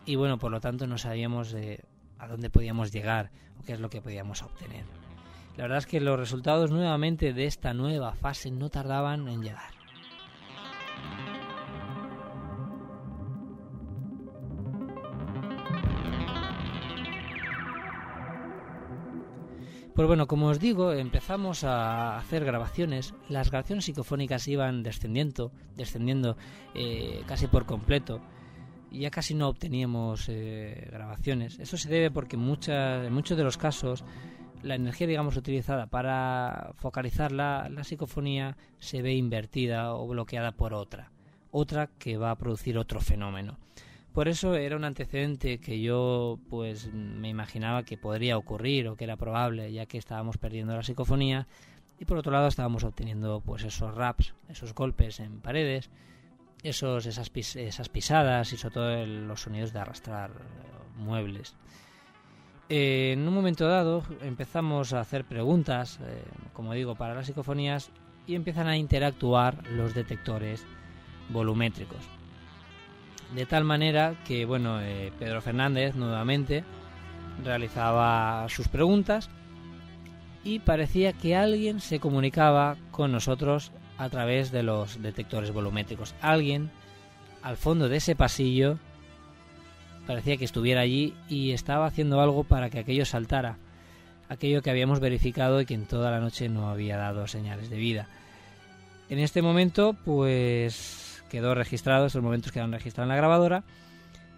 y 0.06 0.16
bueno, 0.16 0.38
por 0.38 0.52
lo 0.52 0.60
tanto 0.60 0.88
no 0.88 0.98
sabíamos 0.98 1.56
a 2.18 2.28
dónde 2.28 2.50
podíamos 2.50 2.92
llegar 2.92 3.32
o 3.60 3.64
qué 3.64 3.74
es 3.74 3.80
lo 3.80 3.90
que 3.90 4.02
podíamos 4.02 4.42
obtener. 4.42 5.01
La 5.62 5.66
verdad 5.68 5.78
es 5.78 5.86
que 5.86 6.00
los 6.02 6.18
resultados 6.18 6.72
nuevamente 6.72 7.34
de 7.34 7.46
esta 7.46 7.76
nueva 7.76 8.16
fase 8.16 8.50
no 8.50 8.72
tardaban 8.72 9.28
en 9.28 9.44
llegar. 9.44 9.70
Pues 19.94 20.08
bueno, 20.08 20.26
como 20.26 20.48
os 20.48 20.60
digo, 20.60 20.94
empezamos 20.94 21.64
a 21.64 22.18
hacer 22.18 22.44
grabaciones. 22.44 23.14
Las 23.30 23.52
grabaciones 23.52 23.86
psicofónicas 23.86 24.48
iban 24.48 24.82
descendiendo, 24.82 25.52
descendiendo 25.78 26.38
eh, 26.74 27.22
casi 27.28 27.46
por 27.46 27.68
completo. 27.68 28.20
Ya 28.90 29.12
casi 29.12 29.36
no 29.36 29.48
obteníamos 29.48 30.28
eh, 30.28 30.90
grabaciones. 30.92 31.60
Eso 31.60 31.78
se 31.78 31.88
debe 31.88 32.10
porque 32.10 32.36
muchas, 32.36 33.06
en 33.06 33.14
muchos 33.14 33.38
de 33.38 33.44
los 33.44 33.60
casos 33.60 34.04
la 34.64 34.76
energía, 34.76 35.08
digamos, 35.08 35.38
utilizada 35.38 35.88
para 35.88 36.74
focalizar 36.78 37.32
la, 37.32 37.70
la 37.70 37.84
psicofonía 37.84 38.58
se 38.80 39.02
ve 39.02 39.14
invertida 39.14 39.94
o 39.94 40.08
bloqueada 40.08 40.52
por 40.52 40.74
otra. 40.74 41.12
Otra 41.52 41.88
que 41.88 42.18
va 42.18 42.32
a 42.32 42.38
producir 42.38 42.78
otro 42.78 43.02
fenómeno. 43.02 43.58
Por 44.14 44.28
eso 44.28 44.56
era 44.56 44.76
un 44.76 44.84
antecedente 44.84 45.60
que 45.60 45.80
yo 45.80 46.38
pues 46.50 46.94
me 46.94 47.30
imaginaba 47.30 47.84
que 47.84 47.98
podría 47.98 48.38
ocurrir 48.38 48.90
o 48.90 48.98
que 48.98 49.06
era 49.06 49.16
probable, 49.16 49.72
ya 49.72 49.86
que 49.86 49.98
estábamos 49.98 50.38
perdiendo 50.38 50.76
la 50.76 50.84
psicofonía 50.84 51.48
y 51.98 52.06
por 52.06 52.18
otro 52.18 52.32
lado 52.34 52.48
estábamos 52.48 52.84
obteniendo 52.84 53.42
pues 53.42 53.64
esos 53.64 53.96
raps, 53.96 54.34
esos 54.50 54.74
golpes 54.76 55.22
en 55.22 55.40
paredes, 55.40 55.90
esos 56.62 57.06
esas, 57.06 57.32
esas 57.56 57.88
pisadas 57.88 58.52
y 58.52 58.58
sobre 58.58 58.74
todo 58.74 59.06
los 59.06 59.42
sonidos 59.42 59.72
de 59.72 59.80
arrastrar 59.80 60.32
eh, 62.74 63.12
en 63.12 63.28
un 63.28 63.34
momento 63.34 63.68
dado 63.68 64.02
empezamos 64.22 64.94
a 64.94 65.02
hacer 65.02 65.26
preguntas, 65.26 66.00
eh, 66.08 66.24
como 66.54 66.72
digo, 66.72 66.96
para 66.96 67.14
las 67.14 67.26
psicofonías 67.26 67.92
y 68.26 68.36
empiezan 68.36 68.68
a 68.70 68.78
interactuar 68.78 69.68
los 69.72 69.94
detectores 69.94 70.64
volumétricos. 71.28 72.00
De 73.36 73.46
tal 73.46 73.66
manera 73.66 74.16
que, 74.26 74.46
bueno, 74.46 74.80
eh, 74.80 75.12
Pedro 75.20 75.42
Fernández 75.42 75.96
nuevamente 75.96 76.64
realizaba 77.44 78.48
sus 78.48 78.70
preguntas 78.70 79.30
y 80.46 80.60
parecía 80.60 81.12
que 81.12 81.36
alguien 81.36 81.82
se 81.82 82.00
comunicaba 82.00 82.78
con 82.92 83.12
nosotros 83.12 83.74
a 83.98 84.08
través 84.08 84.50
de 84.50 84.64
los 84.64 85.02
detectores 85.02 85.52
volumétricos. 85.52 86.16
Alguien 86.22 86.72
al 87.42 87.58
fondo 87.58 87.90
de 87.90 87.98
ese 87.98 88.16
pasillo 88.16 88.80
parecía 90.08 90.38
que 90.38 90.46
estuviera 90.46 90.82
allí 90.82 91.14
y 91.30 91.52
estaba 91.52 91.86
haciendo 91.86 92.22
algo 92.22 92.44
para 92.44 92.70
que 92.70 92.80
aquello 92.80 93.06
saltara, 93.06 93.58
aquello 94.30 94.62
que 94.62 94.70
habíamos 94.70 95.00
verificado 95.00 95.62
y 95.62 95.66
que 95.66 95.74
en 95.74 95.86
toda 95.86 96.12
la 96.12 96.20
noche 96.20 96.50
no 96.50 96.70
había 96.70 96.98
dado 96.98 97.28
señales 97.28 97.70
de 97.70 97.78
vida. 97.78 98.08
En 99.10 99.20
este 99.20 99.42
momento, 99.42 99.96
pues 100.06 101.12
quedó 101.32 101.56
registrado, 101.56 102.06
estos 102.06 102.22
momentos 102.22 102.52
quedaron 102.52 102.74
registrados 102.74 103.06
en 103.06 103.10
la 103.10 103.16
grabadora. 103.16 103.64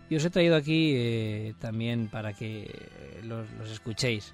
Y 0.10 0.16
os 0.16 0.26
he 0.26 0.30
traído 0.30 0.56
aquí 0.56 0.94
eh, 0.96 1.56
también 1.60 2.08
para 2.08 2.34
que 2.34 2.70
los, 3.24 3.48
escuchéis. 3.72 4.34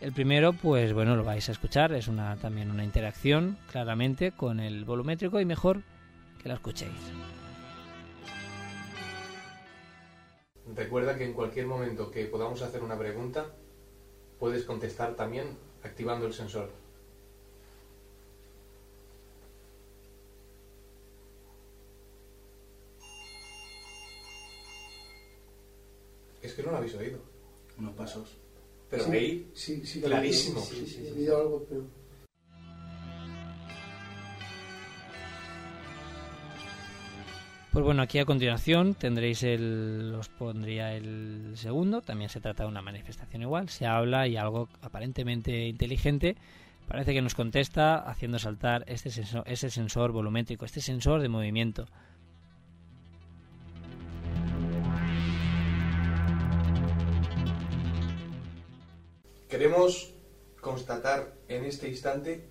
El 0.00 0.12
primero, 0.12 0.52
pues 0.52 0.92
bueno, 0.92 1.14
lo 1.14 1.24
vais 1.24 1.48
a 1.48 1.52
escuchar, 1.52 1.92
es 1.92 2.08
una 2.08 2.36
también 2.36 2.70
una 2.70 2.84
interacción 2.84 3.58
claramente 3.70 4.32
con 4.32 4.60
el 4.60 4.84
volumétrico 4.84 5.40
y 5.40 5.44
mejor 5.44 5.82
que 6.42 6.48
la 6.48 6.54
escuchéis. 6.54 7.12
Recuerda 10.74 11.16
que 11.16 11.24
en 11.24 11.32
cualquier 11.32 11.66
momento 11.66 12.10
que 12.10 12.26
podamos 12.26 12.62
hacer 12.62 12.82
una 12.82 12.98
pregunta, 12.98 13.46
puedes 14.38 14.64
contestar 14.64 15.16
también 15.16 15.56
activando 15.82 16.26
el 16.26 16.32
sensor. 16.32 16.70
Es 26.42 26.54
que 26.54 26.62
no 26.62 26.70
lo 26.70 26.76
habéis 26.76 26.94
oído. 26.94 27.18
Unos 27.78 27.94
pasos. 27.94 28.36
Pero 28.90 29.04
ahí, 29.06 29.50
sí, 29.54 29.84
sí, 29.84 30.00
clarísimo. 30.00 30.60
Sí, 30.60 30.86
sí, 30.86 31.06
he 31.06 31.12
oído 31.12 31.38
algo, 31.38 31.66
pero... 31.68 31.97
Pues 37.78 37.84
bueno, 37.84 38.02
aquí 38.02 38.18
a 38.18 38.24
continuación 38.24 38.96
tendréis 38.96 39.44
el, 39.44 40.12
os 40.18 40.28
pondría 40.28 40.96
el 40.96 41.52
segundo, 41.54 42.02
también 42.02 42.28
se 42.28 42.40
trata 42.40 42.64
de 42.64 42.68
una 42.68 42.82
manifestación 42.82 43.42
igual, 43.42 43.68
se 43.68 43.86
habla 43.86 44.26
y 44.26 44.36
algo 44.36 44.68
aparentemente 44.82 45.68
inteligente. 45.68 46.36
Parece 46.88 47.14
que 47.14 47.22
nos 47.22 47.36
contesta 47.36 47.98
haciendo 47.98 48.40
saltar 48.40 48.82
este 48.88 49.10
sensor, 49.10 49.44
ese 49.46 49.70
sensor 49.70 50.10
volumétrico, 50.10 50.64
este 50.64 50.80
sensor 50.80 51.22
de 51.22 51.28
movimiento. 51.28 51.86
Queremos 59.48 60.12
constatar 60.60 61.32
en 61.46 61.64
este 61.64 61.88
instante 61.88 62.44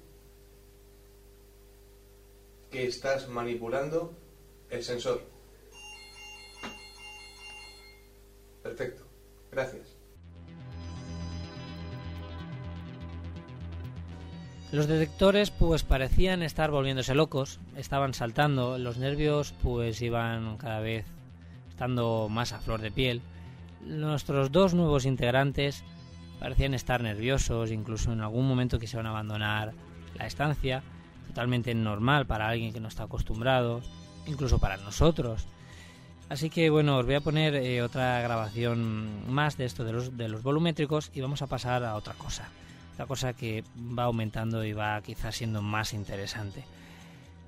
que 2.71 2.87
estás 2.87 3.27
manipulando 3.27 4.25
el 4.69 4.83
sensor. 4.83 5.23
Perfecto. 8.63 9.07
Gracias. 9.51 9.97
Los 14.71 14.87
detectores 14.87 15.49
pues 15.49 15.83
parecían 15.83 16.43
estar 16.43 16.71
volviéndose 16.71 17.15
locos, 17.15 17.61
estaban 17.77 18.13
saltando, 18.13 18.77
los 18.77 18.97
nervios 18.97 19.53
pues 19.63 20.01
iban 20.01 20.57
cada 20.57 20.81
vez 20.81 21.05
estando 21.69 22.27
más 22.29 22.51
a 22.51 22.59
flor 22.59 22.81
de 22.81 22.91
piel. 22.91 23.21
Nuestros 23.81 24.51
dos 24.51 24.73
nuevos 24.73 25.05
integrantes 25.05 25.85
parecían 26.41 26.73
estar 26.73 27.01
nerviosos, 27.01 27.71
incluso 27.71 28.11
en 28.11 28.19
algún 28.19 28.45
momento 28.45 28.77
quisieron 28.77 29.07
abandonar 29.07 29.71
la 30.15 30.27
estancia, 30.27 30.83
totalmente 31.27 31.73
normal 31.73 32.25
para 32.25 32.49
alguien 32.49 32.73
que 32.73 32.81
no 32.81 32.89
está 32.89 33.03
acostumbrado, 33.03 33.81
incluso 34.27 34.59
para 34.59 34.77
nosotros. 34.77 35.47
Así 36.29 36.49
que 36.49 36.69
bueno, 36.69 36.97
os 36.97 37.05
voy 37.05 37.15
a 37.15 37.21
poner 37.21 37.55
eh, 37.55 37.81
otra 37.81 38.21
grabación 38.21 39.31
más 39.31 39.57
de 39.57 39.65
esto 39.65 39.85
de 39.85 39.93
los, 39.93 40.17
de 40.17 40.27
los 40.27 40.43
volumétricos 40.43 41.09
y 41.13 41.21
vamos 41.21 41.41
a 41.41 41.47
pasar 41.47 41.83
a 41.83 41.95
otra 41.95 42.13
cosa. 42.13 42.49
Otra 42.93 43.05
cosa 43.05 43.33
que 43.33 43.63
va 43.77 44.03
aumentando 44.03 44.63
y 44.65 44.73
va 44.73 45.01
quizás 45.01 45.35
siendo 45.35 45.61
más 45.61 45.93
interesante. 45.93 46.65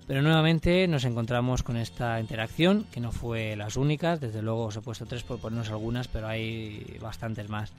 Pero 0.07 0.21
nuevamente 0.21 0.87
nos 0.87 1.03
encontramos 1.05 1.61
con 1.61 1.77
esta 1.77 2.19
interacción, 2.19 2.85
que 2.91 2.99
no 2.99 3.11
fue 3.11 3.55
las 3.55 3.75
únicas, 3.75 4.19
desde 4.19 4.41
luego 4.41 4.65
os 4.65 4.75
he 4.75 4.81
puesto 4.81 5.05
tres 5.05 5.23
por 5.23 5.39
ponernos 5.39 5.69
algunas, 5.69 6.07
pero 6.07 6.27
hay 6.27 6.97
bastantes 6.99 7.47
más. 7.49 7.73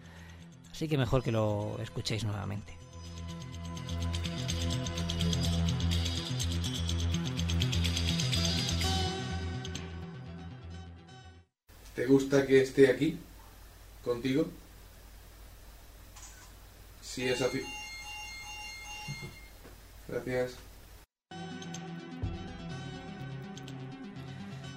Así 0.70 0.86
que 0.86 0.96
mejor 0.96 1.24
que 1.24 1.32
lo 1.32 1.76
escuchéis 1.82 2.24
nuevamente. 2.24 2.76
¿Te 12.00 12.06
gusta 12.06 12.46
que 12.46 12.62
esté 12.62 12.88
aquí? 12.88 13.18
¿Contigo? 14.02 14.48
Sí, 17.02 17.28
es 17.28 17.42
así. 17.42 17.60
Gracias. 20.08 20.56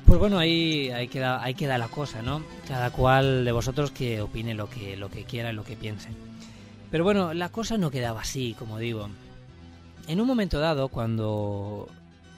Pues 0.06 0.20
bueno, 0.20 0.38
ahí, 0.38 0.90
ahí, 0.90 1.08
queda, 1.08 1.42
ahí 1.42 1.54
queda 1.54 1.78
la 1.78 1.88
cosa, 1.88 2.22
¿no? 2.22 2.44
Cada 2.68 2.90
cual 2.90 3.46
de 3.46 3.54
vosotros 3.54 3.92
que 3.92 4.20
opine 4.20 4.54
lo 4.54 4.70
que, 4.70 4.98
lo 4.98 5.10
que 5.10 5.24
quiera 5.24 5.54
y 5.54 5.56
lo 5.56 5.64
que 5.64 5.78
piense. 5.78 6.10
Pero 6.92 7.06
bueno, 7.06 7.34
la 7.34 7.48
cosa 7.48 7.78
no 7.78 7.90
quedaba 7.90 8.20
así, 8.20 8.54
como 8.60 8.80
digo. 8.80 9.08
En 10.10 10.20
un 10.20 10.28
momento 10.28 10.60
dado, 10.60 10.90
cuando 10.90 11.88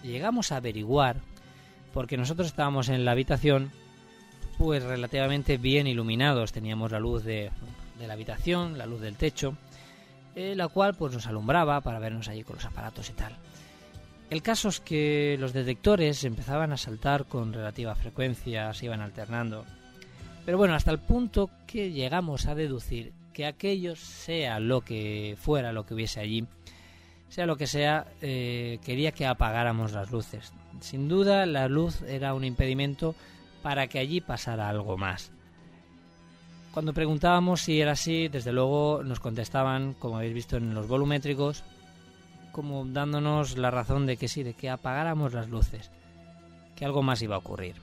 llegamos 0.03 0.51
a 0.51 0.57
averiguar, 0.57 1.21
porque 1.91 2.17
nosotros 2.17 2.45
estábamos 2.45 2.89
en 2.89 3.03
la 3.03 3.13
habitación, 3.13 3.71
pues 4.57 4.83
relativamente 4.83 5.57
bien 5.57 5.87
iluminados, 5.87 6.51
teníamos 6.51 6.91
la 6.91 6.99
luz 6.99 7.23
de, 7.23 7.51
la 7.99 8.13
habitación, 8.13 8.77
la 8.77 8.85
luz 8.85 9.01
del 9.01 9.15
techo, 9.15 9.55
eh, 10.35 10.55
la 10.55 10.67
cual 10.67 10.95
pues 10.95 11.13
nos 11.13 11.27
alumbraba 11.27 11.81
para 11.81 11.99
vernos 11.99 12.27
allí 12.27 12.43
con 12.43 12.55
los 12.57 12.65
aparatos 12.65 13.09
y 13.09 13.13
tal. 13.13 13.35
El 14.29 14.41
caso 14.41 14.69
es 14.69 14.79
que 14.79 15.37
los 15.39 15.53
detectores 15.53 16.23
empezaban 16.23 16.71
a 16.71 16.77
saltar 16.77 17.25
con 17.25 17.53
relativa 17.53 17.95
frecuencia, 17.95 18.73
se 18.73 18.85
iban 18.85 19.01
alternando. 19.01 19.65
Pero 20.45 20.57
bueno, 20.57 20.73
hasta 20.73 20.91
el 20.91 20.99
punto 20.99 21.49
que 21.67 21.91
llegamos 21.91 22.47
a 22.47 22.55
deducir 22.55 23.13
que 23.33 23.45
aquello, 23.45 23.95
sea 23.95 24.59
lo 24.59 24.81
que 24.81 25.35
fuera, 25.39 25.73
lo 25.73 25.85
que 25.85 25.93
hubiese 25.93 26.19
allí, 26.19 26.45
sea 27.29 27.45
lo 27.45 27.57
que 27.57 27.67
sea, 27.67 28.07
eh, 28.21 28.79
quería 28.83 29.11
que 29.11 29.25
apagáramos 29.25 29.91
las 29.91 30.11
luces. 30.11 30.53
Sin 30.79 31.07
duda, 31.07 31.45
la 31.45 31.67
luz 31.67 32.01
era 32.03 32.33
un 32.33 32.43
impedimento 32.43 33.15
para 33.65 33.87
que 33.87 33.97
allí 33.97 34.21
pasara 34.21 34.69
algo 34.69 34.95
más. 34.95 35.31
Cuando 36.71 36.93
preguntábamos 36.93 37.61
si 37.61 37.81
era 37.81 37.93
así, 37.93 38.27
desde 38.27 38.51
luego 38.51 39.01
nos 39.03 39.19
contestaban, 39.19 39.95
como 39.95 40.17
habéis 40.17 40.35
visto 40.35 40.57
en 40.57 40.75
los 40.75 40.87
volumétricos, 40.87 41.63
como 42.51 42.85
dándonos 42.85 43.57
la 43.57 43.71
razón 43.71 44.05
de 44.05 44.17
que 44.17 44.27
sí, 44.27 44.43
de 44.43 44.53
que 44.53 44.69
apagáramos 44.69 45.33
las 45.33 45.49
luces, 45.49 45.89
que 46.75 46.85
algo 46.85 47.01
más 47.01 47.23
iba 47.23 47.33
a 47.33 47.39
ocurrir. 47.39 47.77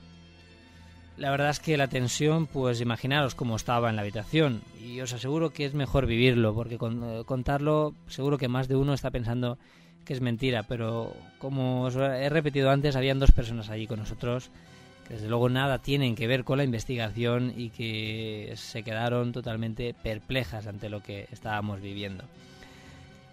La 1.17 1.31
verdad 1.31 1.49
es 1.49 1.59
que 1.59 1.75
la 1.75 1.89
tensión, 1.89 2.47
pues 2.47 2.79
imaginaros 2.79 3.35
cómo 3.35 3.57
estaba 3.57 3.89
en 3.89 3.97
la 3.97 4.03
habitación, 4.03 4.61
y 4.81 5.01
os 5.01 5.11
aseguro 5.11 5.49
que 5.49 5.65
es 5.65 5.73
mejor 5.73 6.05
vivirlo, 6.05 6.55
porque 6.55 6.75
eh, 6.75 7.23
contarlo 7.25 7.93
seguro 8.07 8.37
que 8.37 8.47
más 8.47 8.69
de 8.69 8.77
uno 8.77 8.93
está 8.93 9.11
pensando 9.11 9.57
que 10.05 10.13
es 10.13 10.21
mentira, 10.21 10.63
pero 10.63 11.13
como 11.39 11.83
os 11.83 11.97
he 11.97 12.29
repetido 12.29 12.69
antes, 12.69 12.95
habían 12.95 13.19
dos 13.19 13.31
personas 13.31 13.69
allí 13.69 13.85
con 13.85 13.99
nosotros 13.99 14.49
que 15.07 15.15
desde 15.15 15.27
luego 15.27 15.49
nada 15.49 15.79
tienen 15.79 16.15
que 16.15 16.27
ver 16.27 16.43
con 16.43 16.57
la 16.57 16.63
investigación 16.63 17.53
y 17.55 17.69
que 17.69 18.53
se 18.55 18.83
quedaron 18.83 19.31
totalmente 19.31 19.93
perplejas 19.93 20.67
ante 20.67 20.89
lo 20.89 21.01
que 21.01 21.27
estábamos 21.31 21.81
viviendo. 21.81 22.23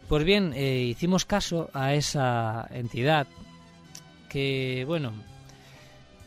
Pues 0.09 0.25
bien, 0.25 0.53
eh, 0.57 0.83
hicimos 0.83 1.25
caso 1.25 1.71
a 1.73 1.95
esa 1.95 2.67
entidad 2.73 3.29
que, 4.29 4.85
bueno, 4.87 5.13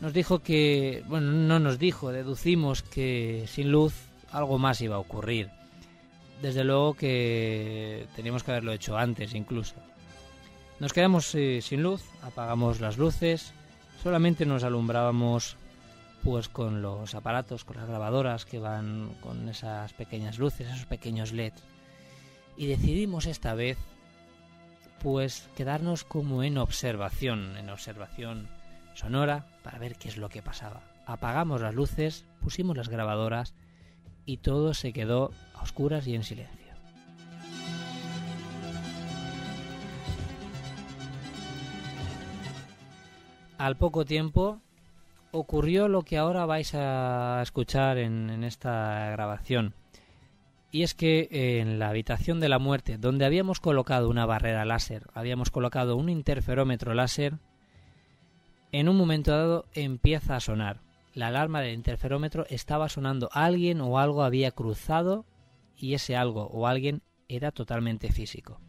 nos 0.00 0.12
dijo 0.12 0.38
que, 0.38 1.04
bueno, 1.06 1.32
no 1.32 1.58
nos 1.58 1.78
dijo, 1.78 2.10
deducimos 2.10 2.82
que 2.82 3.44
sin 3.46 3.70
luz 3.70 3.94
algo 4.32 4.58
más 4.58 4.80
iba 4.80 4.96
a 4.96 5.00
ocurrir. 5.00 5.50
Desde 6.40 6.64
luego 6.64 6.94
que 6.94 8.06
teníamos 8.16 8.42
que 8.42 8.50
haberlo 8.52 8.72
hecho 8.72 8.96
antes 8.96 9.34
incluso. 9.34 9.74
Nos 10.80 10.92
quedamos 10.92 11.34
eh, 11.34 11.60
sin 11.62 11.82
luz, 11.82 12.02
apagamos 12.22 12.80
las 12.80 12.98
luces, 12.98 13.54
solamente 14.04 14.46
nos 14.46 14.62
alumbrábamos 14.62 15.56
pues 16.22 16.48
con 16.48 16.82
los 16.82 17.14
aparatos, 17.14 17.64
con 17.64 17.78
las 17.78 17.88
grabadoras 17.88 18.44
que 18.44 18.58
van 18.58 19.10
con 19.22 19.48
esas 19.48 19.94
pequeñas 19.94 20.38
luces, 20.38 20.68
esos 20.68 20.86
pequeños 20.86 21.32
LEDs 21.32 21.62
y 22.56 22.66
decidimos 22.66 23.26
esta 23.26 23.54
vez 23.54 23.78
pues 25.02 25.48
quedarnos 25.56 26.04
como 26.04 26.42
en 26.42 26.58
observación, 26.58 27.56
en 27.56 27.70
observación 27.70 28.48
sonora 28.94 29.46
para 29.62 29.78
ver 29.78 29.96
qué 29.96 30.08
es 30.08 30.16
lo 30.16 30.28
que 30.28 30.42
pasaba. 30.42 30.82
Apagamos 31.06 31.62
las 31.62 31.74
luces, 31.74 32.24
pusimos 32.40 32.76
las 32.76 32.88
grabadoras 32.88 33.54
y 34.26 34.38
todo 34.38 34.74
se 34.74 34.92
quedó 34.92 35.32
a 35.54 35.62
oscuras 35.62 36.06
y 36.06 36.14
en 36.14 36.24
silencio. 36.24 36.63
Al 43.64 43.78
poco 43.78 44.04
tiempo 44.04 44.60
ocurrió 45.32 45.88
lo 45.88 46.02
que 46.02 46.18
ahora 46.18 46.44
vais 46.44 46.74
a 46.74 47.40
escuchar 47.42 47.96
en, 47.96 48.44
esta 48.44 49.08
grabación 49.12 49.72
y 50.70 50.82
es 50.82 50.92
que 50.92 51.28
eh, 51.30 51.60
en 51.60 51.78
la 51.78 51.88
habitación 51.88 52.40
de 52.40 52.50
la 52.50 52.58
muerte, 52.58 52.98
donde 52.98 53.24
habíamos 53.24 53.60
colocado 53.60 54.10
una 54.10 54.26
barrera 54.26 54.66
láser, 54.66 55.06
habíamos 55.14 55.50
colocado 55.50 55.96
un 55.96 56.10
interferómetro 56.10 56.92
láser, 56.92 57.38
en 58.70 58.90
un 58.90 58.98
momento 58.98 59.30
dado 59.30 59.64
empieza 59.72 60.36
a 60.36 60.40
sonar. 60.40 60.82
La 61.14 61.28
alarma 61.28 61.62
del 61.62 61.72
interferómetro 61.72 62.44
estaba 62.50 62.90
sonando. 62.90 63.30
Alguien 63.32 63.80
o 63.80 63.98
algo 63.98 64.24
había 64.24 64.50
cruzado 64.50 65.24
y 65.74 65.94
ese 65.94 66.16
algo 66.16 66.48
o 66.48 66.66
alguien 66.66 67.00
era 67.28 67.50
totalmente 67.50 68.12
físico. 68.12 68.60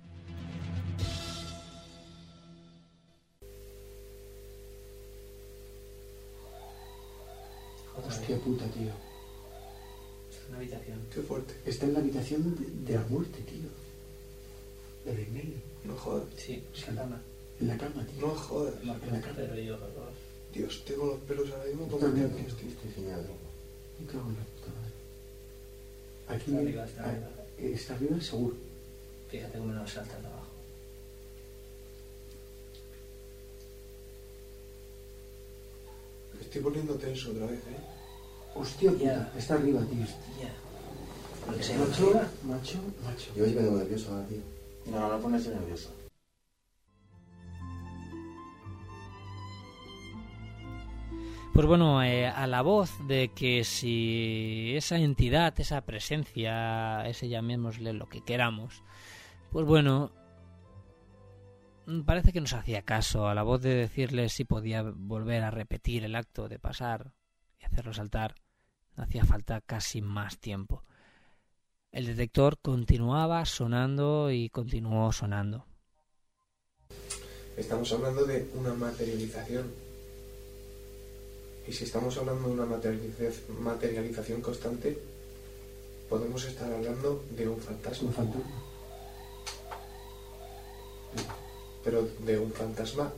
Hostia 8.07 8.37
puta, 8.39 8.65
tío 8.67 8.91
una 10.49 10.57
habitación. 10.57 10.99
Qué 11.13 11.21
fuerte. 11.21 11.53
Está 11.65 11.85
en 11.85 11.93
la 11.93 11.99
habitación 11.99 12.55
de, 12.55 12.91
de 12.91 12.99
la 12.99 13.05
muerte, 13.07 13.39
tío. 13.41 13.69
De 15.05 15.13
Remey. 15.17 15.55
No 15.83 15.95
jodas. 15.95 16.23
Sí, 16.37 16.63
en 16.87 16.95
la 16.95 17.01
cama. 17.01 17.21
En 17.59 17.67
la 17.67 17.77
cama, 17.77 18.05
tío. 18.05 18.27
No 18.27 18.35
jodas. 18.35 18.75
En 18.81 18.87
la 18.87 18.99
cama. 18.99 19.39
Dios, 20.53 20.83
tengo 20.85 21.05
los 21.07 21.19
pelos 21.21 21.49
ahora 21.51 21.65
mismo 21.65 21.85
Yo 21.89 21.97
como 21.99 22.13
que 22.13 22.19
tío, 22.21 22.47
estoy. 22.47 22.67
estoy 22.69 22.91
genial. 22.93 23.25
Me 23.99 24.05
cago 24.07 24.29
en 24.29 24.35
la 24.35 24.43
puta 24.43 24.67
madre. 24.77 24.93
Aquí 26.27 26.51
Está 26.51 26.61
arriba, 26.61 26.85
está 26.85 27.03
ah, 27.03 27.09
arriba. 27.09 27.29
eh, 27.57 27.71
está 27.73 27.95
arriba 27.95 28.21
seguro. 28.21 28.55
Fíjate 29.29 29.57
cómo 29.57 29.73
nos 29.73 29.91
salta 29.91 30.17
de 30.17 30.27
Me 36.35 36.41
estoy 36.41 36.61
poniendo 36.61 36.93
tenso 36.95 37.31
otra 37.31 37.45
vez, 37.45 37.59
¿eh? 37.59 37.79
Hostia 38.55 38.91
puta, 38.91 39.03
Ya. 39.03 39.31
está 39.37 39.55
arriba, 39.55 39.81
tío. 39.81 40.05
Ya. 40.41 40.51
Porque 41.45 41.63
se 41.63 41.77
Macho, 41.77 42.11
macho, 42.43 42.79
macho. 43.03 43.31
Yo 43.35 43.43
hoy 43.43 43.53
me 43.53 43.61
pongo 43.61 43.77
nervioso 43.77 44.11
ahora, 44.11 44.27
tío. 44.27 44.39
No, 44.91 45.09
no 45.09 45.19
ponerse 45.19 45.49
nervioso. 45.49 45.89
Pues 51.53 51.67
bueno, 51.67 52.03
eh, 52.03 52.27
a 52.27 52.47
la 52.47 52.61
voz 52.61 52.91
de 53.07 53.29
que 53.33 53.63
si 53.63 54.73
esa 54.75 54.97
entidad, 54.97 55.57
esa 55.57 55.79
presencia, 55.85 57.07
ese 57.07 57.29
llamémosle 57.29 57.93
lo 57.93 58.07
que 58.09 58.21
queramos, 58.21 58.83
pues 59.51 59.65
bueno, 59.65 60.11
parece 62.05 62.33
que 62.33 62.41
nos 62.41 62.53
hacía 62.53 62.81
caso 62.83 63.27
a 63.27 63.35
la 63.35 63.43
voz 63.43 63.61
de 63.61 63.75
decirle 63.75 64.29
si 64.29 64.45
podía 64.45 64.81
volver 64.83 65.43
a 65.43 65.51
repetir 65.51 66.03
el 66.03 66.15
acto 66.15 66.47
de 66.49 66.59
pasar 66.59 67.13
y 67.59 67.65
hacerlo 67.65 67.93
saltar. 67.93 68.35
No 68.95 69.03
hacía 69.03 69.25
falta 69.25 69.61
casi 69.61 70.01
más 70.01 70.39
tiempo. 70.39 70.83
El 71.91 72.07
detector 72.07 72.57
continuaba 72.61 73.45
sonando 73.45 74.31
y 74.31 74.49
continuó 74.49 75.11
sonando. 75.11 75.65
Estamos 77.57 77.91
hablando 77.93 78.25
de 78.25 78.49
una 78.55 78.73
materialización. 78.73 79.71
Y 81.67 81.71
si 81.73 81.85
estamos 81.85 82.17
hablando 82.17 82.47
de 82.47 82.53
una 82.53 82.65
materializa- 82.65 83.47
materialización 83.59 84.41
constante, 84.41 84.99
podemos 86.09 86.43
estar 86.45 86.71
hablando 86.71 87.23
de 87.31 87.47
un 87.47 87.59
fantasma. 87.59 88.07
un 88.09 88.13
fantasma 88.13 88.61
pero 91.85 92.01
de 92.01 92.39
un 92.39 92.51
fantasma 92.51 93.13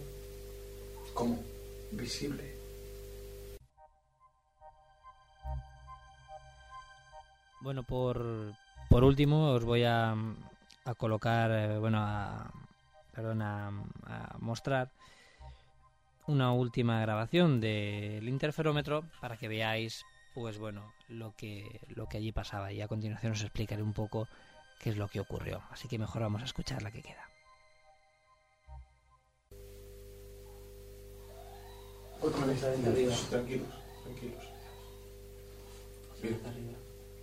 como 1.13 1.39
visible. 1.91 2.53
Bueno, 7.61 7.83
por, 7.83 8.53
por 8.89 9.03
último 9.03 9.51
os 9.51 9.63
voy 9.63 9.83
a, 9.83 10.15
a 10.85 10.93
colocar, 10.95 11.49
eh, 11.51 11.79
bueno, 11.79 11.97
a, 11.99 12.51
perdón, 13.15 13.41
a 13.41 13.71
mostrar 14.39 14.89
una 16.27 16.51
última 16.51 16.99
grabación 17.01 17.61
del 17.61 18.27
interferómetro 18.27 19.05
para 19.21 19.37
que 19.37 19.47
veáis, 19.47 20.03
pues 20.33 20.57
bueno, 20.57 20.93
lo 21.07 21.33
que, 21.35 21.79
lo 21.95 22.07
que 22.07 22.17
allí 22.17 22.31
pasaba. 22.31 22.71
Y 22.71 22.81
a 22.81 22.87
continuación 22.87 23.31
os 23.31 23.41
explicaré 23.41 23.81
un 23.81 23.93
poco 23.93 24.27
qué 24.79 24.89
es 24.89 24.97
lo 24.97 25.07
que 25.07 25.21
ocurrió. 25.21 25.63
Así 25.71 25.87
que 25.87 25.97
mejor 25.97 26.21
vamos 26.21 26.41
a 26.41 26.45
escuchar 26.45 26.83
la 26.83 26.91
que 26.91 27.01
queda. 27.01 27.36
Tranquilos 33.29 33.67
tranquilos 34.05 34.57
Bien. 36.21 36.39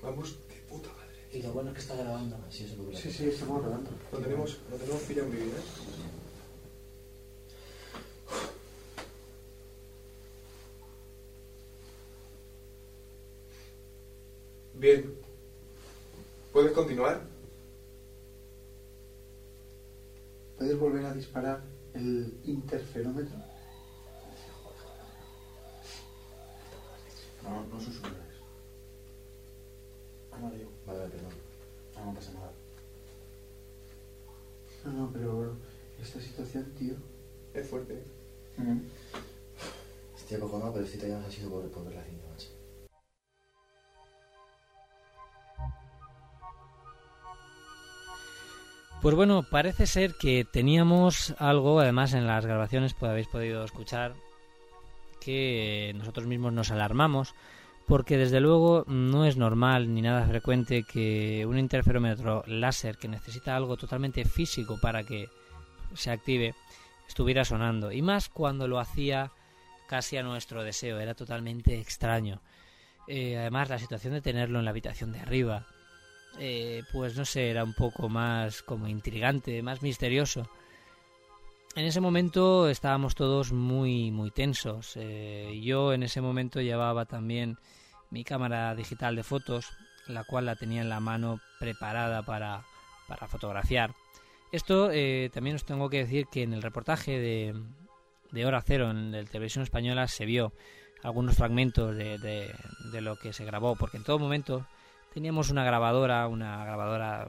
vamos 0.03 0.37
de 0.49 0.55
puta 0.69 0.89
madre 0.91 1.29
Y 1.33 1.43
lo 1.43 1.53
bueno 1.53 1.71
es 1.71 1.75
que 1.75 1.81
está 1.81 1.97
grabando. 1.97 2.39
Sí, 2.49 2.65
eso 2.65 2.77
sí, 2.95 3.11
sí, 3.11 3.29
estamos 3.29 3.61
grabando. 3.63 3.91
Lo 4.13 4.19
tenemos, 4.19 4.59
lo 4.71 4.77
tenemos 4.77 5.03
pillado 5.03 5.27
en 5.27 5.35
mi 5.35 5.41
vida. 5.41 5.57
Bien. 14.75 15.15
¿Puedes 16.53 16.73
continuar? 16.73 17.21
¿Puedes 20.57 20.79
volver 20.79 21.07
a 21.07 21.15
disparar 21.15 21.63
el 21.95 22.39
interferómetro? 22.45 23.54
No, 27.45 27.67
no 27.71 27.79
susurres. 27.81 28.13
Ah, 30.33 30.39
vale, 30.43 30.59
yo. 30.61 30.69
Vale, 30.87 31.09
perdón. 31.11 31.33
No, 31.97 32.05
no 32.07 32.15
pasa 32.15 32.33
nada. 32.33 32.53
No, 34.85 34.93
no, 34.93 35.11
pero 35.13 35.57
esta 36.03 36.21
situación, 36.21 36.73
tío. 36.79 36.95
Es 37.55 37.69
fuerte. 37.69 38.03
Estoy 40.17 40.37
acojonado, 40.39 40.73
pero 40.73 40.87
si 40.87 40.99
te 40.99 41.09
llamas 41.09 41.27
así 41.27 41.43
por, 41.43 41.71
por 41.71 41.85
ver 41.85 41.95
la 41.95 42.03
cinta, 42.03 42.25
macho. 42.31 42.49
Pues 49.03 49.15
bueno, 49.15 49.43
parece 49.51 49.87
ser 49.87 50.15
que 50.15 50.47
teníamos 50.51 51.35
algo, 51.39 51.79
además 51.79 52.15
en 52.15 52.27
las 52.27 52.47
grabaciones 52.47 52.95
pues 52.95 53.11
habéis 53.11 53.29
podido 53.29 53.63
escuchar 53.63 54.15
que 55.25 55.93
nosotros 55.97 56.27
mismos 56.27 56.53
nos 56.53 56.71
alarmamos 56.71 57.35
porque 57.87 58.17
desde 58.17 58.41
luego 58.41 58.85
no 58.87 59.27
es 59.27 59.37
normal 59.37 59.93
ni 59.93 60.01
nada 60.03 60.27
frecuente 60.27 60.85
que 60.85 61.45
un 61.47 61.59
interferómetro 61.59 62.43
láser 62.47 62.97
que 62.97 63.09
necesita 63.09 63.57
algo 63.57 63.77
totalmente 63.77 64.25
físico 64.25 64.79
para 64.81 65.05
que 65.05 65.29
se 65.95 66.11
active 66.11 66.55
estuviera 67.07 67.45
sonando 67.45 67.93
y 67.93 68.01
más 68.01 68.29
cuando 68.29 68.67
lo 68.67 68.79
hacía 68.79 69.33
casi 69.87 70.17
a 70.17 70.23
nuestro 70.23 70.63
deseo, 70.63 70.99
era 70.99 71.15
totalmente 71.15 71.79
extraño. 71.79 72.41
Eh, 73.07 73.37
además 73.37 73.69
la 73.69 73.79
situación 73.79 74.15
de 74.15 74.23
tenerlo 74.23 74.59
en 74.59 74.65
la 74.65 74.71
habitación 74.71 75.13
de 75.13 75.21
arriba, 75.21 75.67
eh, 76.39 76.83
pues 76.93 77.17
no 77.17 77.25
sé, 77.25 77.51
era 77.51 77.65
un 77.65 77.75
poco 77.75 78.09
más 78.09 78.63
como 78.63 78.89
intrigante, 78.89 79.63
más 79.63 79.83
misterioso. 79.83 80.49
En 81.77 81.87
ese 81.87 82.01
momento 82.01 82.69
estábamos 82.69 83.17
todos 83.17 83.53
muy, 83.53 84.13
muy 84.13 84.31
tensos. 84.31 84.93
Eh, 84.97 85.61
yo 85.61 85.93
en 85.93 86.05
ese 86.05 86.21
momento 86.21 86.61
llevaba 86.61 87.05
también 87.05 87.59
mi 88.11 88.23
cámara 88.23 88.77
digital 88.77 89.17
de 89.17 89.25
fotos, 89.25 89.73
la 90.07 90.23
cual 90.23 90.47
la 90.47 90.55
tenía 90.55 90.83
en 90.83 90.89
la 90.89 91.01
mano 91.01 91.41
preparada 91.59 92.23
para, 92.23 92.63
para 93.09 93.27
fotografiar. 93.27 93.93
Esto 94.53 94.91
eh, 94.93 95.31
también 95.35 95.57
os 95.57 95.65
tengo 95.65 95.91
que 95.91 95.99
decir 95.99 96.27
que 96.31 96.45
en 96.45 96.53
el 96.53 96.63
reportaje 96.63 97.19
de, 97.19 97.61
de 98.31 98.47
Hora 98.47 98.63
Cero 98.63 98.93
en 98.93 99.11
la 99.11 99.25
televisión 99.25 99.65
española 99.65 100.07
se 100.07 100.27
vio 100.27 100.53
algunos 101.03 101.35
fragmentos 101.35 101.97
de, 101.97 102.19
de, 102.19 102.55
de 102.93 103.01
lo 103.01 103.17
que 103.17 103.33
se 103.33 103.45
grabó, 103.45 103.75
porque 103.75 103.97
en 103.97 104.05
todo 104.05 104.21
momento 104.21 104.65
teníamos 105.13 105.51
una 105.51 105.65
grabadora, 105.65 106.29
una 106.29 106.65
grabadora 106.65 107.29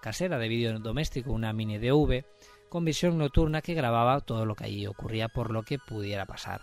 casera 0.00 0.38
de 0.38 0.48
vídeo 0.48 0.78
doméstico, 0.78 1.32
una 1.32 1.52
mini 1.52 1.76
DV, 1.76 2.24
con 2.74 2.84
visión 2.84 3.16
nocturna 3.18 3.62
que 3.62 3.72
grababa 3.72 4.18
todo 4.18 4.44
lo 4.46 4.56
que 4.56 4.64
allí 4.64 4.84
ocurría 4.88 5.28
por 5.28 5.52
lo 5.52 5.62
que 5.62 5.78
pudiera 5.78 6.26
pasar. 6.26 6.60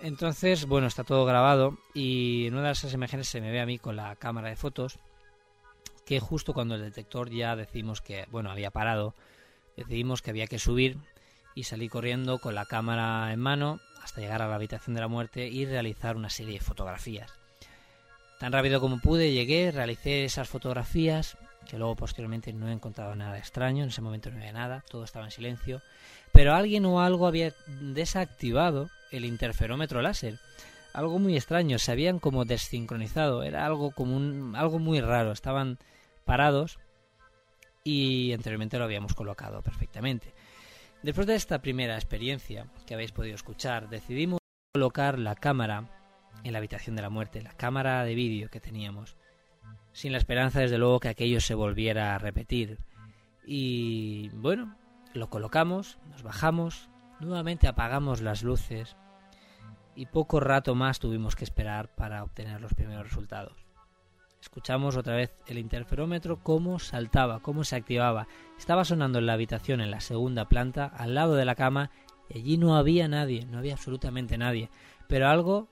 Entonces, 0.00 0.66
bueno, 0.66 0.88
está 0.88 1.04
todo 1.04 1.24
grabado 1.24 1.78
y 1.94 2.48
en 2.48 2.56
una 2.56 2.66
de 2.66 2.72
esas 2.72 2.94
imágenes 2.94 3.28
se 3.28 3.40
me 3.40 3.52
ve 3.52 3.60
a 3.60 3.64
mí 3.64 3.78
con 3.78 3.94
la 3.94 4.16
cámara 4.16 4.48
de 4.48 4.56
fotos 4.56 4.98
que 6.04 6.18
justo 6.18 6.52
cuando 6.52 6.74
el 6.74 6.82
detector 6.82 7.30
ya 7.30 7.54
decimos 7.54 8.00
que, 8.00 8.26
bueno, 8.32 8.50
había 8.50 8.72
parado, 8.72 9.14
decidimos 9.76 10.20
que 10.20 10.30
había 10.30 10.48
que 10.48 10.58
subir 10.58 10.98
y 11.54 11.62
salí 11.62 11.88
corriendo 11.88 12.40
con 12.40 12.56
la 12.56 12.66
cámara 12.66 13.32
en 13.32 13.38
mano 13.38 13.78
hasta 14.02 14.20
llegar 14.20 14.42
a 14.42 14.48
la 14.48 14.56
habitación 14.56 14.96
de 14.96 15.00
la 15.00 15.06
muerte 15.06 15.46
y 15.46 15.64
realizar 15.64 16.16
una 16.16 16.28
serie 16.28 16.54
de 16.54 16.64
fotografías. 16.64 17.32
Tan 18.40 18.50
rápido 18.50 18.80
como 18.80 18.98
pude 18.98 19.32
llegué, 19.32 19.70
realicé 19.70 20.24
esas 20.24 20.48
fotografías, 20.48 21.36
que 21.68 21.78
luego 21.78 21.96
posteriormente 21.96 22.52
no 22.52 22.68
he 22.68 22.72
encontrado 22.72 23.14
nada 23.14 23.38
extraño, 23.38 23.82
en 23.82 23.90
ese 23.90 24.00
momento 24.00 24.30
no 24.30 24.38
había 24.38 24.52
nada, 24.52 24.84
todo 24.88 25.04
estaba 25.04 25.24
en 25.24 25.30
silencio, 25.30 25.82
pero 26.32 26.54
alguien 26.54 26.84
o 26.84 27.00
algo 27.00 27.26
había 27.26 27.52
desactivado 27.80 28.90
el 29.10 29.24
interferómetro 29.24 30.02
láser. 30.02 30.38
Algo 30.92 31.18
muy 31.18 31.36
extraño, 31.36 31.78
se 31.78 31.92
habían 31.92 32.18
como 32.18 32.44
desincronizado, 32.44 33.42
era 33.42 33.66
algo 33.66 33.90
como 33.90 34.16
un, 34.16 34.54
algo 34.56 34.78
muy 34.78 35.00
raro, 35.00 35.32
estaban 35.32 35.78
parados 36.24 36.78
y 37.82 38.32
anteriormente 38.32 38.78
lo 38.78 38.84
habíamos 38.84 39.14
colocado 39.14 39.62
perfectamente. 39.62 40.34
Después 41.02 41.26
de 41.26 41.34
esta 41.34 41.60
primera 41.60 41.96
experiencia 41.96 42.66
que 42.86 42.94
habéis 42.94 43.12
podido 43.12 43.34
escuchar, 43.34 43.88
decidimos 43.88 44.40
colocar 44.72 45.18
la 45.18 45.34
cámara 45.34 45.84
en 46.44 46.52
la 46.52 46.58
habitación 46.58 46.96
de 46.96 47.02
la 47.02 47.10
muerte, 47.10 47.42
la 47.42 47.52
cámara 47.52 48.04
de 48.04 48.14
vídeo 48.14 48.48
que 48.50 48.60
teníamos, 48.60 49.16
sin 49.94 50.12
la 50.12 50.18
esperanza 50.18 50.60
desde 50.60 50.76
luego 50.76 51.00
que 51.00 51.08
aquello 51.08 51.40
se 51.40 51.54
volviera 51.54 52.14
a 52.14 52.18
repetir. 52.18 52.78
Y 53.46 54.28
bueno, 54.30 54.76
lo 55.14 55.30
colocamos, 55.30 55.98
nos 56.10 56.22
bajamos, 56.22 56.90
nuevamente 57.20 57.68
apagamos 57.68 58.20
las 58.20 58.42
luces 58.42 58.96
y 59.94 60.06
poco 60.06 60.40
rato 60.40 60.74
más 60.74 60.98
tuvimos 60.98 61.36
que 61.36 61.44
esperar 61.44 61.88
para 61.94 62.24
obtener 62.24 62.60
los 62.60 62.74
primeros 62.74 63.04
resultados. 63.04 63.64
Escuchamos 64.40 64.96
otra 64.96 65.14
vez 65.14 65.32
el 65.46 65.58
interferómetro 65.58 66.42
cómo 66.42 66.78
saltaba, 66.78 67.40
cómo 67.40 67.64
se 67.64 67.76
activaba. 67.76 68.26
Estaba 68.58 68.84
sonando 68.84 69.20
en 69.20 69.26
la 69.26 69.34
habitación 69.34 69.80
en 69.80 69.90
la 69.90 70.00
segunda 70.00 70.48
planta, 70.48 70.86
al 70.86 71.14
lado 71.14 71.34
de 71.34 71.44
la 71.44 71.54
cama, 71.54 71.90
y 72.28 72.38
allí 72.38 72.58
no 72.58 72.76
había 72.76 73.08
nadie, 73.08 73.46
no 73.46 73.58
había 73.58 73.74
absolutamente 73.74 74.36
nadie. 74.36 74.70
Pero 75.08 75.28
algo 75.28 75.68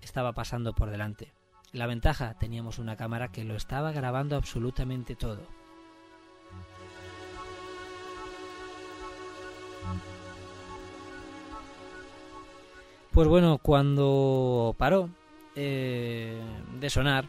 estaba 0.00 0.32
pasando 0.32 0.74
por 0.74 0.90
delante. 0.90 1.32
La 1.72 1.86
ventaja, 1.86 2.34
teníamos 2.34 2.78
una 2.80 2.96
cámara 2.96 3.28
que 3.28 3.44
lo 3.44 3.54
estaba 3.54 3.92
grabando 3.92 4.34
absolutamente 4.34 5.14
todo. 5.14 5.40
Pues 13.12 13.28
bueno, 13.28 13.58
cuando 13.58 14.74
paró 14.78 15.10
eh, 15.54 16.40
de 16.80 16.90
sonar, 16.90 17.26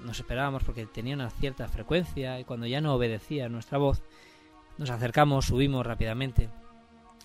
nos 0.00 0.18
esperábamos 0.18 0.64
porque 0.64 0.86
tenía 0.86 1.14
una 1.14 1.30
cierta 1.30 1.68
frecuencia 1.68 2.40
y 2.40 2.44
cuando 2.44 2.66
ya 2.66 2.80
no 2.80 2.94
obedecía 2.94 3.48
nuestra 3.48 3.78
voz, 3.78 4.02
nos 4.76 4.90
acercamos, 4.90 5.46
subimos 5.46 5.86
rápidamente 5.86 6.50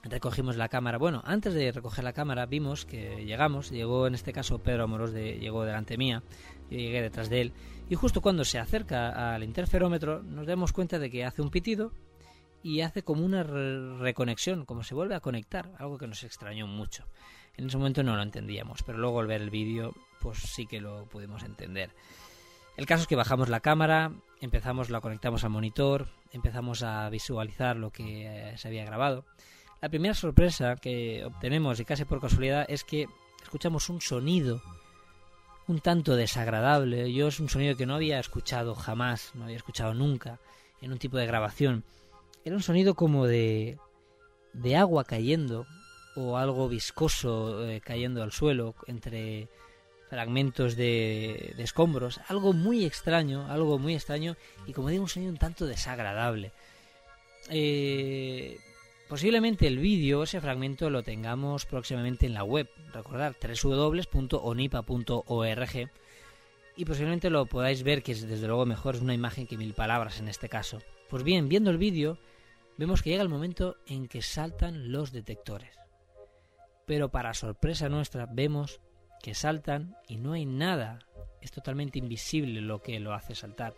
recogimos 0.04 0.56
la 0.56 0.70
cámara. 0.70 0.98
Bueno, 0.98 1.22
antes 1.26 1.54
de 1.54 1.72
recoger 1.72 2.04
la 2.04 2.14
cámara 2.14 2.46
vimos 2.46 2.86
que 2.86 3.26
llegamos, 3.26 3.70
llegó 3.70 4.08
en 4.08 4.16
este 4.16 4.34
caso 4.34 4.60
Pedro 4.60 4.84
Amoros, 4.84 5.12
de, 5.12 5.40
llegó 5.40 5.66
delante 5.66 5.98
mía, 5.98 6.24
yo 6.70 6.78
llegué 6.78 7.02
detrás 7.02 7.30
de 7.30 7.42
él, 7.42 7.54
y 7.90 7.96
justo 7.96 8.22
cuando 8.22 8.46
se 8.46 8.60
acerca 8.60 9.34
al 9.34 9.44
interferómetro 9.44 10.22
nos 10.24 10.48
damos 10.48 10.72
cuenta 10.72 11.00
de 11.00 11.10
que 11.10 11.26
hace 11.26 11.42
un 11.42 11.50
pitido 11.50 11.92
y 12.62 12.82
hace 12.82 13.04
como 13.04 13.26
una 13.26 13.44
reconexión, 13.44 14.66
como 14.66 14.84
se 14.84 14.96
vuelve 14.96 15.16
a 15.16 15.22
conectar, 15.22 15.72
algo 15.78 15.98
que 15.98 16.08
nos 16.08 16.24
extrañó 16.24 16.68
mucho. 16.68 17.06
En 17.56 17.68
ese 17.68 17.78
momento 17.78 18.04
no 18.04 18.16
lo 18.16 18.22
entendíamos, 18.22 18.84
pero 18.84 18.98
luego 18.98 19.20
al 19.20 19.28
ver 19.28 19.42
el 19.42 19.50
vídeo 19.50 19.94
pues 20.22 20.40
sí 20.40 20.66
que 20.66 20.82
lo 20.82 21.06
pudimos 21.06 21.44
entender. 21.44 21.92
El 22.78 22.86
caso 22.86 23.02
es 23.02 23.08
que 23.08 23.16
bajamos 23.16 23.50
la 23.50 23.60
cámara, 23.60 24.14
empezamos, 24.40 24.90
la 24.90 25.02
conectamos 25.02 25.44
al 25.44 25.50
monitor, 25.50 26.08
empezamos 26.32 26.84
a 26.84 27.10
visualizar 27.10 27.76
lo 27.76 27.92
que 27.92 28.52
eh, 28.52 28.58
se 28.58 28.70
había 28.70 28.86
grabado 28.86 29.26
la 29.82 29.90
primera 29.90 30.14
sorpresa 30.14 30.76
que 30.76 31.24
obtenemos, 31.26 31.80
y 31.80 31.86
casi 31.86 32.06
por 32.06 32.22
casualidad, 32.22 32.66
es 32.68 32.84
que 32.84 33.08
escuchamos 33.42 33.90
un 33.90 34.02
sonido 34.02 34.62
un 35.68 35.80
tanto 35.82 36.16
desagradable. 36.16 37.14
Yo 37.14 37.28
es 37.28 37.40
un 37.40 37.48
sonido 37.48 37.78
que 37.78 37.86
no 37.86 37.96
había 37.96 38.20
escuchado 38.20 38.74
jamás, 38.76 39.32
no 39.36 39.44
había 39.46 39.58
escuchado 39.58 39.94
nunca 39.94 40.40
en 40.82 40.92
un 40.92 40.98
tipo 40.98 41.18
de 41.18 41.28
grabación. 41.28 41.84
Era 42.44 42.56
un 42.56 42.64
sonido 42.64 42.96
como 42.96 43.28
de, 43.28 43.78
de 44.54 44.76
agua 44.76 45.04
cayendo 45.04 45.66
o 46.16 46.38
algo 46.38 46.68
viscoso 46.68 47.68
eh, 47.68 47.82
cayendo 47.82 48.24
al 48.24 48.32
suelo 48.32 48.76
entre 48.88 49.48
fragmentos 50.10 50.76
de, 50.76 51.54
escombros, 51.60 52.20
algo 52.28 52.52
muy 52.52 52.84
extraño, 52.84 53.46
algo 53.48 53.78
muy 53.78 53.94
extraño 53.94 54.36
y 54.66 54.74
como 54.74 54.90
digo 54.90 55.04
un 55.04 55.10
sonido 55.10 55.32
un 55.32 55.38
tanto 55.38 55.68
desagradable. 55.68 56.52
Eh, 57.50 58.58
posiblemente 59.10 59.68
el 59.68 59.80
vídeo, 59.80 60.24
ese 60.24 60.40
fragmento 60.40 60.90
lo 60.90 61.04
tengamos 61.04 61.66
próximamente 61.66 62.26
en 62.28 62.34
la 62.36 62.44
web, 62.44 62.70
recordar 62.94 63.36
www.onipa.org 63.42 64.90
y 66.78 66.86
posiblemente 66.86 67.30
lo 67.30 67.46
podáis 67.48 67.84
ver 67.84 68.04
que 68.04 68.14
es 68.14 68.26
desde 68.26 68.48
luego 68.48 68.66
mejor 68.66 68.96
es 68.96 69.02
una 69.02 69.14
imagen 69.14 69.48
que 69.48 69.58
mil 69.58 69.74
palabras 69.74 70.20
en 70.20 70.30
este 70.30 70.48
caso. 70.48 70.80
Pues 71.10 71.24
bien, 71.24 71.50
viendo 71.50 71.72
el 71.72 71.78
vídeo 71.78 72.20
vemos 72.78 73.02
que 73.02 73.10
llega 73.10 73.24
el 73.24 73.30
momento 73.30 73.76
en 73.88 74.08
que 74.08 74.22
saltan 74.22 74.92
los 74.92 75.12
detectores. 75.12 75.76
Pero 76.86 77.10
para 77.10 77.34
sorpresa 77.34 77.90
nuestra 77.90 78.28
vemos 78.32 78.80
que 79.22 79.34
saltan 79.34 79.98
y 80.08 80.18
no 80.18 80.34
hay 80.34 80.46
nada. 80.46 81.00
Es 81.42 81.52
totalmente 81.52 82.00
invisible 82.00 82.62
lo 82.62 82.82
que 82.82 83.00
lo 83.00 83.14
hace 83.14 83.36
saltar. 83.36 83.76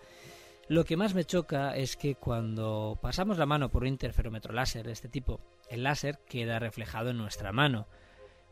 Lo 0.71 0.85
que 0.85 0.95
más 0.95 1.13
me 1.13 1.25
choca 1.25 1.75
es 1.75 1.97
que 1.97 2.15
cuando 2.15 2.97
pasamos 3.01 3.37
la 3.37 3.45
mano 3.45 3.67
por 3.67 3.81
un 3.81 3.89
interferómetro 3.89 4.53
láser 4.53 4.85
de 4.85 4.93
este 4.93 5.09
tipo, 5.09 5.41
el 5.69 5.83
láser 5.83 6.19
queda 6.29 6.59
reflejado 6.59 7.09
en 7.09 7.17
nuestra 7.17 7.51
mano, 7.51 7.89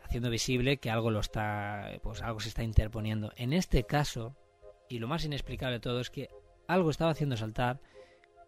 haciendo 0.04 0.30
visible 0.30 0.82
que 0.82 0.90
algo 0.90 1.12
lo 1.12 1.22
está, 1.22 1.90
pues 2.04 2.22
algo 2.22 2.42
se 2.42 2.50
está 2.50 2.62
interponiendo. 2.62 3.32
En 3.38 3.54
este 3.54 3.86
caso, 3.86 4.36
y 4.90 5.00
lo 5.00 5.08
más 5.08 5.24
inexplicable 5.24 5.76
de 5.76 5.80
todo 5.80 6.02
es 6.02 6.10
que 6.10 6.28
algo 6.68 6.90
estaba 6.90 7.12
haciendo 7.12 7.38
saltar 7.38 7.80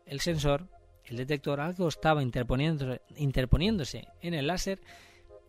el 0.06 0.20
sensor, 0.20 0.68
el 1.06 1.16
detector, 1.16 1.62
algo 1.62 1.88
estaba 1.88 2.22
interponiéndose, 2.22 3.00
interponiéndose 3.16 4.06
en 4.20 4.34
el 4.34 4.48
láser 4.48 4.82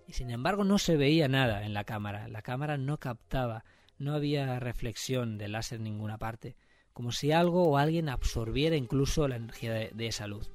y 0.06 0.12
sin 0.12 0.30
embargo 0.30 0.62
no 0.62 0.78
se 0.78 0.96
veía 0.96 1.26
nada 1.26 1.64
en 1.64 1.74
la 1.74 1.82
cámara. 1.82 2.28
La 2.28 2.42
cámara 2.42 2.76
no 2.76 2.98
captaba, 2.98 3.64
no 3.98 4.14
había 4.14 4.60
reflexión 4.60 5.38
de 5.38 5.48
láser 5.48 5.78
en 5.78 5.82
ninguna 5.82 6.18
parte, 6.18 6.54
como 6.93 7.12
si 7.12 7.32
algo 7.32 7.68
o 7.68 7.78
alguien 7.78 8.09
absorbiera 8.09 8.76
incluso 8.76 9.28
la 9.28 9.36
energía 9.36 9.72
de, 9.72 10.07
esa 10.07 10.26
luz. 10.26 10.51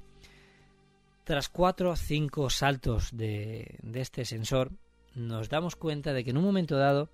Tras 1.24 1.50
cuatro 1.50 1.92
o 1.92 1.96
cinco 1.96 2.50
saltos 2.50 3.16
de, 3.16 3.80
este 3.94 4.26
sensor, 4.26 4.72
nos 5.16 5.50
damos 5.50 5.76
cuenta 5.76 6.14
de 6.14 6.24
que 6.24 6.30
en 6.30 6.38
un 6.38 6.46
momento 6.46 6.78
dado, 6.78 7.10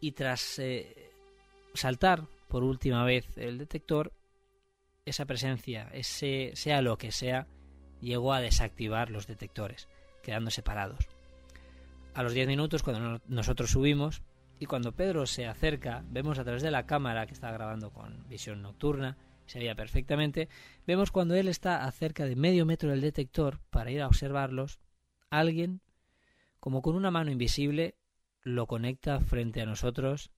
y 0.00 0.12
tras 0.12 0.58
eh, 0.58 1.10
saltar 1.74 2.26
por 2.48 2.64
última 2.64 3.04
vez 3.04 3.36
el 3.36 3.58
detector, 3.58 4.12
esa 5.04 5.26
presencia, 5.26 5.90
ese 5.92 6.52
sea 6.54 6.80
lo 6.80 6.96
que 6.96 7.12
sea, 7.12 7.46
llegó 8.00 8.32
a 8.32 8.40
desactivar 8.40 9.10
los 9.10 9.26
detectores, 9.26 9.88
quedando 10.22 10.50
separados 10.50 11.08
a 12.14 12.22
los 12.22 12.34
10 12.34 12.46
minutos 12.48 12.82
cuando 12.82 13.20
nosotros 13.26 13.70
subimos 13.70 14.22
y 14.62 14.66
cuando 14.66 14.92
Pedro 14.92 15.26
se 15.26 15.46
acerca, 15.46 16.04
vemos 16.08 16.38
a 16.38 16.44
través 16.44 16.62
de 16.62 16.70
la 16.70 16.86
cámara 16.86 17.26
que 17.26 17.34
está 17.34 17.50
grabando 17.50 17.90
con 17.90 18.28
visión 18.28 18.62
nocturna, 18.62 19.18
se 19.44 19.58
veía 19.58 19.74
perfectamente, 19.74 20.48
vemos 20.86 21.10
cuando 21.10 21.34
él 21.34 21.48
está 21.48 21.84
a 21.84 21.90
cerca 21.90 22.26
de 22.26 22.36
medio 22.36 22.64
metro 22.64 22.90
del 22.90 23.00
detector 23.00 23.58
para 23.70 23.90
ir 23.90 24.00
a 24.00 24.06
observarlos, 24.06 24.78
alguien, 25.30 25.80
como 26.60 26.80
con 26.80 26.94
una 26.94 27.10
mano 27.10 27.32
invisible, 27.32 27.96
lo 28.42 28.68
conecta 28.68 29.18
frente 29.18 29.60
a 29.60 29.66
nosotros 29.66 30.30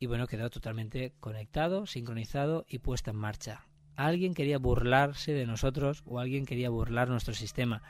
y 0.00 0.06
bueno, 0.06 0.26
quedó 0.26 0.50
totalmente 0.50 1.14
conectado, 1.20 1.86
sincronizado 1.86 2.66
y 2.68 2.80
puesto 2.80 3.12
en 3.12 3.18
marcha. 3.18 3.68
Alguien 3.94 4.34
quería 4.34 4.58
burlarse 4.58 5.30
de 5.30 5.46
nosotros 5.46 6.02
o 6.06 6.18
alguien 6.18 6.44
quería 6.44 6.70
burlar 6.70 7.08
nuestro 7.08 7.34
sistema 7.34 7.84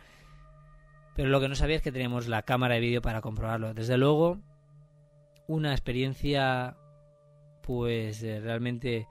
pero 1.18 1.30
lo 1.30 1.40
que 1.40 1.48
no 1.48 1.56
sabía 1.56 1.74
es 1.74 1.82
que 1.82 1.90
teníamos 1.90 2.28
la 2.28 2.42
cámara 2.42 2.74
de 2.74 2.80
vídeo 2.80 3.02
para 3.02 3.20
comprobarlo. 3.20 3.74
Desde 3.74 3.98
luego, 3.98 4.38
una 5.48 5.72
experiencia, 5.72 6.76
pues 7.62 8.22
eh, 8.22 8.38
realmente, 8.38 9.08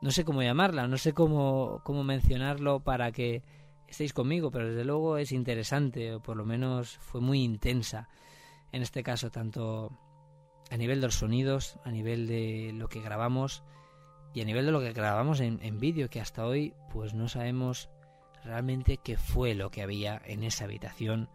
no 0.00 0.12
sé 0.12 0.24
cómo 0.24 0.42
llamarla, 0.42 0.86
no 0.86 0.98
sé 0.98 1.12
cómo, 1.12 1.80
cómo 1.84 2.04
mencionarlo 2.04 2.80
para 2.80 3.10
que 3.10 3.42
estéis 3.88 4.12
conmigo, 4.12 4.50
pero 4.50 4.68
desde 4.68 4.84
luego 4.84 5.16
es 5.18 5.32
interesante, 5.32 6.14
o 6.14 6.22
por 6.22 6.36
lo 6.36 6.44
menos 6.44 6.98
fue 6.98 7.20
muy 7.20 7.42
intensa 7.42 8.08
en 8.72 8.82
este 8.82 9.02
caso, 9.02 9.30
tanto 9.30 9.90
a 10.70 10.76
nivel 10.76 11.00
de 11.00 11.06
los 11.06 11.16
sonidos, 11.16 11.78
a 11.84 11.90
nivel 11.90 12.26
de 12.26 12.72
lo 12.74 12.88
que 12.88 13.00
grabamos 13.00 13.62
y 14.34 14.40
a 14.40 14.44
nivel 14.44 14.66
de 14.66 14.72
lo 14.72 14.80
que 14.80 14.92
grabamos 14.92 15.40
en, 15.40 15.60
en 15.62 15.78
vídeo, 15.78 16.10
que 16.10 16.20
hasta 16.20 16.44
hoy 16.44 16.74
pues 16.92 17.14
no 17.14 17.28
sabemos 17.28 17.88
realmente 18.44 18.98
qué 18.98 19.16
fue 19.16 19.54
lo 19.54 19.70
que 19.70 19.82
había 19.82 20.20
en 20.26 20.42
esa 20.42 20.64
habitación 20.64 21.30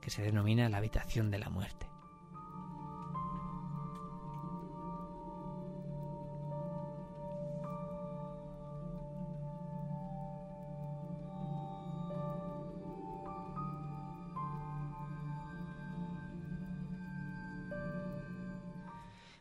que 0.00 0.10
se 0.10 0.22
denomina 0.22 0.68
la 0.68 0.78
habitación 0.78 1.30
de 1.30 1.38
la 1.38 1.48
muerte. 1.48 1.89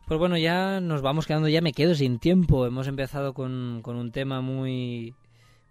Pues 0.10 0.18
bueno, 0.18 0.40
ya 0.40 0.82
nos 0.82 1.04
vamos 1.04 1.28
quedando, 1.28 1.50
ya 1.50 1.62
me 1.62 1.72
quedo 1.72 1.94
sin 1.94 2.18
tiempo. 2.18 2.66
Hemos 2.66 2.88
empezado 2.88 3.36
con, 3.36 3.82
con 3.84 3.96
un 3.96 4.12
tema 4.12 4.42
muy, 4.42 5.14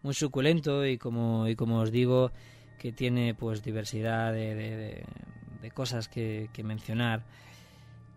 muy 0.02 0.14
suculento 0.14 0.86
y 0.86 0.96
como, 0.96 1.48
y 1.48 1.56
como 1.56 1.80
os 1.80 1.90
digo, 1.90 2.30
que 2.78 2.92
tiene 2.92 3.34
pues 3.34 3.64
diversidad 3.64 4.32
de, 4.32 5.04
de, 5.60 5.70
cosas 5.72 6.06
que, 6.06 6.50
que, 6.52 6.62
mencionar. 6.62 7.24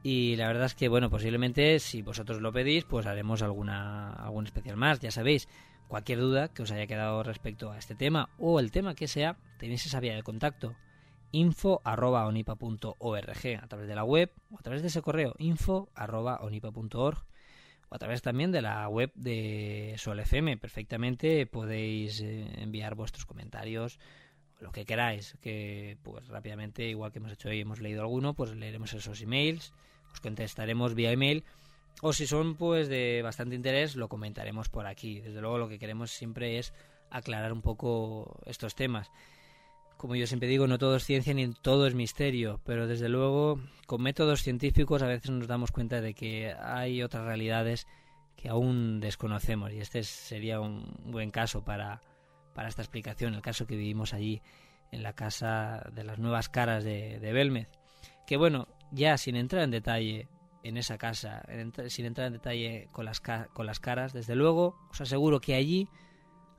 Y 0.04 0.36
la 0.36 0.46
verdad 0.46 0.66
es 0.66 0.76
que, 0.76 0.90
bueno, 0.90 1.10
posiblemente 1.10 1.80
si 1.80 2.04
vosotros 2.04 2.40
lo 2.40 2.54
pedís, 2.54 2.84
pues 2.84 3.08
haremos 3.08 3.42
alguna, 3.42 4.14
algún 4.14 4.46
especial 4.46 4.78
más. 4.78 5.00
Ya 5.00 5.10
sabéis, 5.10 5.48
cualquier 5.88 6.20
duda 6.20 6.50
que 6.50 6.62
os 6.62 6.72
haya 6.72 6.86
quedado 6.86 7.24
respecto 7.24 7.72
a 7.72 7.80
este 7.80 7.96
tema 7.96 8.30
o 8.38 8.60
el 8.60 8.70
tema 8.70 8.94
que 8.94 9.08
sea, 9.08 9.38
tenéis 9.58 9.88
esa 9.88 10.00
vía 10.00 10.14
de 10.14 10.22
contacto 10.22 10.76
info 11.32 11.82
arroba 11.84 12.26
onipa.org 12.28 13.60
a 13.62 13.68
través 13.68 13.88
de 13.88 13.96
la 13.96 14.04
web 14.04 14.32
o 14.52 14.60
a 14.60 14.62
través 14.62 14.82
de 14.82 14.90
ese 14.90 15.02
correo 15.02 15.36
info 15.40 15.90
arroba 15.96 16.40
onipa.org 16.42 17.18
o 17.90 17.96
a 17.96 18.00
través 18.00 18.22
también 18.22 18.52
de 18.52 18.62
la 18.62 18.88
web 18.88 19.12
de 19.16 19.96
Sol 19.98 20.20
FM. 20.20 20.58
Perfectamente 20.58 21.46
podéis 21.46 22.22
eh, 22.22 22.48
enviar 22.62 22.96
vuestros 22.96 23.26
comentarios, 23.26 24.00
lo 24.60 24.72
que 24.72 24.86
queráis, 24.86 25.38
que 25.42 25.98
pues 26.04 26.28
rápidamente, 26.28 26.88
igual 26.88 27.12
que 27.12 27.20
hemos 27.20 27.34
hecho 27.34 27.50
hoy, 27.50 27.60
hemos 27.60 27.82
leído 27.82 28.02
alguno, 28.02 28.34
pues 28.34 28.56
leeremos 28.56 28.94
esos 28.94 29.22
emails, 29.22 29.74
os 30.14 30.22
contestaremos 30.22 30.94
vía 30.94 31.12
email, 31.12 31.44
o 32.02 32.14
si 32.14 32.28
son 32.28 32.56
pues 32.56 32.88
de 32.88 33.22
bastante 33.24 33.56
interés, 33.56 33.96
lo 33.96 34.08
comentaremos 34.08 34.70
por 34.70 34.88
aquí. 34.88 35.20
Desde 35.20 35.42
luego 35.42 35.58
lo 35.58 35.68
que 35.68 35.80
queremos 35.80 36.12
siempre 36.12 36.60
es 36.60 36.74
aclarar 37.10 37.52
un 37.52 37.62
poco 37.62 38.40
estos 38.46 38.76
temas 38.76 39.12
como 40.02 40.16
yo 40.16 40.26
siempre 40.26 40.50
digo, 40.50 40.66
no 40.66 40.80
todo 40.80 40.96
es 40.96 41.06
ciencia 41.06 41.32
ni 41.36 41.54
todo 41.54 41.86
es 41.86 41.94
misterio, 41.94 42.60
pero 42.66 42.88
desde 42.88 43.08
luego 43.08 43.60
con 43.86 44.02
métodos 44.02 44.42
científicos 44.42 45.04
a 45.04 45.06
veces 45.06 45.30
nos 45.30 45.46
damos 45.46 45.72
cuenta 45.72 46.02
de 46.02 46.16
que 46.16 46.56
hay 46.60 47.04
otras 47.04 47.24
realidades 47.24 47.86
que 48.36 48.50
aún 48.50 49.00
desconocemos 49.00 49.72
y 49.72 49.80
este 49.80 50.02
sería 50.02 50.60
un 50.60 50.92
buen 51.06 51.30
caso 51.30 51.64
para, 51.64 52.02
para 52.56 52.68
esta 52.68 52.82
explicación, 52.82 53.36
el 53.36 53.44
caso 53.44 53.68
que 53.68 53.76
vivimos 53.76 54.16
allí 54.16 54.42
en 54.92 55.04
la 55.04 55.14
casa 55.14 55.88
de 55.94 56.04
las 56.04 56.18
nuevas 56.18 56.50
caras 56.50 56.84
de, 56.84 57.20
de 57.20 57.32
Belmez. 57.32 57.70
Que 58.26 58.38
bueno, 58.38 58.68
ya 58.90 59.20
sin 59.20 59.36
entrar 59.36 59.62
en 59.62 59.70
detalle 59.70 60.28
en 60.64 60.78
esa 60.78 60.98
casa, 60.98 61.44
sin 61.90 62.08
entrar 62.08 62.26
en 62.26 62.34
detalle 62.34 62.88
con 62.92 63.06
las, 63.06 63.22
con 63.22 63.68
las 63.68 63.80
caras, 63.80 64.14
desde 64.14 64.34
luego 64.34 64.80
os 64.90 65.00
aseguro 65.00 65.40
que 65.40 65.54
allí 65.54 65.88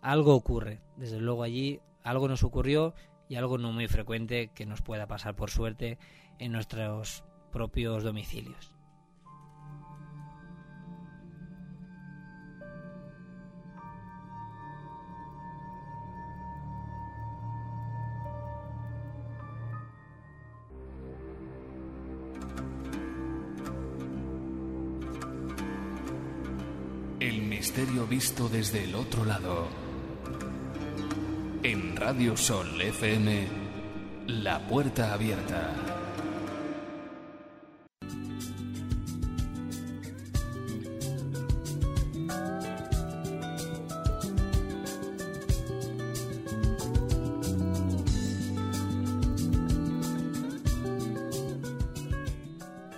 algo 0.01 0.33
ocurre, 0.37 0.81
desde 0.97 1.19
luego 1.19 1.43
allí 1.43 1.81
algo 2.05 2.29
nos 2.29 2.45
ocurrió 2.45 2.95
y 3.33 3.37
algo 3.37 3.57
no 3.57 3.73
muy 3.73 3.89
frecuente 3.89 4.51
que 4.55 4.67
nos 4.67 4.83
pueda 4.83 5.07
pasar 5.07 5.35
por 5.35 5.49
suerte 5.49 5.97
en 6.39 6.53
nuestros 6.53 7.25
propios 7.51 8.03
domicilios. 8.05 8.75
El 27.19 27.41
misterio 27.45 28.07
visto 28.07 28.51
desde 28.51 28.85
el 28.85 28.95
otro 28.95 29.25
lado. 29.25 29.92
En 31.65 31.95
Radio 31.95 32.37
Sol 32.37 32.81
FM, 32.81 33.47
La 34.27 34.59
Puerta 34.67 35.13
Abierta. 35.13 35.71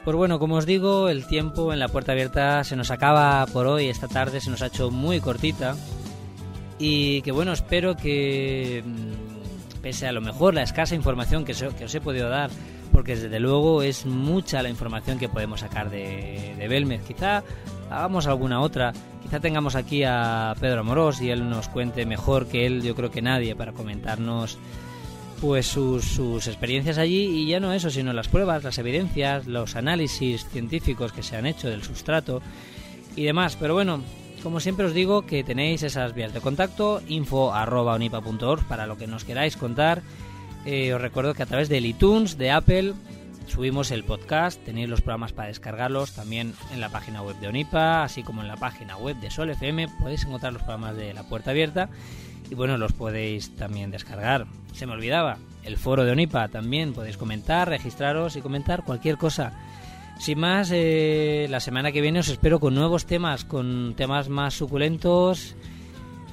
Pues 0.05 0.17
bueno, 0.17 0.39
como 0.39 0.57
os 0.57 0.65
digo, 0.65 1.11
el 1.11 1.27
tiempo 1.27 1.75
en 1.75 1.81
la 1.81 1.89
puerta 1.89 2.13
abierta 2.13 2.65
se 2.65 2.77
nos 2.77 2.91
acaba 2.91 3.45
por 3.47 3.67
hoy, 3.67 3.89
esta 3.89 4.09
tarde 4.09 4.41
se 4.41 4.49
nos 4.49 4.63
ha 4.63 4.67
hecho 4.69 4.91
muy 4.91 5.21
cortita 5.21 5.77
y 6.79 7.23
que 7.23 7.33
bueno, 7.33 7.53
espero 7.53 7.97
que 7.97 8.83
mm, 8.85 9.81
pese 9.81 10.07
a 10.07 10.13
lo 10.13 10.21
mejor 10.21 10.55
la 10.55 10.63
escasa 10.63 10.95
información 10.95 11.45
que, 11.45 11.53
os 11.53 11.95
he 11.95 12.01
podido 12.01 12.29
dar, 12.29 12.51
porque 12.93 13.17
desde 13.17 13.41
luego 13.41 13.83
es 13.83 14.07
mucha 14.07 14.63
la 14.63 14.69
información 14.69 15.19
que 15.19 15.29
podemos 15.29 15.61
sacar 15.61 15.91
de, 15.91 16.55
de 16.59 16.69
Belmez, 16.69 17.03
quizá 17.07 17.43
hagamos 17.91 18.27
alguna 18.27 18.61
otra, 18.61 18.93
quizá 19.23 19.41
tengamos 19.41 19.75
aquí 19.77 20.05
a 20.05 20.55
Pedro 20.61 20.81
Amorós 20.81 21.21
y 21.21 21.31
él 21.31 21.49
nos 21.49 21.69
cuente 21.69 22.07
mejor 22.07 22.47
que 22.47 22.67
él, 22.67 22.83
yo 22.83 22.95
creo 22.95 23.11
que 23.11 23.23
nadie, 23.23 23.55
para 23.55 23.73
comentarnos 23.73 24.59
pues 25.41 25.67
sus, 25.67 26.47
experiencias 26.47 26.99
allí. 26.99 27.25
Y 27.25 27.47
ya 27.47 27.61
no 27.61 27.73
eso, 27.73 27.91
sino 27.91 28.13
las 28.13 28.29
pruebas, 28.29 28.65
las 28.65 28.79
evidencias, 28.79 29.47
los 29.47 29.77
análisis 29.77 30.47
científicos 30.49 31.13
que 31.13 31.23
se 31.23 31.37
han 31.37 31.47
hecho 31.47 31.69
del 31.69 31.83
sustrato 31.83 32.41
y 33.15 33.25
demás. 33.25 33.57
Pero 33.61 33.75
bueno, 33.75 34.01
como 34.45 34.61
siempre 34.61 34.85
os 34.85 34.93
digo 34.93 35.23
que 35.23 35.43
tenéis 35.43 35.83
esas 35.83 36.15
vías 36.15 36.35
de 36.35 36.41
contacto, 36.41 37.01
info.unipa.org 37.09 38.69
para 38.69 38.87
lo 38.87 38.99
que 38.99 39.07
nos 39.07 39.25
queráis 39.25 39.57
contar. 39.57 40.03
Eh, 40.67 40.93
os 40.93 41.01
recuerdo 41.01 41.33
que 41.33 41.43
a 41.43 41.47
través 41.47 41.71
del 41.71 41.87
iTunes, 41.87 42.37
de 42.37 42.51
Apple, 42.51 42.93
subimos 43.47 43.91
el 43.91 44.05
podcast, 44.05 44.63
tenéis 44.63 44.91
los 44.91 45.01
programas 45.01 45.33
para 45.33 45.49
descargarlos 45.49 46.13
también 46.13 46.53
en 46.73 46.81
la 46.81 46.91
página 46.91 47.23
web 47.23 47.37
de 47.41 47.49
Onipa, 47.49 48.05
así 48.05 48.23
como 48.23 48.43
en 48.43 48.49
la 48.49 48.57
página 48.57 48.99
web 48.99 49.17
de 49.17 49.31
Sol 49.31 49.49
FM, 49.49 49.89
podéis 49.99 50.25
encontrar 50.25 50.53
los 50.53 50.63
programas 50.63 50.95
de 50.97 51.15
La 51.15 51.23
Puerta 51.23 51.51
Abierta 51.51 51.89
y 52.51 52.55
bueno, 52.55 52.77
los 52.77 52.93
podéis 52.93 53.57
también 53.57 53.91
descargar. 53.91 54.47
Se 54.75 54.87
me 54.87 54.93
olvidaba, 54.93 55.39
el 55.63 55.79
foro 55.79 56.05
de 56.05 56.13
Onipa 56.13 56.49
también 56.49 56.93
podéis 56.93 57.17
comentar, 57.17 57.69
registraros 57.69 58.37
y 58.37 58.43
comentar 58.43 58.85
cualquier 58.85 59.17
cosa. 59.17 59.55
Sin 60.19 60.39
más, 60.39 60.71
eh, 60.73 61.47
la 61.51 61.61
semana 61.61 61.93
que 61.93 62.01
viene 62.01 62.21
os 62.21 62.29
espero 62.29 62.61
con 62.61 62.75
nuevos 62.75 63.05
temas, 63.05 63.45
con 63.45 63.95
temas 63.97 64.29
más 64.29 64.55
suculentos 64.55 65.55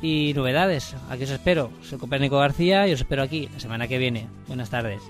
y 0.02 0.34
novedades. 0.36 0.96
Aquí 1.10 1.24
os 1.24 1.32
espero. 1.32 1.72
Soy 1.84 1.98
Copérnico 1.98 2.38
García 2.38 2.88
y 2.88 2.94
os 2.94 3.02
espero 3.02 3.24
aquí 3.24 3.50
la 3.52 3.60
semana 3.60 3.88
que 3.88 3.98
viene. 3.98 4.28
Buenas 4.48 4.70
tardes. 4.70 5.02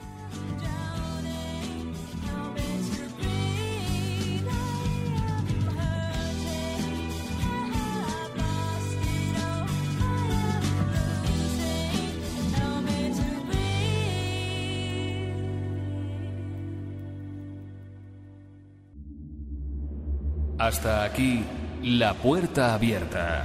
Hasta 20.61 21.03
aquí, 21.03 21.43
la 21.81 22.13
puerta 22.13 22.75
abierta. 22.75 23.43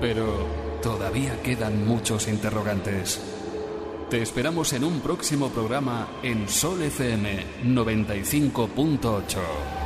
Pero 0.00 0.46
todavía 0.80 1.42
quedan 1.42 1.84
muchos 1.84 2.28
interrogantes. 2.28 3.20
Te 4.08 4.22
esperamos 4.22 4.72
en 4.72 4.84
un 4.84 5.00
próximo 5.00 5.48
programa 5.48 6.06
en 6.22 6.48
Sol 6.48 6.80
FM 6.80 7.44
95.8. 7.64 9.85